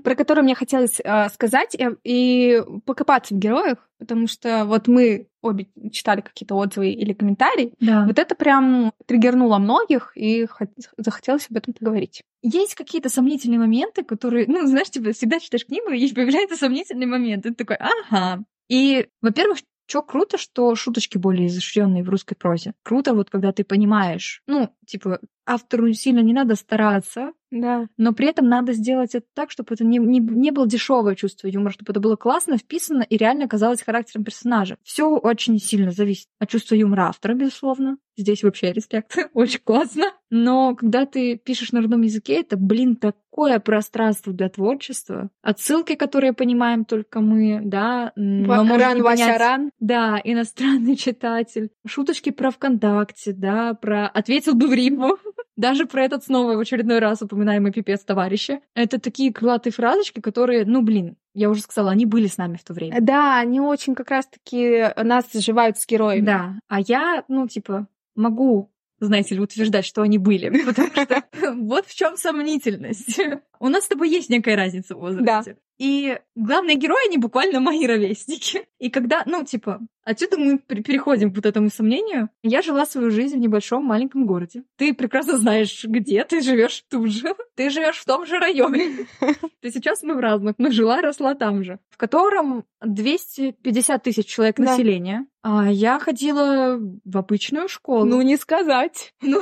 про 0.05 0.15
который 0.15 0.45
мне 0.45 0.55
хотелось 0.55 1.01
э, 1.03 1.29
сказать 1.31 1.75
и, 1.75 1.89
и 2.05 2.63
покопаться 2.87 3.35
в 3.35 3.39
героях, 3.39 3.79
потому 3.99 4.29
что 4.29 4.65
вот 4.65 4.87
мы 4.87 5.27
обе 5.43 5.67
читали 5.91 6.21
какие-то 6.21 6.55
отзывы 6.55 6.91
или 6.91 7.15
комментарии, 7.15 7.75
Да. 7.81 8.05
вот 8.07 8.17
это 8.21 8.37
прям 8.37 8.93
триггернуло 9.07 9.59
многих, 9.59 10.13
и 10.15 10.45
хот- 10.45 10.71
захотелось 10.97 11.49
об 11.51 11.57
этом 11.57 11.75
поговорить. 11.75 12.23
Есть 12.43 12.77
какие-то 12.77 13.09
сомнительные 13.09 13.59
моменты, 13.59 14.05
которые, 14.05 14.47
ну, 14.47 14.65
знаешь, 14.69 14.91
типа, 14.91 15.11
всегда 15.13 15.41
читаешь 15.41 15.67
книгу, 15.67 15.91
и 15.91 16.15
появляется 16.15 16.55
сомнительный 16.57 17.07
момент. 17.07 17.45
И 17.45 17.49
ты 17.51 17.55
такой, 17.57 17.77
ага. 17.77 18.45
И, 18.69 19.09
во-первых, 19.21 19.59
что 19.93 20.01
круто, 20.01 20.39
что 20.39 20.75
шуточки 20.75 21.19
более 21.19 21.49
изощренные 21.49 22.03
в 22.03 22.09
русской 22.09 22.35
прозе. 22.35 22.73
Круто, 22.83 23.13
вот 23.13 23.29
когда 23.29 23.53
ты 23.53 23.63
понимаешь, 23.63 24.43
ну, 24.47 24.75
типа, 24.87 25.21
автору 25.47 25.93
сильно 25.93 26.21
не 26.21 26.33
надо 26.33 26.55
стараться, 26.55 27.33
Да. 27.51 27.87
но 27.97 28.13
при 28.13 28.29
этом 28.29 28.49
надо 28.49 28.73
сделать 28.73 29.15
это 29.15 29.27
так, 29.35 29.51
чтобы 29.51 29.75
это 29.75 29.85
не, 29.85 29.99
не, 29.99 30.21
не 30.21 30.51
было 30.51 30.67
дешевое 30.67 31.15
чувство 31.15 31.49
юмора, 31.49 31.73
чтобы 31.73 31.93
это 31.93 32.01
было 32.01 32.17
классно 32.17 32.57
вписано 32.59 33.03
и 33.03 33.17
реально 33.17 33.49
казалось 33.49 33.83
характером 33.83 34.25
персонажа. 34.25 34.77
Все 34.83 35.09
очень 35.09 35.59
сильно 35.59 35.91
зависит 35.91 36.29
от 36.39 36.49
чувства 36.49 36.75
юмора 36.75 37.09
автора, 37.09 37.35
безусловно. 37.35 37.99
Здесь 38.17 38.43
вообще 38.43 38.73
респект, 38.73 39.17
очень 39.35 39.61
классно. 39.65 40.05
Но 40.31 40.75
когда 40.75 41.07
ты 41.07 41.37
пишешь 41.37 41.73
на 41.73 41.81
родном 41.81 42.03
языке, 42.03 42.41
это, 42.41 42.57
блин, 42.57 42.97
такое 42.97 43.59
пространство 43.59 44.33
для 44.33 44.49
творчества. 44.49 45.31
Отсылки, 45.43 45.95
которые 45.95 46.33
понимаем 46.35 46.85
только 46.85 47.21
мы, 47.21 47.61
да. 47.63 48.13
но 48.17 48.65
может 48.65 48.95
не 48.97 49.03
понять- 49.03 49.71
да, 49.81 50.21
иностранный 50.25 50.97
читатель. 50.97 51.71
Шуточки 51.87 52.31
про 52.31 52.51
ВКонтакте, 52.51 53.33
да, 53.33 53.75
про 53.75 54.07
«Ответил 54.09 54.55
бы 54.55 54.69
в 54.69 54.73
Риму». 54.73 55.17
Даже 55.57 55.87
про 55.87 56.05
этот 56.05 56.25
снова 56.25 56.55
в 56.55 56.61
очередной 56.61 56.99
раз 56.99 57.23
упоминаемый 57.23 57.73
пипец 57.73 58.01
товарища. 58.05 58.61
Это 58.75 58.99
такие 58.99 59.33
крылатые 59.33 59.73
фразочки, 59.73 60.21
которые, 60.21 60.65
ну, 60.65 60.83
блин, 60.83 61.17
я 61.35 61.51
уже 61.51 61.63
сказала, 61.63 61.91
они 61.91 62.07
были 62.07 62.27
с 62.27 62.39
нами 62.39 62.57
в 62.57 62.65
то 62.65 62.73
время. 62.73 63.01
Да, 63.01 63.39
они 63.39 63.61
очень 63.61 63.95
как 63.95 64.11
раз-таки 64.11 64.91
нас 64.97 65.27
сживают 65.33 65.79
с 65.79 65.87
героями. 65.87 66.27
Да, 66.27 66.55
а 66.69 66.81
я, 66.81 67.25
ну, 67.29 67.47
типа, 67.49 67.87
могу 68.15 68.73
знаете 69.07 69.35
ли, 69.35 69.41
утверждать, 69.41 69.85
что 69.85 70.03
они 70.03 70.19
были. 70.19 70.49
Потому 70.65 70.89
что 70.89 71.25
вот 71.55 71.87
в 71.87 71.95
чем 71.95 72.17
сомнительность. 72.17 73.19
У 73.61 73.69
нас 73.69 73.85
с 73.85 73.89
тобой 73.89 74.09
есть 74.09 74.31
некая 74.31 74.57
разница 74.57 74.95
в 74.95 75.01
возрасте. 75.01 75.57
И 75.79 76.19
главные 76.37 76.77
герои, 76.77 77.09
они 77.09 77.19
буквально 77.19 77.61
мои 77.61 77.87
ровесники. 77.87 78.67
И 78.79 78.91
когда, 78.91 79.23
ну, 79.27 79.45
типа, 79.45 79.81
отсюда 80.05 80.39
мы 80.39 80.59
переходим 80.59 81.33
к 81.33 81.37
вот 81.37 81.47
этому 81.47 81.71
сомнению. 81.71 82.29
Я 82.43 82.63
жила 82.63 82.87
свою 82.87 83.11
жизнь 83.11 83.37
в 83.37 83.41
небольшом 83.41 83.85
маленьком 83.85 84.27
городе. 84.27 84.65
Ты 84.77 84.95
прекрасно 84.95 85.39
знаешь, 85.39 85.85
где 85.85 86.25
ты 86.25 86.41
живешь 86.41 86.85
тут 86.89 87.11
же. 87.11 87.35
Ты 87.55 87.69
живешь 87.69 87.99
в 87.99 88.07
том 88.07 88.25
же 88.27 88.39
районе. 88.39 89.07
Ты 89.61 89.71
сейчас 89.71 90.03
мы 90.03 90.15
в 90.15 90.21
разных, 90.21 90.55
но 90.59 90.71
жила, 90.71 91.03
росла 91.03 91.35
там 91.35 91.63
же. 91.65 91.79
В 91.91 91.99
котором 91.99 92.65
250 92.81 94.03
тысяч 94.03 94.27
человек 94.27 94.59
населения. 94.59 95.27
А 95.43 95.69
я 95.71 95.99
ходила 95.99 96.79
в 97.05 97.19
обычную 97.19 97.69
школу. 97.69 98.05
Ну, 98.05 98.23
не 98.23 98.37
сказать. 98.37 99.13
Ну, 99.23 99.41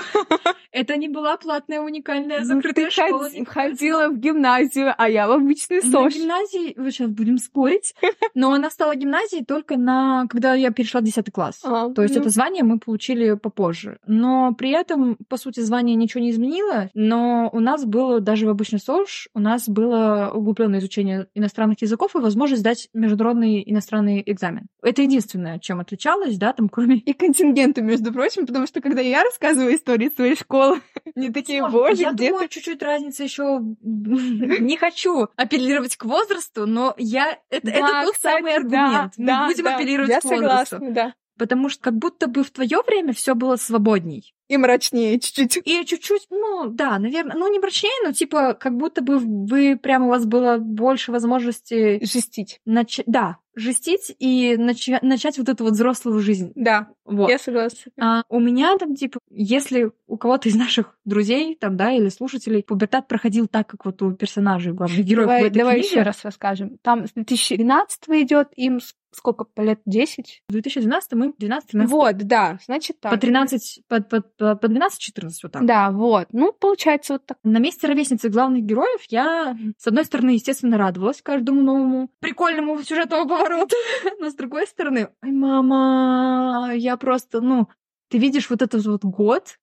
это 0.72 0.96
не 0.96 1.08
была 1.08 1.36
платная, 1.36 1.80
уникальная, 1.80 2.40
ну, 2.40 2.44
закрытая 2.44 2.84
ну, 2.84 2.90
школа. 2.90 3.28
ходила 3.46 4.08
в 4.08 4.18
гимназию, 4.18 4.94
а 4.96 5.08
я 5.08 5.26
в 5.26 5.32
обычный 5.32 5.82
СОЖ 5.82 6.14
гимназии, 6.14 6.74
вот 6.76 6.92
сейчас 6.92 7.10
будем 7.10 7.38
спорить, 7.38 7.94
но 8.34 8.52
она 8.52 8.70
стала 8.70 8.94
гимназией 8.94 9.44
только 9.44 9.76
на, 9.76 10.26
когда 10.28 10.49
я 10.54 10.70
перешла 10.70 11.00
в 11.00 11.04
10 11.04 11.30
класс. 11.32 11.60
А, 11.64 11.90
То 11.90 12.02
есть 12.02 12.14
ну... 12.14 12.20
это 12.20 12.30
звание 12.30 12.64
мы 12.64 12.78
получили 12.78 13.34
попозже. 13.34 13.98
Но 14.06 14.54
при 14.54 14.70
этом, 14.70 15.16
по 15.28 15.36
сути, 15.36 15.60
звание 15.60 15.96
ничего 15.96 16.22
не 16.22 16.30
изменило, 16.30 16.90
но 16.94 17.50
у 17.52 17.60
нас 17.60 17.84
было, 17.84 18.20
даже 18.20 18.46
в 18.46 18.50
обычный 18.50 18.78
СОЖ, 18.78 19.28
у 19.34 19.40
нас 19.40 19.68
было 19.68 20.30
углубленное 20.34 20.80
изучение 20.80 21.26
иностранных 21.34 21.82
языков 21.82 22.14
и 22.14 22.18
возможность 22.18 22.60
сдать 22.60 22.88
международный 22.92 23.62
иностранный 23.66 24.22
экзамен. 24.26 24.66
Это 24.82 25.02
единственное, 25.02 25.58
чем 25.58 25.80
отличалось, 25.80 26.36
да, 26.36 26.52
там 26.52 26.68
кроме... 26.68 26.96
И 26.98 27.12
контингенты, 27.12 27.82
между 27.82 28.12
прочим, 28.12 28.46
потому 28.46 28.66
что 28.66 28.80
когда 28.80 29.00
я 29.00 29.22
рассказываю 29.22 29.74
истории 29.74 30.10
своей 30.14 30.36
школы, 30.36 30.80
не 31.14 31.30
такие, 31.30 31.66
боже, 31.68 32.02
Я 32.02 32.12
думаю, 32.12 32.48
чуть-чуть 32.48 32.82
разница 32.82 33.24
еще 33.24 33.60
не 33.82 34.76
хочу 34.76 35.28
апеллировать 35.36 35.96
к 35.96 36.04
возрасту, 36.04 36.66
но 36.66 36.94
я 36.96 37.38
это, 37.50 37.66
да, 37.66 37.72
это 37.72 38.06
тот 38.06 38.14
кстати, 38.14 38.36
самый 38.36 38.56
аргумент. 38.56 39.12
Да, 39.16 39.42
Мы 39.42 39.48
будем 39.48 39.64
да, 39.64 39.76
апеллировать 39.76 40.10
я 40.10 40.20
к 40.20 40.24
возрасту. 40.24 40.39
Согласна, 40.48 40.90
да. 40.90 41.14
Потому 41.38 41.70
что 41.70 41.82
как 41.82 41.96
будто 41.96 42.26
бы 42.26 42.44
в 42.44 42.50
твое 42.50 42.82
время 42.86 43.14
все 43.14 43.34
было 43.34 43.56
свободней. 43.56 44.34
И 44.48 44.56
мрачнее 44.56 45.18
чуть-чуть. 45.20 45.64
И 45.64 45.84
чуть-чуть, 45.86 46.26
ну 46.28 46.66
да, 46.66 46.98
наверное, 46.98 47.36
ну 47.36 47.50
не 47.50 47.60
мрачнее, 47.60 47.92
но 48.04 48.12
типа 48.12 48.54
как 48.54 48.76
будто 48.76 49.00
бы 49.00 49.18
вы 49.18 49.78
прямо 49.80 50.06
у 50.06 50.08
вас 50.08 50.26
было 50.26 50.58
больше 50.58 51.12
возможности 51.12 52.04
жестить. 52.04 52.60
Нач... 52.66 53.00
Да, 53.06 53.36
жестить 53.54 54.14
и 54.18 54.56
нач... 54.58 54.88
начать 55.02 55.38
вот 55.38 55.48
эту 55.48 55.64
вот 55.64 55.74
взрослую 55.74 56.18
жизнь. 56.18 56.50
Да, 56.56 56.88
вот. 57.04 57.30
я 57.30 57.38
согласна. 57.38 57.92
А 58.00 58.24
у 58.28 58.40
меня 58.40 58.76
там, 58.76 58.96
типа, 58.96 59.20
если 59.30 59.92
у 60.08 60.16
кого-то 60.16 60.48
из 60.48 60.56
наших 60.56 60.98
друзей, 61.04 61.54
там, 61.54 61.76
да, 61.76 61.92
или 61.92 62.08
слушателей, 62.08 62.64
пубертат 62.64 63.06
проходил 63.06 63.46
так, 63.46 63.68
как 63.68 63.84
вот 63.84 64.02
у 64.02 64.12
персонажей 64.12 64.72
главных 64.72 65.04
героев 65.04 65.28
давай, 65.28 65.42
в 65.42 65.46
этой 65.46 65.58
давай 65.58 65.74
книге. 65.74 65.88
еще 65.88 66.02
раз 66.02 66.24
расскажем. 66.24 66.78
Там 66.82 67.06
с 67.06 67.12
2012 67.12 68.02
идет 68.08 68.48
им 68.56 68.80
сколько, 69.12 69.44
по 69.44 69.60
лет 69.62 69.80
10? 69.86 70.42
В 70.48 70.52
2012 70.52 71.12
мы 71.12 71.32
12 71.36 71.70
13 71.70 71.90
Вот, 71.90 72.16
да, 72.18 72.58
значит 72.64 73.00
так. 73.00 73.12
По 73.12 73.18
13, 73.18 73.82
по, 73.88 74.00
по, 74.00 74.20
по 74.20 74.66
12-14 74.66 75.30
вот 75.42 75.52
так. 75.52 75.66
Да, 75.66 75.90
вот. 75.90 76.28
Ну, 76.32 76.52
получается 76.52 77.14
вот 77.14 77.26
так. 77.26 77.38
На 77.42 77.58
месте 77.58 77.86
ровесницы 77.86 78.28
главных 78.28 78.64
героев 78.64 79.02
я, 79.08 79.56
с 79.78 79.86
одной 79.86 80.04
стороны, 80.04 80.30
естественно, 80.30 80.78
радовалась 80.78 81.22
каждому 81.22 81.60
новому 81.62 82.10
прикольному 82.20 82.82
сюжетному 82.82 83.28
повороту, 83.28 83.76
но 84.20 84.30
с 84.30 84.34
другой 84.34 84.66
стороны, 84.66 85.08
ой, 85.22 85.32
мама, 85.32 86.72
я 86.74 86.96
просто, 86.96 87.40
ну, 87.40 87.68
ты 88.08 88.18
видишь 88.18 88.50
вот 88.50 88.62
этот 88.62 88.84
вот 88.86 89.04
год, 89.04 89.58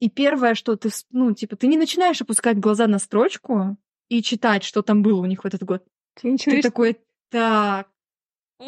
и 0.00 0.10
первое, 0.10 0.54
что 0.54 0.76
ты, 0.76 0.90
ну, 1.10 1.32
типа, 1.32 1.56
ты 1.56 1.66
не 1.66 1.76
начинаешь 1.76 2.20
опускать 2.20 2.58
глаза 2.58 2.86
на 2.86 2.98
строчку 2.98 3.76
и 4.08 4.22
читать, 4.22 4.64
что 4.64 4.82
там 4.82 5.02
было 5.02 5.20
у 5.20 5.26
них 5.26 5.44
в 5.44 5.46
этот 5.46 5.62
год. 5.62 5.84
Ты, 6.20 6.36
ты 6.36 6.62
такой, 6.62 6.98
так, 7.30 7.88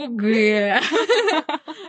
ОГЭ. 0.04 0.80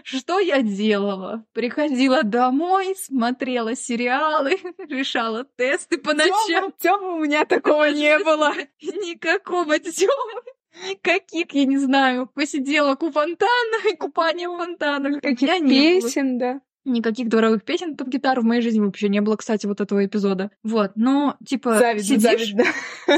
Что 0.03 0.39
я 0.39 0.62
делала? 0.62 1.45
Приходила 1.53 2.24
домой, 2.24 2.95
смотрела 2.95 3.76
сериалы, 3.76 4.58
решала 4.89 5.45
тесты 5.58 5.97
по 5.97 6.14
ночам. 6.14 6.74
Тёма, 6.80 7.16
у 7.16 7.20
меня 7.20 7.45
такого 7.45 7.89
не 7.91 8.18
было. 8.20 8.53
Никакого 8.82 9.80
Тёмы. 9.80 10.41
Никаких, 10.86 11.51
я 11.53 11.66
не 11.66 11.78
знаю, 11.78 12.28
посидела 12.28 12.95
у 12.99 13.12
фонтана 13.12 13.89
и 13.91 13.95
купание 13.97 14.47
в 14.47 14.58
фонтанах. 14.58 15.22
Каких 15.22 15.49
песен, 15.62 16.38
да. 16.38 16.62
Никаких 16.88 17.28
дворовых 17.28 17.64
песен 17.66 17.98
под 17.98 18.08
гитару 18.08 18.42
в 18.42 18.46
моей 18.46 18.62
жизни 18.62 18.80
вообще 18.80 19.10
не 19.10 19.20
было, 19.20 19.36
кстати, 19.36 19.66
вот 19.66 19.82
этого 19.82 20.06
эпизода. 20.06 20.52
Вот, 20.64 20.92
но, 20.96 21.36
типа, 21.46 21.78
завидно, 21.78 22.04
сидишь, 22.04 22.22
завидно. 22.22 22.64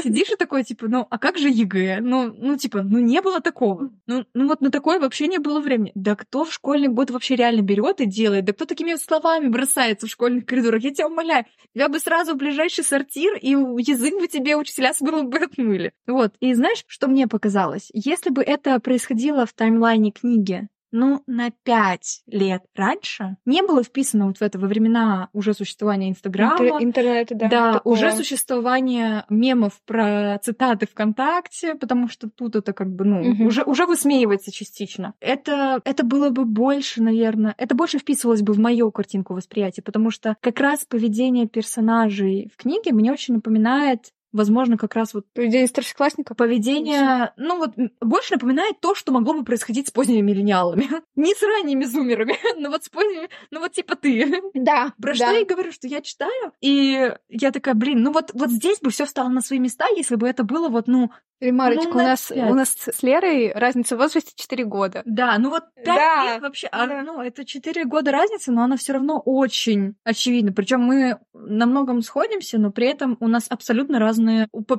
сидишь 0.02 0.30
и 0.32 0.36
такой, 0.36 0.64
типа, 0.64 0.88
ну, 0.88 1.06
а 1.08 1.18
как 1.18 1.38
же 1.38 1.48
ЕГЭ? 1.48 2.00
Ну, 2.00 2.34
ну, 2.36 2.56
типа, 2.56 2.82
ну, 2.82 2.98
не 2.98 3.20
было 3.22 3.40
такого. 3.40 3.90
Ну, 4.06 4.24
ну, 4.34 4.48
вот 4.48 4.60
на 4.60 4.72
такое 4.72 4.98
вообще 4.98 5.28
не 5.28 5.38
было 5.38 5.60
времени. 5.60 5.92
Да 5.94 6.16
кто 6.16 6.44
в 6.44 6.52
школьный 6.52 6.88
год 6.88 7.10
вообще 7.10 7.36
реально 7.36 7.62
берет 7.62 8.00
и 8.00 8.06
делает? 8.06 8.44
Да 8.44 8.52
кто 8.52 8.64
такими 8.64 8.96
словами 8.96 9.46
бросается 9.46 10.08
в 10.08 10.10
школьных 10.10 10.46
коридорах? 10.46 10.82
Я 10.82 10.92
тебя 10.92 11.06
умоляю. 11.06 11.44
Тебя 11.72 11.88
бы 11.88 12.00
сразу 12.00 12.34
в 12.34 12.38
ближайший 12.38 12.82
сортир, 12.82 13.36
и 13.36 13.50
язык 13.50 14.18
бы 14.18 14.26
тебе 14.26 14.56
учителя 14.56 14.92
с 14.92 15.00
бы 15.00 15.38
отмыли. 15.38 15.92
Вот. 16.06 16.34
И 16.40 16.52
знаешь, 16.54 16.84
что 16.88 17.06
мне 17.06 17.28
показалось? 17.28 17.88
Если 17.92 18.30
бы 18.30 18.42
это 18.42 18.80
происходило 18.80 19.46
в 19.46 19.52
таймлайне 19.52 20.10
книги, 20.10 20.68
ну, 20.92 21.22
на 21.26 21.50
пять 21.50 22.22
лет 22.26 22.62
раньше 22.74 23.36
не 23.44 23.62
было 23.62 23.82
вписано 23.82 24.26
вот 24.26 24.38
в 24.38 24.42
это 24.42 24.58
во 24.58 24.66
времена 24.66 25.28
уже 25.32 25.54
существования 25.54 26.10
Инстаграма. 26.10 26.80
Интер- 26.80 26.82
интернета, 26.82 27.34
да. 27.34 27.48
Да, 27.48 27.72
такое. 27.74 27.92
уже 27.92 28.12
существование 28.12 29.24
мемов 29.28 29.80
про 29.86 30.38
цитаты 30.42 30.86
ВКонтакте, 30.86 31.74
потому 31.74 32.08
что 32.08 32.28
тут 32.28 32.56
это 32.56 32.72
как 32.72 32.90
бы, 32.90 33.04
ну, 33.04 33.20
угу. 33.20 33.46
уже, 33.46 33.62
уже 33.62 33.86
высмеивается 33.86 34.52
частично. 34.52 35.14
Это, 35.20 35.80
это 35.84 36.04
было 36.04 36.30
бы 36.30 36.44
больше, 36.44 37.02
наверное, 37.02 37.54
это 37.58 37.74
больше 37.74 37.98
вписывалось 37.98 38.42
бы 38.42 38.52
в 38.52 38.58
мою 38.58 38.90
картинку 38.90 39.34
восприятия, 39.34 39.82
потому 39.82 40.10
что 40.10 40.36
как 40.40 40.60
раз 40.60 40.84
поведение 40.84 41.46
персонажей 41.46 42.50
в 42.52 42.60
книге 42.60 42.92
мне 42.92 43.12
очень 43.12 43.34
напоминает 43.34 44.12
возможно, 44.32 44.76
как 44.76 44.94
раз 44.94 45.14
вот 45.14 45.26
поведение 45.32 45.66
старшеклассника, 45.66 46.34
поведение, 46.34 47.32
ну 47.36 47.58
вот 47.58 47.74
больше 48.00 48.34
напоминает 48.34 48.80
то, 48.80 48.94
что 48.94 49.12
могло 49.12 49.34
бы 49.34 49.44
происходить 49.44 49.88
с 49.88 49.90
поздними 49.90 50.20
миллениалами, 50.20 50.88
не 51.16 51.34
с 51.34 51.42
ранними 51.42 51.84
зумерами, 51.84 52.36
но 52.60 52.70
вот 52.70 52.84
с 52.84 52.88
поздними, 52.88 53.28
ну 53.50 53.60
вот 53.60 53.72
типа 53.72 53.96
ты. 53.96 54.42
Да. 54.54 54.92
Про 55.00 55.12
да. 55.12 55.26
что 55.26 55.38
я 55.38 55.44
говорю, 55.44 55.72
что 55.72 55.86
я 55.86 56.00
читаю, 56.00 56.52
и 56.60 57.12
я 57.28 57.50
такая, 57.50 57.74
блин, 57.74 58.02
ну 58.02 58.12
вот 58.12 58.30
вот 58.34 58.50
здесь 58.50 58.80
бы 58.80 58.90
все 58.90 59.06
стало 59.06 59.28
на 59.28 59.40
свои 59.40 59.58
места, 59.58 59.86
если 59.96 60.16
бы 60.16 60.28
это 60.28 60.44
было 60.44 60.68
вот, 60.68 60.86
ну 60.86 61.10
Ремарочка, 61.40 61.88
ну, 61.88 61.94
у 61.94 62.02
нас 62.02 62.30
у 62.30 62.54
нас 62.54 62.76
с 62.76 63.02
Лерой 63.02 63.52
разница 63.52 63.96
в 63.96 63.98
возрасте 63.98 64.32
4 64.36 64.64
года. 64.64 65.02
Да, 65.06 65.38
ну 65.38 65.48
вот 65.48 65.64
5 65.74 65.84
да. 65.86 66.24
лет 66.24 66.42
вообще, 66.42 66.68
а, 66.70 66.86
да. 66.86 67.02
ну 67.02 67.22
это 67.22 67.46
4 67.46 67.84
года 67.86 68.12
разницы, 68.12 68.52
но 68.52 68.62
она 68.62 68.76
все 68.76 68.92
равно 68.92 69.22
очень 69.24 69.94
очевидна. 70.04 70.52
Причем 70.52 70.82
мы 70.82 71.18
на 71.32 71.64
многом 71.64 72.02
сходимся, 72.02 72.58
но 72.58 72.70
при 72.70 72.88
этом 72.88 73.16
у 73.20 73.26
нас 73.26 73.46
абсолютно 73.48 73.98
разные 73.98 74.19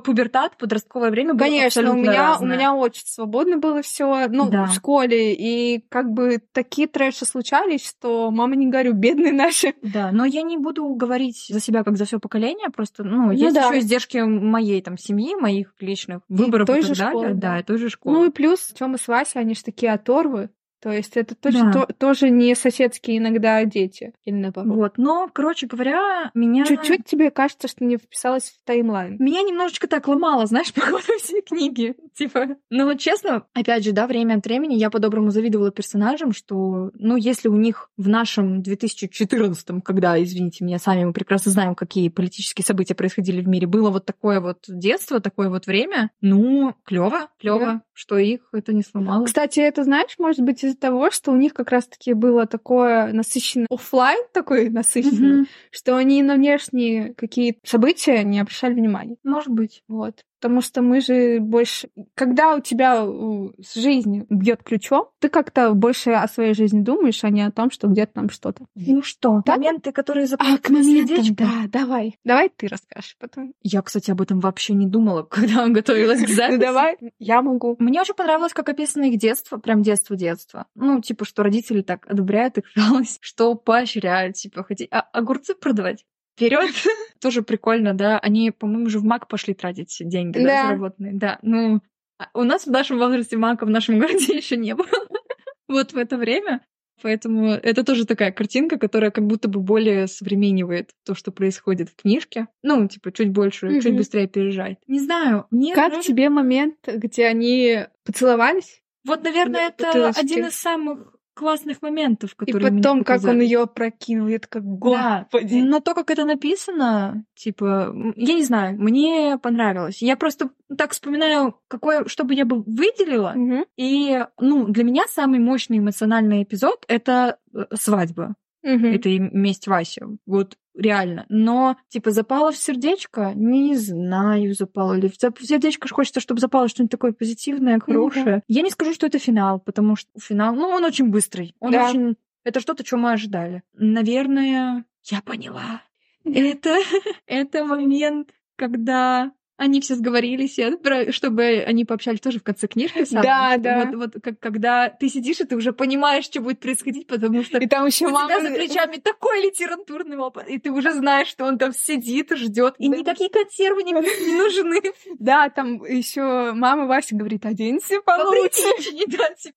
пубертат, 0.04 0.56
подростковое 0.56 1.10
время 1.10 1.34
было 1.34 1.46
Конечно, 1.46 1.90
у 1.90 1.94
меня 1.94 2.30
разное. 2.30 2.48
у 2.48 2.52
меня 2.52 2.74
очень 2.74 3.06
свободно 3.06 3.58
было 3.58 3.82
все, 3.82 4.28
ну 4.28 4.48
да. 4.50 4.66
в 4.66 4.74
школе 4.74 5.34
и 5.34 5.84
как 5.88 6.10
бы 6.10 6.40
такие 6.52 6.88
трэши 6.88 7.24
случались, 7.24 7.86
что 7.86 8.30
мама 8.30 8.56
не 8.56 8.68
говорю, 8.68 8.92
бедные 8.92 9.32
наши. 9.32 9.74
Да, 9.82 10.10
но 10.12 10.24
я 10.24 10.42
не 10.42 10.58
буду 10.58 10.86
говорить 10.94 11.46
за 11.48 11.60
себя 11.60 11.84
как 11.84 11.96
за 11.96 12.04
все 12.04 12.18
поколение, 12.18 12.68
просто 12.70 13.04
ну, 13.04 13.26
ну 13.26 13.30
есть 13.32 13.54
да. 13.54 13.66
еще 13.68 13.78
издержки 13.80 14.18
моей 14.18 14.80
там 14.82 14.96
семьи, 14.98 15.34
моих 15.34 15.74
личных 15.80 16.20
выборов 16.28 16.66
той 16.66 16.80
и 16.80 16.82
так 16.82 16.94
же 16.94 17.02
далее. 17.02 17.20
Школы, 17.20 17.34
да, 17.34 17.62
той 17.62 17.78
же 17.78 17.88
школы. 17.88 18.16
Ну 18.16 18.24
и 18.26 18.30
плюс, 18.30 18.72
Тёма 18.78 18.98
с 18.98 19.08
Васей, 19.08 19.40
они 19.40 19.54
же 19.54 19.62
такие 19.62 19.92
оторвы. 19.92 20.50
То 20.82 20.90
есть 20.90 21.16
это 21.16 21.36
точно 21.36 21.70
да. 21.72 21.86
то, 21.86 21.92
тоже 21.92 22.28
не 22.28 22.56
соседские 22.56 23.18
иногда 23.18 23.64
дети. 23.64 24.12
Или 24.24 24.34
наоборот. 24.34 24.74
Вот, 24.74 24.98
но, 24.98 25.30
короче 25.32 25.68
говоря, 25.68 26.32
меня... 26.34 26.64
Чуть-чуть 26.64 27.04
тебе 27.04 27.30
кажется, 27.30 27.68
что 27.68 27.84
не 27.84 27.98
вписалась 27.98 28.50
в 28.50 28.66
таймлайн. 28.66 29.16
Меня 29.20 29.42
немножечко 29.42 29.86
так 29.86 30.08
ломало, 30.08 30.44
знаешь, 30.46 30.72
по 30.74 30.80
ходу 30.80 31.18
всей 31.20 31.40
книги. 31.42 31.94
Типа, 32.14 32.56
ну 32.68 32.86
вот 32.86 32.98
честно, 32.98 33.44
опять 33.54 33.84
же, 33.84 33.92
да, 33.92 34.08
время 34.08 34.34
от 34.34 34.44
времени 34.44 34.74
я 34.74 34.90
по-доброму 34.90 35.30
завидовала 35.30 35.70
персонажам, 35.70 36.32
что, 36.32 36.90
ну, 36.94 37.16
если 37.16 37.48
у 37.48 37.56
них 37.56 37.88
в 37.96 38.08
нашем 38.08 38.60
2014, 38.60 39.84
когда, 39.84 40.20
извините 40.20 40.64
меня, 40.64 40.80
сами 40.80 41.04
мы 41.04 41.12
прекрасно 41.12 41.52
знаем, 41.52 41.76
какие 41.76 42.08
политические 42.08 42.64
события 42.64 42.96
происходили 42.96 43.40
в 43.40 43.46
мире, 43.46 43.68
было 43.68 43.90
вот 43.90 44.04
такое 44.04 44.40
вот 44.40 44.64
детство, 44.66 45.20
такое 45.20 45.48
вот 45.48 45.66
время, 45.66 46.10
ну, 46.20 46.74
клево, 46.84 47.28
клево, 47.38 47.60
да. 47.60 47.82
что 47.92 48.18
их 48.18 48.40
это 48.52 48.72
не 48.72 48.82
сломало. 48.82 49.24
Кстати, 49.26 49.60
это, 49.60 49.84
знаешь, 49.84 50.16
может 50.18 50.40
быть, 50.40 50.64
из-за 50.72 50.80
того, 50.80 51.10
что 51.10 51.30
у 51.30 51.36
них 51.36 51.54
как 51.54 51.70
раз-таки 51.70 52.14
было 52.14 52.46
такое 52.46 53.12
насыщенное 53.12 53.66
офлайн 53.70 54.24
такой 54.32 54.70
насыщенный, 54.70 55.42
mm-hmm. 55.42 55.48
что 55.70 55.96
они 55.96 56.22
на 56.22 56.34
внешние 56.34 57.14
какие-то 57.14 57.60
события 57.64 58.22
не 58.24 58.40
обращали 58.40 58.74
внимания. 58.74 59.16
Может 59.22 59.50
быть. 59.50 59.82
Вот. 59.88 60.24
Потому 60.42 60.60
что 60.60 60.82
мы 60.82 61.00
же 61.00 61.38
больше... 61.38 61.88
Когда 62.16 62.56
у 62.56 62.60
тебя 62.60 63.04
э, 63.06 63.48
жизнь 63.76 64.26
бьет 64.28 64.64
ключом, 64.64 65.06
ты 65.20 65.28
как-то 65.28 65.72
больше 65.72 66.10
о 66.10 66.26
своей 66.26 66.52
жизни 66.52 66.80
думаешь, 66.80 67.22
а 67.22 67.30
не 67.30 67.42
о 67.42 67.52
том, 67.52 67.70
что 67.70 67.86
где-то 67.86 68.14
там 68.14 68.28
что-то. 68.28 68.64
Ну 68.74 69.02
что, 69.02 69.40
Да? 69.46 69.52
моменты, 69.52 69.92
которые 69.92 70.24
А, 70.24 70.26
запомнили 70.26 70.56
к 70.58 70.68
моментам, 70.70 71.16
сердечко? 71.16 71.44
да, 71.44 71.80
давай. 71.80 72.18
Давай 72.24 72.48
ты 72.48 72.66
расскажешь 72.66 73.16
потом. 73.20 73.54
Я, 73.62 73.82
кстати, 73.82 74.10
об 74.10 74.20
этом 74.20 74.40
вообще 74.40 74.74
не 74.74 74.88
думала, 74.88 75.22
когда 75.30 75.68
готовилась 75.68 76.24
к 76.24 76.28
записи. 76.28 76.56
Ну, 76.56 76.60
давай, 76.60 76.96
я 77.20 77.40
могу. 77.40 77.76
Мне 77.78 78.00
очень 78.00 78.14
понравилось, 78.14 78.52
как 78.52 78.68
описано 78.68 79.04
их 79.04 79.18
детство, 79.20 79.58
прям 79.58 79.82
детство-детство. 79.82 80.66
Ну, 80.74 81.00
типа, 81.00 81.24
что 81.24 81.44
родители 81.44 81.82
так 81.82 82.04
одобряют 82.10 82.58
их 82.58 82.64
жалость, 82.74 83.18
что 83.20 83.54
поощряют, 83.54 84.34
типа, 84.34 84.64
хотеть 84.64 84.88
а, 84.90 85.02
огурцы 85.12 85.54
продавать. 85.54 86.04
Вперед! 86.36 86.70
Тоже 87.20 87.42
прикольно, 87.42 87.94
да. 87.94 88.18
Они, 88.18 88.50
по-моему, 88.50 88.88
же 88.88 88.98
в 88.98 89.04
МАК 89.04 89.28
пошли 89.28 89.54
тратить 89.54 89.96
деньги, 90.00 90.38
да, 90.38 90.44
Да. 90.44 90.66
заработанные. 90.68 91.12
Да, 91.14 91.38
ну, 91.42 91.80
а 92.18 92.28
у 92.34 92.44
нас 92.44 92.66
в 92.66 92.70
нашем 92.70 92.98
возрасте 92.98 93.36
МАКа 93.36 93.66
в 93.66 93.70
нашем 93.70 93.98
городе 94.00 94.36
еще 94.36 94.56
не 94.56 94.74
было. 94.74 94.86
Вот 95.68 95.92
в 95.92 95.96
это 95.96 96.18
время. 96.18 96.60
Поэтому 97.00 97.46
это 97.52 97.82
тоже 97.82 98.04
такая 98.04 98.30
картинка, 98.30 98.78
которая 98.78 99.10
как 99.10 99.26
будто 99.26 99.48
бы 99.48 99.60
более 99.60 100.06
современнивает 100.06 100.90
то, 101.04 101.14
что 101.14 101.32
происходит 101.32 101.88
в 101.88 101.96
книжке. 101.96 102.46
Ну, 102.62 102.86
типа, 102.86 103.10
чуть 103.10 103.30
больше, 103.30 103.70
чуть 103.80 103.86
Мгм. 103.86 103.96
быстрее 103.96 104.28
переезжает. 104.28 104.78
Не 104.86 105.00
знаю, 105.00 105.46
мне 105.50 105.74
Как 105.74 105.88
нравится- 105.88 106.08
тебе 106.08 106.28
момент, 106.28 106.76
где 106.86 107.26
они 107.26 107.86
поцеловались? 108.04 108.82
Вот, 109.04 109.24
наверное, 109.24 109.68
это 109.68 110.10
один 110.10 110.46
из 110.46 110.54
самых 110.54 111.16
классных 111.34 111.82
моментов, 111.82 112.32
И 112.32 112.36
которые 112.36 112.72
мне 112.72 112.82
потом, 112.82 113.04
как 113.04 113.24
он 113.24 113.40
ее 113.40 113.66
прокинул, 113.66 114.28
я 114.28 114.38
такая, 114.38 114.62
Да, 114.62 115.26
господи. 115.30 115.60
но 115.60 115.80
то, 115.80 115.94
как 115.94 116.10
это 116.10 116.24
написано, 116.24 117.24
типа, 117.34 117.94
я 118.16 118.34
не 118.34 118.44
знаю, 118.44 118.80
мне 118.80 119.38
понравилось. 119.42 120.02
Я 120.02 120.16
просто 120.16 120.50
так 120.76 120.92
вспоминаю, 120.92 121.56
какое, 121.68 122.06
что 122.06 122.24
бы 122.24 122.34
я 122.34 122.44
бы 122.44 122.62
выделила. 122.62 123.32
Мгм. 123.34 123.64
И, 123.76 124.24
ну, 124.38 124.66
для 124.66 124.84
меня 124.84 125.04
самый 125.08 125.38
мощный 125.38 125.78
эмоциональный 125.78 126.42
эпизод— 126.42 126.84
это 126.88 127.38
э, 127.54 127.64
свадьба. 127.74 128.34
Мгм. 128.62 128.86
Это 128.86 129.08
и 129.08 129.18
месть 129.18 129.66
Васи. 129.66 130.02
Вот 130.26 130.56
реально. 130.74 131.26
Но, 131.28 131.76
типа, 131.88 132.10
запало 132.12 132.52
в 132.52 132.56
сердечко? 132.56 133.32
Не 133.34 133.76
знаю, 133.76 134.54
запало 134.54 134.94
ли. 134.94 135.08
В 135.08 135.16
сердечко 135.46 135.88
ж 135.88 135.92
хочется, 135.92 136.20
чтобы 136.20 136.40
запало 136.40 136.68
что-нибудь 136.68 136.90
такое 136.92 137.12
позитивное, 137.12 137.80
хорошее. 137.80 138.42
Я 138.48 138.62
не 138.62 138.70
скажу, 138.70 138.94
что 138.94 139.06
это 139.06 139.18
финал, 139.18 139.60
потому 139.60 139.96
что 139.96 140.10
финал, 140.20 140.54
ну, 140.54 140.68
он 140.68 140.84
очень 140.84 141.08
быстрый. 141.10 141.54
Он 141.60 141.72
Да. 141.72 141.88
очень... 141.90 142.16
Это 142.44 142.60
что-то, 142.60 142.84
что 142.84 142.96
мы 142.96 143.12
ожидали. 143.12 143.62
Наверное, 143.74 144.84
я 145.04 145.22
поняла. 145.22 145.82
Это, 146.24 146.76
это 147.26 147.64
момент, 147.64 148.30
когда 148.56 149.32
они 149.62 149.80
все 149.80 149.94
сговорились, 149.94 150.58
и 150.58 150.62
отправ- 150.62 151.12
чтобы 151.12 151.64
они 151.66 151.84
пообщались 151.84 152.20
тоже 152.20 152.38
в 152.40 152.42
конце 152.42 152.66
книжки. 152.66 153.04
самой, 153.04 153.22
Да, 153.24 153.56
да. 153.58 153.84
Вот, 153.86 153.94
вот 154.14 154.22
как, 154.22 154.38
когда 154.40 154.88
ты 154.88 155.08
сидишь, 155.08 155.40
и 155.40 155.44
ты 155.44 155.56
уже 155.56 155.72
понимаешь, 155.72 156.24
что 156.24 156.40
будет 156.40 156.58
происходить, 156.60 157.06
потому 157.06 157.42
что 157.44 157.58
И 157.58 157.66
там 157.66 157.86
еще 157.86 158.06
у 158.06 158.10
мама... 158.10 158.28
тебя 158.28 158.40
за 158.48 158.54
плечами 158.54 158.96
такой 158.96 159.42
литературный 159.42 160.16
опыт, 160.18 160.48
и 160.48 160.58
ты 160.58 160.70
уже 160.70 160.92
знаешь, 160.92 161.28
что 161.28 161.44
он 161.44 161.58
там 161.58 161.72
сидит 161.72 162.30
ждет, 162.32 162.74
и 162.78 162.88
Да. 162.88 162.96
никакие 162.96 163.30
консервы 163.30 163.82
не, 163.84 163.92
не 163.92 164.36
нужны. 164.36 164.80
Да, 165.18 165.48
там 165.48 165.84
еще 165.84 166.52
мама 166.54 166.86
Вася 166.86 167.14
говорит, 167.16 167.46
оденься 167.46 168.00
получше. 168.00 168.62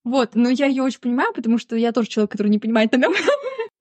Вот, 0.03 0.31
но 0.35 0.49
я 0.49 0.67
ее 0.67 0.83
очень 0.83 0.99
понимаю, 0.99 1.33
потому 1.33 1.57
что 1.57 1.75
я 1.75 1.91
тоже 1.91 2.07
человек, 2.09 2.31
который 2.31 2.49
не 2.49 2.59
понимает 2.59 2.91
намек. 2.91 3.15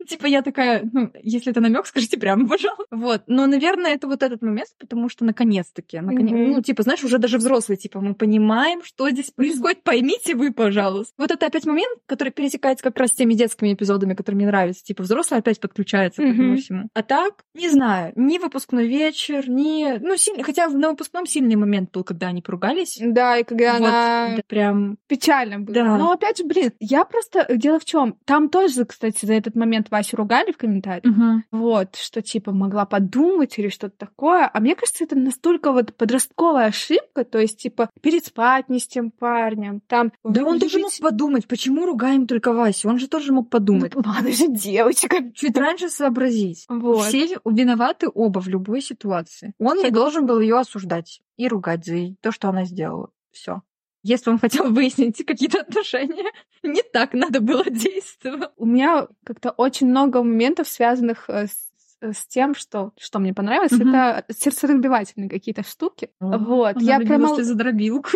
Типа 0.08 0.26
я 0.26 0.42
такая, 0.42 0.88
ну, 0.92 1.10
если 1.22 1.50
это 1.52 1.60
намек, 1.60 1.86
скажите 1.86 2.18
прямо, 2.18 2.48
пожалуйста. 2.48 2.84
Вот, 2.90 3.22
но, 3.26 3.46
наверное, 3.46 3.94
это 3.94 4.06
вот 4.06 4.22
этот 4.22 4.42
момент, 4.42 4.68
потому 4.78 5.08
что 5.08 5.24
наконец-таки, 5.24 6.00
наконец, 6.00 6.30
Мгм. 6.32 6.50
ну, 6.52 6.62
типа, 6.62 6.82
знаешь, 6.82 7.02
уже 7.04 7.18
даже 7.18 7.38
взрослые, 7.38 7.76
типа, 7.76 8.00
мы 8.00 8.14
понимаем, 8.14 8.82
что 8.82 9.08
здесь 9.10 9.30
происходит, 9.30 9.82
поймите 9.82 10.34
вы, 10.34 10.52
пожалуйста. 10.52 11.12
Вот 11.18 11.30
это 11.30 11.46
опять 11.46 11.66
момент, 11.66 11.98
который 12.06 12.30
пересекается 12.30 12.84
как 12.84 12.98
раз 12.98 13.10
с 13.10 13.14
теми 13.14 13.34
детскими 13.34 13.72
эпизодами, 13.74 14.14
которые 14.14 14.36
мне 14.36 14.46
нравятся. 14.46 14.84
Типа, 14.84 15.02
взрослые 15.02 15.38
опять 15.40 15.60
подключаются 15.60 16.22
к 16.22 16.24
этому 16.24 16.56
всему. 16.56 16.88
А 16.94 17.02
так, 17.02 17.44
не 17.54 17.68
знаю, 17.70 18.12
ни 18.16 18.38
выпускной 18.38 18.86
вечер, 18.86 19.48
ни... 19.48 19.98
Ну, 19.98 20.16
сильный, 20.16 20.42
хотя 20.42 20.68
на 20.68 20.90
выпускном 20.90 21.26
сильный 21.26 21.56
момент 21.56 21.90
был, 21.92 22.04
когда 22.04 22.28
они 22.28 22.42
поругались. 22.42 22.98
Да, 23.00 23.38
и 23.38 23.44
когда 23.44 23.72
Вот, 23.72 23.80
она 23.80 24.36
да, 24.36 24.42
прям 24.46 24.96
печально 25.06 25.60
было. 25.60 25.74
Да. 25.74 25.96
Но 25.96 26.12
опять 26.12 26.38
же, 26.38 26.44
блин, 26.44 26.72
я 26.80 27.04
просто... 27.04 27.46
Дело 27.50 27.78
в 27.78 27.84
чем? 27.84 28.16
Там 28.24 28.48
тоже, 28.48 28.84
кстати, 28.84 29.24
за 29.24 29.34
этот 29.34 29.54
момент 29.54 29.90
Васю 29.94 30.16
ругали 30.16 30.50
в 30.50 30.56
комментариях. 30.56 31.44
Вот, 31.52 31.94
что 31.94 32.20
типа 32.20 32.50
могла 32.52 32.84
подумать 32.84 33.56
или 33.58 33.68
что-то 33.68 33.96
такое. 33.96 34.50
А 34.52 34.60
мне 34.60 34.74
кажется, 34.74 35.04
это 35.04 35.16
настолько 35.16 35.70
вот 35.70 35.94
подростковая 35.94 36.66
ошибка, 36.66 37.24
то 37.24 37.38
есть 37.38 37.58
типа 37.58 37.90
переспать 38.00 38.68
не 38.68 38.80
с 38.80 38.88
тем 38.88 39.12
парнем, 39.12 39.80
там... 39.86 40.12
Да 40.24 40.44
он 40.44 40.58
тоже 40.58 40.80
мог 40.80 40.90
подумать, 41.00 41.46
почему 41.46 41.86
ругаем 41.86 42.26
только 42.26 42.52
Васю? 42.52 42.88
Он 42.88 42.98
же 42.98 43.06
тоже 43.06 43.32
мог 43.32 43.50
подумать. 43.50 43.94
Ну, 43.94 44.02
она 44.18 44.30
же 44.30 44.48
девочка. 44.48 45.30
Чуть 45.32 45.56
раньше 45.56 45.88
сообразить. 45.88 46.64
Вот. 46.68 47.04
Все 47.04 47.38
виноваты 47.44 48.08
оба 48.12 48.40
в 48.40 48.48
любой 48.48 48.80
ситуации. 48.80 49.54
Он 49.58 49.78
не 49.78 49.90
должен 49.90 50.26
был 50.26 50.40
ее 50.40 50.58
осуждать 50.58 51.20
и 51.36 51.46
ругать 51.46 51.84
за 51.84 52.14
то, 52.20 52.32
что 52.32 52.48
она 52.48 52.64
сделала. 52.64 53.10
Все. 53.30 53.62
Если 54.04 54.30
он 54.30 54.38
хотел 54.38 54.70
выяснить 54.72 55.24
какие-то 55.26 55.62
отношения, 55.62 56.30
не 56.62 56.82
так 56.82 57.14
надо 57.14 57.40
было 57.40 57.64
действовать. 57.68 58.50
У 58.56 58.66
меня 58.66 59.08
как-то 59.24 59.50
очень 59.50 59.88
много 59.88 60.22
моментов, 60.22 60.68
связанных 60.68 61.28
э, 61.28 61.46
с 61.46 61.73
с 62.12 62.26
тем, 62.26 62.54
что, 62.54 62.92
что 62.98 63.18
мне 63.18 63.32
понравилось, 63.32 63.72
Мгм. 63.72 63.94
это 63.94 64.24
сердцебивательные 64.32 65.28
какие-то 65.30 65.62
штуки. 65.62 66.10
Вот, 66.20 66.76
я 66.80 67.00
про, 67.00 67.18
мал- 67.18 67.40
за 67.42 67.54
дробилку. 67.54 68.10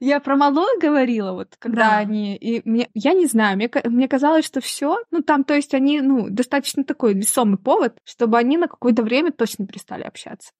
я 0.00 0.20
про 0.20 0.36
малую 0.36 0.78
говорила, 0.80 1.32
вот, 1.32 1.56
когда 1.58 1.90
Да. 1.90 1.98
они... 1.98 2.36
И 2.36 2.62
мне, 2.68 2.88
я 2.94 3.12
не 3.14 3.26
знаю, 3.26 3.56
мне, 3.56 3.70
мне 3.84 4.08
казалось, 4.08 4.44
что 4.44 4.60
все, 4.60 4.98
ну, 5.10 5.22
там, 5.22 5.44
то 5.44 5.54
есть 5.54 5.74
они, 5.74 6.00
ну, 6.00 6.28
достаточно 6.30 6.84
такой 6.84 7.14
весомый 7.14 7.58
повод, 7.58 7.96
чтобы 8.04 8.38
они 8.38 8.56
на 8.56 8.68
какое-то 8.68 9.02
время 9.02 9.30
точно 9.32 9.66
перестали 9.66 10.02
общаться. 10.02 10.50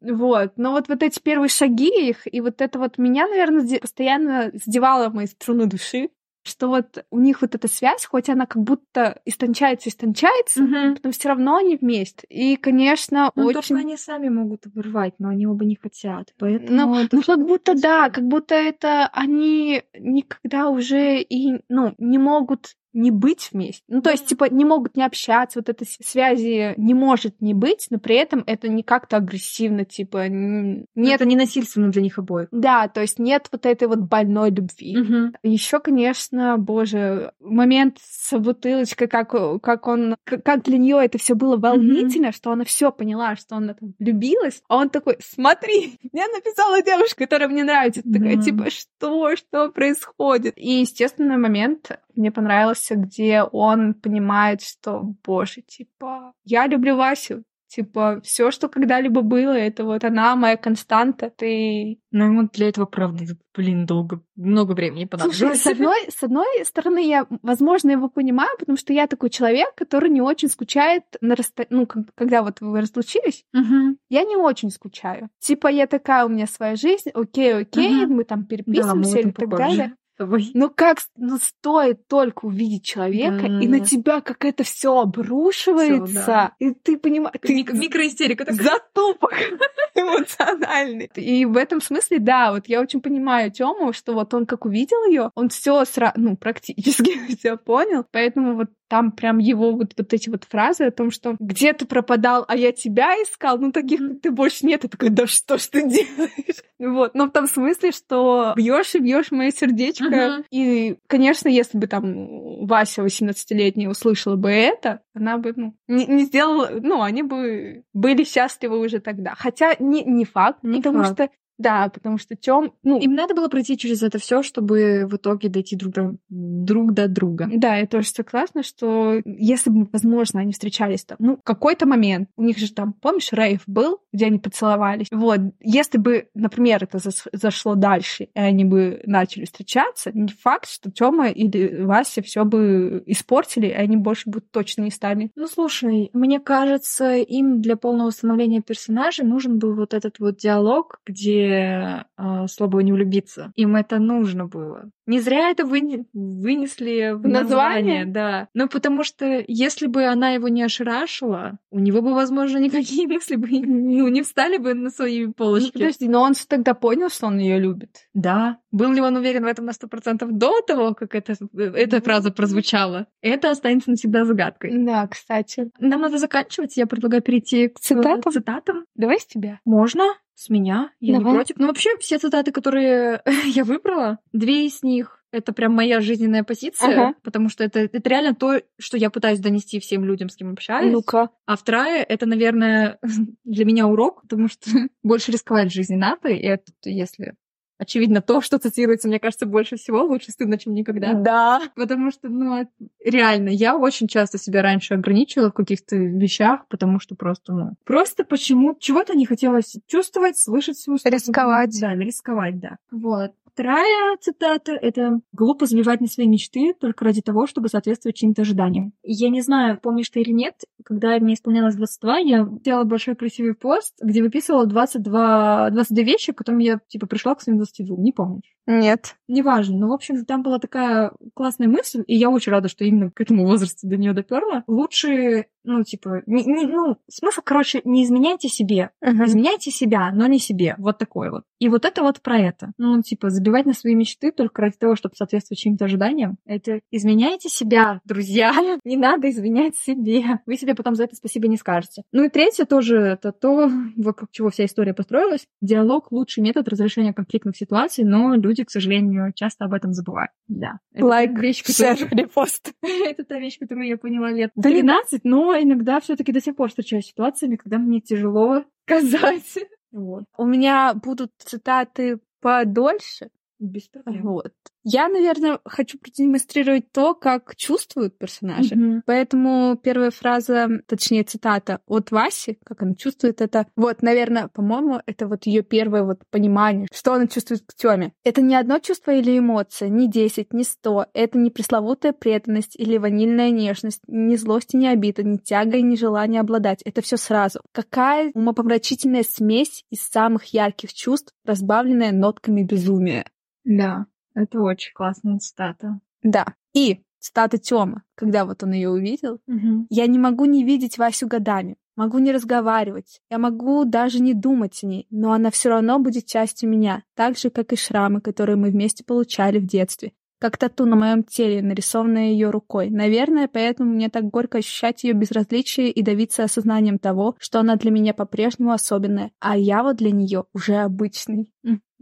Вот. 0.00 0.52
Но 0.56 0.72
вот, 0.72 0.88
вот 0.88 1.02
эти 1.02 1.20
первые 1.20 1.48
шаги 1.48 2.08
их, 2.10 2.32
и 2.32 2.40
вот 2.40 2.60
это 2.60 2.78
вот 2.78 2.98
меня, 2.98 3.26
наверное, 3.26 3.78
постоянно 3.80 4.50
сдевало 4.54 5.08
мои 5.10 5.26
струны 5.26 5.66
души, 5.66 6.10
что 6.42 6.68
вот 6.68 7.04
у 7.10 7.18
них 7.18 7.42
вот 7.42 7.54
эта 7.54 7.68
связь, 7.68 8.04
хоть 8.04 8.28
она 8.28 8.46
как 8.46 8.62
будто 8.62 9.20
истончается, 9.24 9.88
истончается, 9.88 10.62
но 11.02 11.10
все 11.10 11.28
равно 11.28 11.56
они 11.56 11.76
вместе. 11.76 12.26
И, 12.28 12.56
конечно, 12.56 13.30
Ну, 13.34 13.46
очень... 13.46 13.60
только 13.62 13.74
они 13.76 13.96
сами 13.96 14.28
могут 14.28 14.66
оборвать, 14.66 15.14
но 15.18 15.28
они 15.28 15.46
оба 15.46 15.64
не 15.64 15.76
хотят. 15.76 16.34
Поэтому 16.38 16.94
Ну, 16.94 17.00
это 17.00 17.16
ну, 17.16 17.22
как 17.22 17.46
будто 17.46 17.74
да, 17.74 18.10
как 18.10 18.24
будто 18.24 18.54
это 18.54 19.08
они 19.12 19.82
никогда 19.98 20.68
уже 20.68 21.20
и, 21.20 21.60
ну, 21.68 21.94
не 21.98 22.18
могут 22.18 22.74
не 22.92 23.10
быть 23.10 23.48
вместе. 23.52 23.82
Ну, 23.88 24.02
то 24.02 24.10
есть, 24.10 24.26
типа, 24.26 24.44
не 24.50 24.64
могут 24.64 24.96
не 24.96 25.04
общаться, 25.04 25.58
вот 25.58 25.68
этой 25.68 25.86
связи 25.86 26.74
не 26.76 26.94
может 26.94 27.40
не 27.40 27.54
быть, 27.54 27.86
но 27.90 27.98
при 27.98 28.16
этом 28.16 28.44
это 28.46 28.68
не 28.68 28.82
как-то 28.82 29.16
агрессивно, 29.16 29.84
типа, 29.84 30.26
н- 30.26 30.86
нет, 30.94 31.14
это 31.16 31.24
не 31.24 31.36
насильственно 31.36 31.90
для 31.90 32.02
них 32.02 32.18
обоих. 32.18 32.48
да, 32.52 32.88
то 32.88 33.00
есть 33.00 33.18
нет 33.18 33.48
вот 33.52 33.66
этой 33.66 33.88
вот 33.88 33.98
больной 34.00 34.50
любви. 34.50 34.96
Еще, 35.42 35.80
конечно, 35.80 36.56
боже, 36.58 37.32
момент 37.40 37.98
с 38.02 38.38
бутылочкой, 38.38 39.08
как, 39.08 39.30
как 39.62 39.86
он, 39.88 40.16
как 40.24 40.62
для 40.64 40.78
нее 40.78 40.98
это 41.02 41.18
все 41.18 41.34
было 41.34 41.56
волнительно, 41.56 42.32
что 42.32 42.50
она 42.52 42.64
все 42.64 42.90
поняла, 42.92 43.36
что 43.36 43.56
она 43.56 43.74
там 43.74 43.94
влюбилась, 43.98 44.62
а 44.68 44.76
он 44.76 44.90
такой, 44.90 45.16
смотри, 45.20 45.98
я 46.12 46.26
написала 46.28 46.82
девушка, 46.82 47.24
которая 47.24 47.48
мне 47.48 47.64
нравится, 47.64 48.02
такая, 48.02 48.36
Да. 48.36 48.42
типа, 48.42 48.70
что, 48.70 49.36
что 49.36 49.70
происходит? 49.70 50.54
И, 50.56 50.80
естественный 50.80 51.36
момент 51.36 51.90
мне 52.16 52.30
понравился, 52.30 52.96
где 52.96 53.42
он 53.42 53.94
понимает, 53.94 54.62
что, 54.62 55.14
боже, 55.24 55.62
типа, 55.62 56.32
я 56.44 56.66
люблю 56.66 56.96
Васю, 56.96 57.44
Типа, 57.74 58.20
все, 58.22 58.50
что 58.50 58.68
когда-либо 58.68 59.22
было, 59.22 59.52
это 59.52 59.84
вот 59.84 60.04
она, 60.04 60.36
моя 60.36 60.58
константа. 60.58 61.30
Ты 61.30 61.98
Но 62.10 62.26
ему 62.26 62.46
для 62.52 62.68
этого, 62.68 62.84
правда, 62.84 63.24
блин, 63.56 63.86
долго, 63.86 64.20
много 64.36 64.72
времени 64.72 65.06
Слушай, 65.06 65.08
понадобилось. 65.08 65.62
с 65.62 65.66
одной, 65.66 65.96
с 66.10 66.22
одной 66.22 66.64
стороны, 66.66 67.02
я, 67.08 67.26
возможно, 67.40 67.90
его 67.92 68.10
понимаю, 68.10 68.50
потому 68.58 68.76
что 68.76 68.92
я 68.92 69.06
такой 69.06 69.30
человек, 69.30 69.74
который 69.74 70.10
не 70.10 70.20
очень 70.20 70.50
скучает 70.50 71.04
на 71.22 71.34
расста... 71.34 71.64
ну, 71.70 71.86
когда 72.14 72.42
вот 72.42 72.60
вы 72.60 72.78
разлучились, 72.82 73.46
Мгм. 73.54 73.96
я 74.10 74.24
не 74.24 74.36
очень 74.36 74.68
скучаю. 74.68 75.30
Типа, 75.38 75.68
я 75.68 75.86
такая, 75.86 76.26
у 76.26 76.28
меня 76.28 76.46
своя 76.46 76.76
жизнь, 76.76 77.08
окей, 77.14 77.54
окей, 77.54 78.04
Мгм. 78.04 78.16
мы 78.16 78.24
там 78.24 78.42
Да, 78.42 78.48
переписываемся 78.48 79.18
этом 79.18 79.30
или 79.30 79.34
так 79.34 79.48
далее. 79.48 79.96
Но 80.18 80.68
как, 80.68 80.98
ну, 81.16 81.38
стоит 81.38 82.06
только 82.06 82.44
увидеть 82.44 82.84
человека, 82.84 83.46
и 83.46 83.66
на 83.68 83.78
Да. 83.80 83.84
тебя 83.84 84.20
как 84.20 84.44
это 84.44 84.62
все 84.64 84.98
обрушивается, 85.00 86.06
Всё, 86.06 86.26
да. 86.26 86.52
и 86.58 86.70
ты 86.72 86.96
понимаешь, 86.98 87.34
ты 87.40 87.54
Мик- 87.54 87.72
Микроистерика 87.72 88.44
такая. 88.44 88.62
затупок 88.62 89.32
эмоциональный. 89.94 91.10
И 91.16 91.44
в 91.44 91.56
этом 91.56 91.80
смысле, 91.80 92.18
да, 92.18 92.52
вот 92.52 92.66
я 92.68 92.80
очень 92.80 93.00
понимаю 93.00 93.50
Тему, 93.50 93.92
что 93.92 94.12
вот 94.14 94.32
он 94.34 94.46
как 94.46 94.64
увидел 94.64 95.04
ее, 95.06 95.30
он 95.34 95.48
все 95.48 95.84
сразу, 95.84 96.14
ну, 96.16 96.36
практически 96.36 97.12
все 97.38 97.56
понял. 97.56 98.04
Поэтому 98.10 98.54
вот 98.56 98.68
там 98.92 99.10
прям 99.10 99.38
его 99.38 99.72
вот, 99.72 99.94
вот 99.96 100.12
эти 100.12 100.28
вот 100.28 100.44
фразы 100.44 100.84
о 100.84 100.90
том, 100.90 101.10
что 101.10 101.36
где 101.40 101.72
ты 101.72 101.86
пропадал, 101.86 102.44
а 102.46 102.54
я 102.54 102.72
тебя 102.72 103.14
искал, 103.14 103.56
ну 103.56 103.72
таких 103.72 104.20
ты 104.20 104.30
больше 104.30 104.66
нет. 104.66 104.82
Я 104.82 104.90
такой, 104.90 105.08
да 105.08 105.26
что 105.26 105.56
ж 105.56 105.62
ты 105.68 105.88
делаешь? 105.88 106.62
Вот, 106.78 107.14
но 107.14 107.24
в 107.24 107.30
том 107.30 107.46
смысле, 107.46 107.92
что 107.92 108.52
бьешь 108.54 108.94
и 108.94 108.98
бьешь 108.98 109.30
мое 109.30 109.50
сердечко. 109.50 110.04
Мгм. 110.04 110.44
И, 110.50 110.98
конечно, 111.06 111.48
если 111.48 111.78
бы 111.78 111.86
там 111.86 112.66
Вася 112.66 113.00
18-летняя 113.02 113.88
услышала 113.88 114.36
бы 114.36 114.50
это, 114.50 115.00
она 115.14 115.38
бы, 115.38 115.54
ну, 115.56 115.74
не, 115.88 116.04
не 116.04 116.24
сделала, 116.24 116.68
ну, 116.82 117.00
они 117.00 117.22
бы 117.22 117.84
были 117.94 118.24
счастливы 118.24 118.78
уже 118.78 119.00
тогда. 119.00 119.34
Хотя 119.38 119.74
не, 119.78 120.04
не 120.04 120.26
факт, 120.26 120.58
Не 120.62 120.78
потому 120.82 121.04
факт. 121.04 121.12
что, 121.14 121.30
да, 121.62 121.88
потому 121.88 122.18
что 122.18 122.36
Тём, 122.36 122.72
ну, 122.82 123.00
Им 123.00 123.14
надо 123.14 123.34
было 123.34 123.48
пройти 123.48 123.78
через 123.78 124.02
это 124.02 124.18
все, 124.18 124.42
чтобы 124.42 125.06
в 125.10 125.16
итоге 125.16 125.48
дойти 125.48 125.76
друг 125.76 125.94
до, 125.94 126.16
друг 126.28 126.92
до 126.92 127.08
друга. 127.08 127.48
Да, 127.52 127.76
я 127.76 127.86
тоже 127.86 128.08
согласна, 128.08 128.62
что 128.62 129.20
если 129.24 129.70
бы, 129.70 129.88
возможно, 129.92 130.40
они 130.40 130.52
встречались 130.52 131.04
там, 131.04 131.16
ну, 131.20 131.38
какой-то 131.42 131.86
момент, 131.86 132.28
у 132.36 132.42
них 132.42 132.58
же 132.58 132.72
там, 132.72 132.92
помнишь, 132.92 133.32
рейв 133.32 133.62
был, 133.66 134.00
где 134.12 134.26
они 134.26 134.38
поцеловались. 134.38 135.06
Вот, 135.10 135.40
если 135.60 135.98
бы, 135.98 136.28
например, 136.34 136.84
это 136.84 136.98
зашло 137.32 137.74
дальше, 137.74 138.24
и 138.24 138.38
они 138.38 138.64
бы 138.64 139.00
начали 139.06 139.44
встречаться, 139.44 140.10
не 140.12 140.28
факт, 140.28 140.68
что 140.68 140.90
Тёма 140.90 141.28
или 141.28 141.82
Вася 141.82 142.22
все 142.22 142.44
бы 142.44 143.02
испортили, 143.06 143.66
и 143.68 143.72
они 143.72 143.96
больше 143.96 144.28
бы 144.28 144.40
точно 144.40 144.82
не 144.82 144.90
стали. 144.90 145.30
Ну, 145.36 145.46
слушай, 145.46 146.10
мне 146.12 146.40
кажется, 146.40 147.16
им 147.16 147.60
для 147.60 147.76
полного 147.76 148.10
становления 148.10 148.60
персонажа 148.60 149.24
нужен 149.24 149.58
был 149.58 149.74
вот 149.74 149.94
этот 149.94 150.18
вот 150.18 150.36
диалог, 150.36 151.00
где 151.06 151.51
э, 151.52 152.46
слабо 152.48 152.82
не 152.82 152.92
влюбиться. 152.92 153.52
Им 153.56 153.76
это 153.76 153.98
нужно 153.98 154.46
было. 154.46 154.90
Не 155.06 155.20
зря 155.20 155.50
это 155.50 155.64
выне- 155.64 156.04
вынесли 156.12 157.12
в 157.14 157.26
Название? 157.26 158.04
название, 158.04 158.04
да. 158.06 158.48
Ну, 158.54 158.68
потому 158.68 159.02
что 159.04 159.42
если 159.48 159.86
бы 159.86 160.04
она 160.04 160.30
его 160.30 160.48
не 160.48 160.62
ошарашила, 160.62 161.58
у 161.70 161.78
него 161.80 162.02
бы, 162.02 162.14
возможно, 162.14 162.58
никакие 162.58 163.06
мысли 163.08 163.36
бы 163.36 163.48
не, 163.50 164.00
не 164.10 164.22
встали 164.22 164.58
бы 164.58 164.74
на 164.74 164.90
свои 164.90 165.26
Ну, 165.26 165.32
полочки. 165.32 165.72
подожди, 165.72 166.08
но 166.08 166.22
он 166.22 166.34
тогда 166.48 166.74
понял, 166.74 167.08
что 167.10 167.26
он 167.26 167.38
ее 167.38 167.58
любит. 167.58 168.08
Да. 168.14 168.58
Был 168.70 168.92
ли 168.92 169.00
он 169.00 169.16
уверен 169.16 169.42
в 169.42 169.46
этом 169.46 169.66
на 169.66 169.72
сто 169.72 169.88
процентов 169.88 170.30
до 170.32 170.60
того, 170.62 170.94
как 170.94 171.14
это, 171.14 171.34
эта 171.54 172.00
фраза 172.00 172.30
прозвучала? 172.30 173.06
Это 173.20 173.50
останется 173.50 173.90
навсегда 173.90 174.24
загадкой. 174.24 174.70
Да, 174.84 175.06
кстати. 175.08 175.70
Нам 175.78 176.00
надо 176.00 176.18
заканчивать. 176.18 176.76
Я 176.76 176.86
предлагаю 176.86 177.22
перейти 177.22 177.68
к 177.68 177.80
Цитатам? 177.80 178.32
цитатам. 178.32 178.84
Давай 178.94 179.18
с 179.18 179.26
тебя. 179.26 179.60
Можно? 179.64 180.04
С 180.34 180.48
меня? 180.48 180.90
Я 181.00 181.18
Давай. 181.18 181.32
не 181.32 181.38
против. 181.38 181.56
Ну, 181.58 181.66
вообще, 181.66 181.96
все 181.98 182.18
цитаты, 182.18 182.52
которые 182.52 183.22
я 183.46 183.64
выбрала, 183.64 184.18
две 184.32 184.66
из 184.66 184.82
них 184.82 185.22
это 185.32 185.52
прям 185.52 185.72
моя 185.72 186.00
жизненная 186.00 186.44
позиция, 186.44 186.92
Ага. 186.92 187.14
потому 187.22 187.48
что 187.48 187.64
это, 187.64 187.80
это 187.80 188.08
реально 188.08 188.34
то, 188.34 188.60
что 188.78 188.98
я 188.98 189.10
пытаюсь 189.10 189.40
донести 189.40 189.80
всем 189.80 190.04
людям, 190.04 190.28
с 190.28 190.36
кем 190.36 190.52
общаюсь. 190.52 190.92
Ну-ка. 190.92 191.30
А 191.46 191.56
вторая, 191.56 192.02
это, 192.02 192.26
наверное, 192.26 192.98
для 193.44 193.64
меня 193.64 193.86
урок, 193.86 194.22
потому 194.22 194.48
что 194.48 194.70
больше 195.02 195.32
рисковать 195.32 195.70
в 195.70 195.74
жизни 195.74 195.96
надо, 195.96 196.28
и 196.28 196.42
это, 196.42 196.70
если 196.84 197.34
очевидно, 197.82 198.22
то, 198.22 198.40
что 198.40 198.58
цитируется, 198.58 199.08
мне 199.08 199.18
кажется, 199.18 199.46
больше 199.46 199.76
всего, 199.76 200.02
лучше 200.04 200.30
стыдно, 200.30 200.56
чем 200.58 200.72
никогда. 200.72 201.12
Да. 201.12 201.60
Потому 201.74 202.10
что, 202.10 202.28
ну, 202.28 202.56
это- 202.56 202.70
реально, 203.04 203.50
я 203.50 203.76
очень 203.76 204.08
часто 204.08 204.38
себя 204.38 204.62
раньше 204.62 204.94
ограничивала 204.94 205.50
в 205.50 205.54
каких-то 205.54 205.96
вещах, 205.96 206.66
потому 206.68 207.00
что 207.00 207.14
просто, 207.14 207.52
ну, 207.52 207.70
просто 207.84 208.24
почему 208.24 208.76
чего-то 208.78 209.14
не 209.14 209.26
хотелось 209.26 209.76
чувствовать, 209.86 210.38
слышать 210.38 210.76
всю 210.76 210.96
сторону. 210.96 211.18
Рисковать. 211.18 211.80
Да, 211.80 211.94
рисковать, 211.94 212.60
да. 212.60 212.76
Вот. 212.90 213.32
Вторая 213.54 214.16
цитата— 214.18 214.72
это 214.80 215.20
«Глупо 215.32 215.66
забивать 215.66 216.00
на 216.00 216.06
свои 216.06 216.26
мечты 216.26 216.72
только 216.72 217.04
ради 217.04 217.20
того, 217.20 217.46
чтобы 217.46 217.68
соответствовать 217.68 218.16
чьим-то 218.16 218.42
ожиданиям». 218.42 218.94
Я 219.02 219.28
не 219.28 219.42
знаю, 219.42 219.78
помнишь 219.78 220.08
ты 220.08 220.22
или 220.22 220.32
нет, 220.32 220.54
когда 220.82 221.18
мне 221.18 221.34
исполнялось 221.34 221.74
22, 221.74 222.18
я 222.18 222.48
сделала 222.60 222.84
большой 222.84 223.14
красивый 223.14 223.54
пост, 223.54 223.94
где 224.02 224.22
выписывала 224.22 224.64
22, 224.64 225.68
22 225.70 226.02
вещи, 226.02 226.32
к 226.32 226.38
которым 226.38 226.60
я, 226.60 226.80
типа, 226.88 227.06
пришла 227.06 227.34
к 227.34 227.42
своим 227.42 227.58
22. 227.76 227.96
Не 228.02 228.12
помнишь? 228.12 228.56
Нет. 228.66 229.16
Неважно, 229.32 229.78
но, 229.78 229.88
в 229.88 229.92
общем, 229.92 230.26
там 230.26 230.42
была 230.42 230.58
такая 230.58 231.10
классная 231.32 231.66
мысль, 231.66 232.04
и 232.06 232.14
я 232.14 232.28
очень 232.28 232.52
рада, 232.52 232.68
что 232.68 232.84
именно 232.84 233.10
к 233.10 233.18
этому 233.18 233.46
возрасту 233.46 233.88
до 233.88 233.96
нее 233.96 234.12
доперла. 234.12 234.62
Лучше, 234.66 235.46
ну, 235.64 235.82
типа, 235.84 236.22
не- 236.26 236.44
не- 236.44 236.66
ну, 236.66 236.98
смысл, 237.08 237.40
короче, 237.42 237.80
не 237.84 238.04
изменяйте 238.04 238.48
себе. 238.48 238.90
Изменяйте 239.00 239.70
себя, 239.70 240.10
но 240.12 240.26
не 240.26 240.38
себе. 240.38 240.74
Вот 240.76 240.98
такой 240.98 241.30
вот. 241.30 241.44
И 241.58 241.70
вот 241.70 241.86
это 241.86 242.02
вот 242.02 242.20
про 242.20 242.38
это. 242.38 242.72
Ну, 242.76 243.00
типа, 243.00 243.30
забивать 243.30 243.64
на 243.64 243.72
свои 243.72 243.94
мечты 243.94 244.32
только 244.32 244.60
ради 244.60 244.76
того, 244.76 244.96
чтобы 244.96 245.14
соответствовать 245.16 245.60
чьим-то 245.60 245.86
ожиданиям. 245.86 246.36
Это 246.44 246.80
изменяйте 246.90 247.48
себя, 247.48 248.02
друзья. 248.04 248.52
Не 248.84 248.98
надо 248.98 249.30
изменять 249.30 249.76
себе. 249.76 250.40
Вы 250.44 250.56
себе 250.58 250.74
потом 250.74 250.94
за 250.94 251.04
это 251.04 251.16
спасибо 251.16 251.48
не 251.48 251.56
скажете. 251.56 252.02
Ну 252.12 252.24
и 252.24 252.28
третье 252.28 252.66
тоже, 252.66 252.98
это 252.98 253.32
то, 253.32 253.70
вокруг 253.96 254.30
чего 254.30 254.50
вся 254.50 254.66
история 254.66 254.92
построилась. 254.92 255.46
Диалог— 255.62 256.08
лучший 256.12 256.42
метод 256.42 256.68
разрешения 256.68 257.14
конфликтных 257.14 257.56
ситуаций, 257.56 258.04
но 258.04 258.34
люди, 258.34 258.64
к 258.64 258.70
сожалению, 258.70 259.21
часто 259.34 259.64
об 259.66 259.74
этом 259.74 259.92
забывают. 259.92 260.30
Да. 260.48 260.78
Лайк, 260.94 261.38
вещь, 261.38 261.62
шер, 261.64 261.96
которую- 261.96 262.18
репост. 262.24 262.72
это 262.82 263.24
та 263.24 263.38
вещь, 263.38 263.58
которую 263.58 263.86
я 263.86 263.96
поняла 263.96 264.30
лет 264.30 264.50
Да 264.56 264.68
не 264.70 264.76
13, 264.76 265.24
но 265.24 265.54
иногда 265.56 266.00
все 266.00 266.16
таки 266.16 266.32
до 266.32 266.40
сих 266.40 266.56
пор 266.56 266.68
встречаюсь 266.70 267.04
с 267.04 267.08
ситуациями, 267.08 267.56
когда 267.56 267.78
мне 267.78 268.00
тяжело 268.00 268.64
сказать. 268.86 269.58
Вот. 269.92 270.24
У 270.36 270.46
меня 270.46 270.94
будут 270.94 271.30
цитаты 271.38 272.18
подольше. 272.40 273.28
Без 273.62 273.86
проблем. 273.86 274.22
Вот. 274.22 274.52
Я, 274.82 275.08
наверное, 275.08 275.60
хочу 275.64 275.96
продемонстрировать 275.96 276.90
то, 276.90 277.14
как 277.14 277.54
чувствуют 277.54 278.18
персонажи. 278.18 278.74
Мгм. 278.74 279.02
Поэтому 279.06 279.78
первая 279.80 280.10
фраза, 280.10 280.68
точнее 280.88 281.22
цитата 281.22 281.78
от 281.86 282.10
Васи, 282.10 282.58
как 282.64 282.82
она 282.82 282.96
чувствует 282.96 283.40
это. 283.40 283.68
Вот, 283.76 284.02
наверное, 284.02 284.48
по-моему, 284.48 285.00
это 285.06 285.28
вот 285.28 285.46
ее 285.46 285.62
первое 285.62 286.02
вот 286.02 286.22
понимание, 286.30 286.88
что 286.92 287.12
она 287.14 287.28
чувствует 287.28 287.62
к 287.64 287.74
Тёме. 287.74 288.12
Это 288.24 288.42
не 288.42 288.56
одно 288.56 288.80
чувство 288.80 289.12
или 289.12 289.38
эмоция, 289.38 289.88
не 289.88 290.10
10, 290.10 290.52
не 290.52 290.64
100. 290.64 291.06
Это 291.14 291.38
не 291.38 291.50
пресловутая 291.50 292.12
преданность 292.12 292.74
или 292.74 292.98
ванильная 292.98 293.50
нежность, 293.50 294.00
ни 294.08 294.34
злость 294.34 294.74
и 294.74 294.76
не 294.76 294.88
обида, 294.88 295.22
ни 295.22 295.36
тяга 295.36 295.76
и 295.76 295.82
ни 295.82 295.94
желание 295.94 296.40
обладать. 296.40 296.82
Это 296.82 297.00
все 297.00 297.16
сразу. 297.16 297.60
Какая 297.70 298.32
умопомрачительная 298.34 299.22
смесь 299.22 299.84
из 299.90 300.02
самых 300.02 300.46
ярких 300.46 300.92
чувств, 300.92 301.32
разбавленная 301.44 302.10
нотками 302.10 302.64
безумия. 302.64 303.26
Да, 303.64 304.06
это 304.34 304.60
очень 304.60 304.92
классная 304.94 305.38
цитата. 305.38 306.00
Да. 306.22 306.46
И 306.74 307.02
цитата 307.18 307.58
Тёмы, 307.58 308.02
когда 308.14 308.44
вот 308.44 308.62
он 308.62 308.72
ее 308.72 308.90
увидел, 308.90 309.40
Мгм. 309.46 309.86
Я 309.90 310.06
не 310.06 310.18
могу 310.18 310.44
не 310.46 310.64
видеть 310.64 310.98
Васю 310.98 311.28
годами, 311.28 311.76
могу 311.96 312.18
не 312.18 312.32
разговаривать, 312.32 313.20
я 313.30 313.38
могу 313.38 313.84
даже 313.84 314.20
не 314.20 314.34
думать 314.34 314.80
о 314.82 314.86
ней, 314.86 315.06
но 315.10 315.32
она 315.32 315.50
все 315.50 315.68
равно 315.68 315.98
будет 315.98 316.26
частью 316.26 316.68
меня, 316.70 317.02
так 317.14 317.36
же, 317.38 317.50
как 317.50 317.72
и 317.72 317.76
шрамы, 317.76 318.20
которые 318.20 318.56
мы 318.56 318.70
вместе 318.70 319.04
получали 319.04 319.58
в 319.58 319.66
детстве, 319.66 320.12
как 320.40 320.56
тату 320.56 320.86
на 320.86 320.96
моем 320.96 321.22
теле, 321.22 321.62
нарисованное 321.62 322.30
ее 322.30 322.50
рукой. 322.50 322.90
Наверное, 322.90 323.46
поэтому 323.46 323.92
мне 323.92 324.08
так 324.08 324.24
горько 324.24 324.58
ощущать 324.58 325.04
ее 325.04 325.12
безразличие 325.12 325.90
и 325.90 326.02
давиться 326.02 326.42
осознанием 326.44 326.98
того, 326.98 327.36
что 327.38 327.60
она 327.60 327.76
для 327.76 327.90
меня 327.92 328.14
по-прежнему 328.14 328.72
особенная, 328.72 329.30
а 329.38 329.56
я 329.56 329.82
вот 329.84 329.96
для 329.96 330.10
нее 330.10 330.44
уже 330.52 330.76
обычный. 330.76 331.48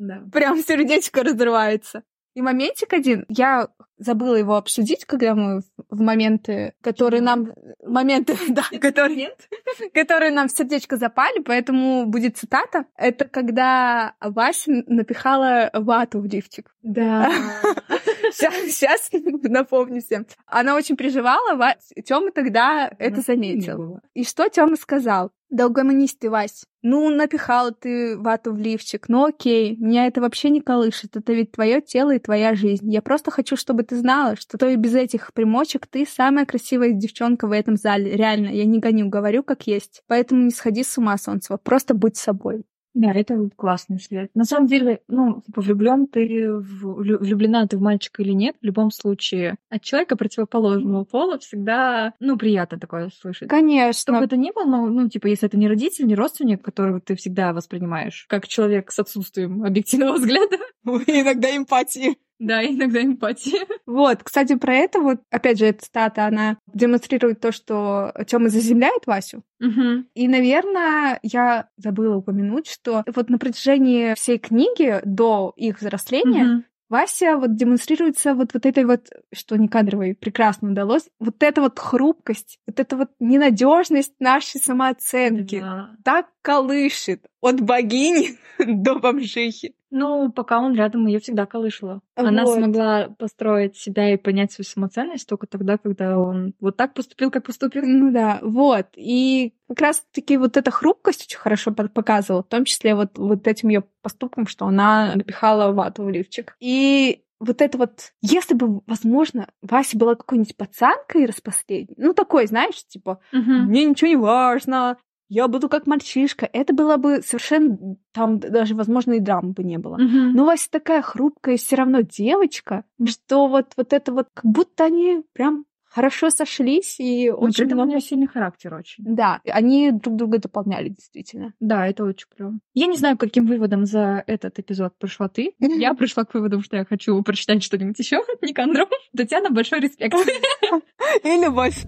Да. 0.01 0.23
Прям 0.33 0.59
сердечко 0.63 1.23
разрывается. 1.23 2.03
И 2.35 2.41
моментик 2.41 2.93
один, 2.95 3.27
я 3.29 3.69
забыла 3.99 4.37
его 4.37 4.57
обсудить, 4.57 5.05
когда 5.05 5.35
мы 5.35 5.61
в- 5.89 6.01
моменты, 6.01 6.73
которые 6.81 7.21
нам... 7.21 7.53
Моменты, 7.85 8.35
да, 8.49 8.63
которые, 8.81 9.37
которые 9.95 10.31
нам 10.31 10.49
в 10.49 10.53
сердечко 10.53 10.97
запали, 10.97 11.43
поэтому 11.43 12.07
будет 12.07 12.39
цитата. 12.39 12.87
Это 12.97 13.27
когда 13.27 14.15
Вася 14.21 14.85
напихала 14.87 15.71
вату 15.75 16.21
в 16.21 16.25
лифчик. 16.25 16.75
Да. 16.83 17.31
Сейчас 18.41 19.11
напомню 19.43 20.01
всем. 20.01 20.27
Она 20.47 20.77
очень 20.77 20.97
переживала, 20.97 21.77
Тёма 22.05 22.31
тогда 22.33 22.91
это 22.99 23.21
заметил. 23.21 24.01
И 24.15 24.25
что 24.25 24.49
Тёма 24.49 24.77
сказал? 24.77 25.33
Да 25.51 25.67
угомонись 25.67 26.15
ты, 26.15 26.31
Вась. 26.31 26.65
Ну, 26.83 27.11
напихала 27.11 27.73
ты 27.73 28.17
вату 28.17 28.53
в 28.53 28.59
лифчик. 28.59 29.09
Ну, 29.09 29.25
окей, 29.25 29.77
меня 29.77 30.07
это 30.07 30.21
вообще 30.21 30.49
не 30.49 30.61
колышет. 30.61 31.17
Это 31.17 31.33
ведь 31.33 31.51
твое 31.51 31.81
тело 31.81 32.15
и 32.15 32.21
твоя 32.21 32.55
жизнь. 32.55 32.91
Я 32.91 33.03
просто 33.03 33.33
хочу, 33.33 33.57
чтобы 33.57 33.83
ты 33.83 33.97
знала, 33.97 34.37
что 34.37 34.57
то 34.59 34.69
и 34.69 34.77
без 34.77 34.95
этих 34.95 35.33
примочек 35.33 35.89
ты 35.89 36.07
самая 36.07 36.47
красивая 36.47 36.93
девчонка 36.93 37.49
в 37.49 37.53
этом 37.53 37.77
зале. 37.77 38.13
Реально, 38.13 38.51
я 38.51 38.65
не 38.65 38.79
гоню, 38.79 39.09
говорю 39.09 39.43
как 39.43 39.67
есть. 39.67 40.03
Поэтому 40.07 40.45
не 40.45 40.53
сходи 40.53 40.85
с 40.85 40.97
ума, 40.97 41.19
Солнцева. 41.19 41.57
Просто 41.57 41.95
будь 41.95 42.17
собой. 42.17 42.65
Да, 42.95 43.13
это 43.13 43.49
классный 43.57 44.01
свет. 44.01 44.31
На 44.35 44.45
самом 44.45 44.67
деле, 44.67 45.01
ну, 45.07 45.43
типа, 45.47 45.61
влюблен 45.61 46.07
ты 46.07 46.53
в, 46.53 47.01
влю- 47.01 47.19
влюблена 47.19 47.67
ты 47.67 47.77
в 47.77 47.81
мальчика 47.81 48.23
или 48.23 48.33
нет, 48.33 48.57
в 48.61 48.65
любом 48.65 48.91
случае, 48.91 49.57
от 49.69 49.83
человека 49.83 50.17
противоположного 50.17 51.05
пола 51.05 51.39
всегда, 51.39 52.15
ну, 52.19 52.37
приятно 52.37 52.79
такое 52.79 53.11
слышать. 53.11 53.49
Что 53.49 53.57
бы 53.57 53.61
Конечно. 53.61 54.17
это 54.17 54.37
ни 54.37 54.51
было, 54.53 54.65
но, 54.65 54.87
ну, 54.87 55.09
типа, 55.09 55.29
если 55.29 55.47
это 55.47 55.57
не 55.57 55.69
родитель, 55.69 56.07
не 56.07 56.15
родственник, 56.15 56.63
которого 56.63 57.01
ты 57.01 57.15
всегда 57.15 57.53
воспринимаешь 57.53 58.27
как 58.29 58.47
человек 58.47 58.91
с 58.91 58.99
отсутствием 58.99 59.65
объективного 59.65 60.15
взгляда, 60.15 60.57
Иногда 60.85 61.57
эмпатии. 61.57 62.17
Да, 62.41 62.65
иногда 62.67 63.03
эмпатия. 63.03 63.67
Вот, 63.87 64.25
кстати, 64.25 64.57
про 64.57 64.75
это 64.75 65.01
вот, 65.01 65.21
опять 65.31 65.59
же, 65.59 65.67
эта 65.67 65.85
стата, 65.85 66.27
она 66.27 66.57
демонстрирует 66.73 67.41
то, 67.41 67.53
что 67.53 68.13
Тёма 68.27 68.49
заземляет 68.49 69.07
Васю. 69.07 69.45
Угу. 69.61 70.07
И, 70.15 70.27
наверное, 70.27 71.21
я 71.23 71.69
забыла 71.77 72.17
упомянуть, 72.17 72.67
что 72.67 73.05
вот 73.15 73.29
на 73.31 73.39
протяжении 73.39 74.15
всей 74.15 74.39
книги 74.39 75.01
до 75.05 75.53
их 75.57 75.81
взросления 75.81 76.45
Мгм. 76.45 76.65
Вася 76.91 77.37
вот 77.37 77.55
демонстрируется 77.55 78.35
вот, 78.35 78.53
вот 78.53 78.67
этой 78.67 78.85
вот, 78.85 79.07
что 79.33 79.57
не 79.57 79.69
кадровой 79.69 80.17
прекрасно 80.17 80.73
удалось, 80.73 81.09
вот 81.21 81.41
эта 81.41 81.61
вот 81.61 81.79
хрупкость, 81.79 82.59
вот 82.67 82.81
эта 82.81 82.97
вот 82.97 83.11
ненадежность 83.21 84.15
нашей 84.19 84.61
самооценки. 84.61 85.61
Да. 85.61 85.91
Так 86.05 86.27
колышет 86.43 87.25
от 87.41 87.61
богини 87.61 88.39
до 88.59 88.97
бомжихи. 88.99 89.75
Ну, 89.93 90.31
пока 90.31 90.61
он 90.61 90.75
рядом, 90.77 91.07
ее 91.09 91.19
всегда 91.19 91.47
колышало. 91.47 92.01
Она 92.15 92.45
Вот. 92.45 92.59
смогла 92.59 93.09
построить 93.19 93.77
себя 93.77 94.13
и 94.13 94.17
понять 94.17 94.53
свою 94.53 94.65
самоценность 94.67 95.29
только 95.29 95.49
тогда, 95.49 95.79
когда 95.79 96.17
он 96.19 96.55
вот 96.61 96.77
так 96.77 96.95
поступил, 96.95 97.31
как 97.33 97.45
поступил. 97.45 97.83
Ну 97.85 98.13
да, 98.13 98.39
вот. 98.43 98.87
И 98.95 99.53
как 99.69 99.81
раз-таки 99.81 100.37
вот 100.37 100.57
эта 100.57 100.71
хрупкость 100.71 101.25
очень 101.27 101.39
хорошо 101.39 101.73
по- 101.73 101.89
показывала, 101.89 102.43
в 102.45 102.49
том 102.49 102.65
числе 102.65 102.95
вот, 102.95 103.19
вот 103.19 103.49
этим 103.49 103.71
ее 103.71 103.83
поступком, 104.03 104.47
что 104.47 104.67
она 104.67 105.13
напихала 105.17 105.73
вату 105.73 106.05
в 106.05 106.09
лифчик. 106.11 106.55
И 106.61 107.23
вот 107.41 107.61
это 107.63 107.79
вот, 107.79 108.13
если 108.21 108.55
бы, 108.55 108.83
возможно, 108.87 109.49
Вася 109.63 109.97
была 109.99 110.15
какой-нибудь 110.15 110.57
пацанкой 110.57 111.25
распоследней, 111.27 111.97
ну 111.99 112.13
такой, 112.13 112.47
знаешь, 112.47 112.87
типа, 112.87 113.19
Мгм. 113.33 113.65
мне 113.67 113.87
ничего 113.87 114.09
не 114.09 114.17
важно, 114.17 114.99
я 115.31 115.47
буду 115.47 115.69
как 115.69 115.87
мальчишка, 115.87 116.49
это 116.53 116.75
было 116.75 116.97
бы 116.97 117.23
совершенно, 117.23 117.97
там 118.13 118.41
даже, 118.41 118.75
возможно, 118.75 119.13
и 119.13 119.21
драмы 119.21 119.53
бы 119.53 119.63
не 119.63 119.79
было. 119.79 119.97
Мгм. 119.97 120.33
Но 120.33 120.45
Вася 120.45 120.69
такая 120.71 121.03
хрупкая, 121.03 121.57
все 121.57 121.77
равно 121.77 122.01
девочка, 122.01 122.85
что 123.07 123.47
вот, 123.47 123.73
вот 123.77 123.93
это 123.93 124.13
вот, 124.13 124.27
как 124.35 124.45
будто 124.45 124.85
они 124.85 125.23
прям 125.33 125.65
хорошо 125.85 126.31
сошлись 126.31 126.99
и 126.99 127.27
при 127.27 127.31
очень 127.31 127.65
этом 127.65 127.79
у 127.79 127.83
много... 127.83 127.91
нее 127.91 128.01
сильный 128.01 128.27
характер 128.27 128.75
очень. 128.75 129.05
Да, 129.05 129.41
они 129.45 129.93
друг 129.93 130.17
друга 130.17 130.39
дополняли, 130.39 130.89
действительно. 130.89 131.55
Да, 131.61 131.87
это 131.87 132.05
очень 132.05 132.27
клево. 132.35 132.59
Я 132.75 132.87
не 132.87 132.97
знаю, 132.97 133.17
каким 133.17 133.47
выводом 133.47 133.87
за 133.87 134.25
этот 134.27 134.59
эпизод 134.59 134.95
пришла 134.99 135.29
ты. 135.29 135.55
Я 135.59 135.95
пришла 135.95 136.25
к 136.25 136.35
выводу, 136.35 136.61
что 136.61 136.77
я 136.77 136.85
хочу 136.85 137.21
прочитать 137.23 137.63
что-нибудь 137.63 137.99
еще 137.99 138.21
Никандру. 138.43 138.87
Татьяна, 139.17 139.51
большой 139.51 139.79
респект. 139.79 140.15
И 141.25 141.29
любовь. 141.41 141.85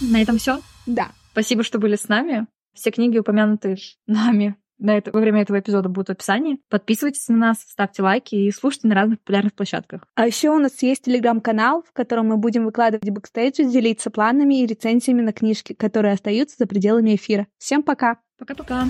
На 0.00 0.20
этом 0.20 0.38
все. 0.38 0.58
Да. 0.86 1.10
Спасибо, 1.36 1.62
что 1.64 1.78
были 1.78 1.96
с 1.96 2.08
нами. 2.08 2.46
Все 2.72 2.90
книги, 2.90 3.18
упомянутые 3.18 3.76
нами 4.06 4.56
на 4.78 4.96
это, 4.96 5.12
во 5.12 5.20
время 5.20 5.42
этого 5.42 5.60
эпизода, 5.60 5.90
будут 5.90 6.08
в 6.08 6.12
описании. 6.12 6.62
Подписывайтесь 6.70 7.28
на 7.28 7.36
нас, 7.36 7.60
ставьте 7.60 8.02
лайки 8.02 8.34
и 8.34 8.50
слушайте 8.50 8.88
на 8.88 8.94
разных 8.94 9.20
популярных 9.20 9.52
площадках. 9.52 10.06
А 10.14 10.26
еще 10.26 10.48
у 10.48 10.58
нас 10.58 10.82
есть 10.82 11.02
телеграм-канал, 11.02 11.82
в 11.86 11.92
котором 11.92 12.28
мы 12.28 12.38
будем 12.38 12.64
выкладывать 12.64 13.10
бэкстейджи, 13.10 13.64
делиться 13.66 14.10
планами 14.10 14.62
и 14.62 14.66
рецензиями 14.66 15.20
на 15.20 15.34
книжки, 15.34 15.74
которые 15.74 16.14
остаются 16.14 16.56
за 16.58 16.66
пределами 16.66 17.16
эфира. 17.16 17.46
Всем 17.58 17.82
пока! 17.82 18.18
Пока-пока. 18.38 18.86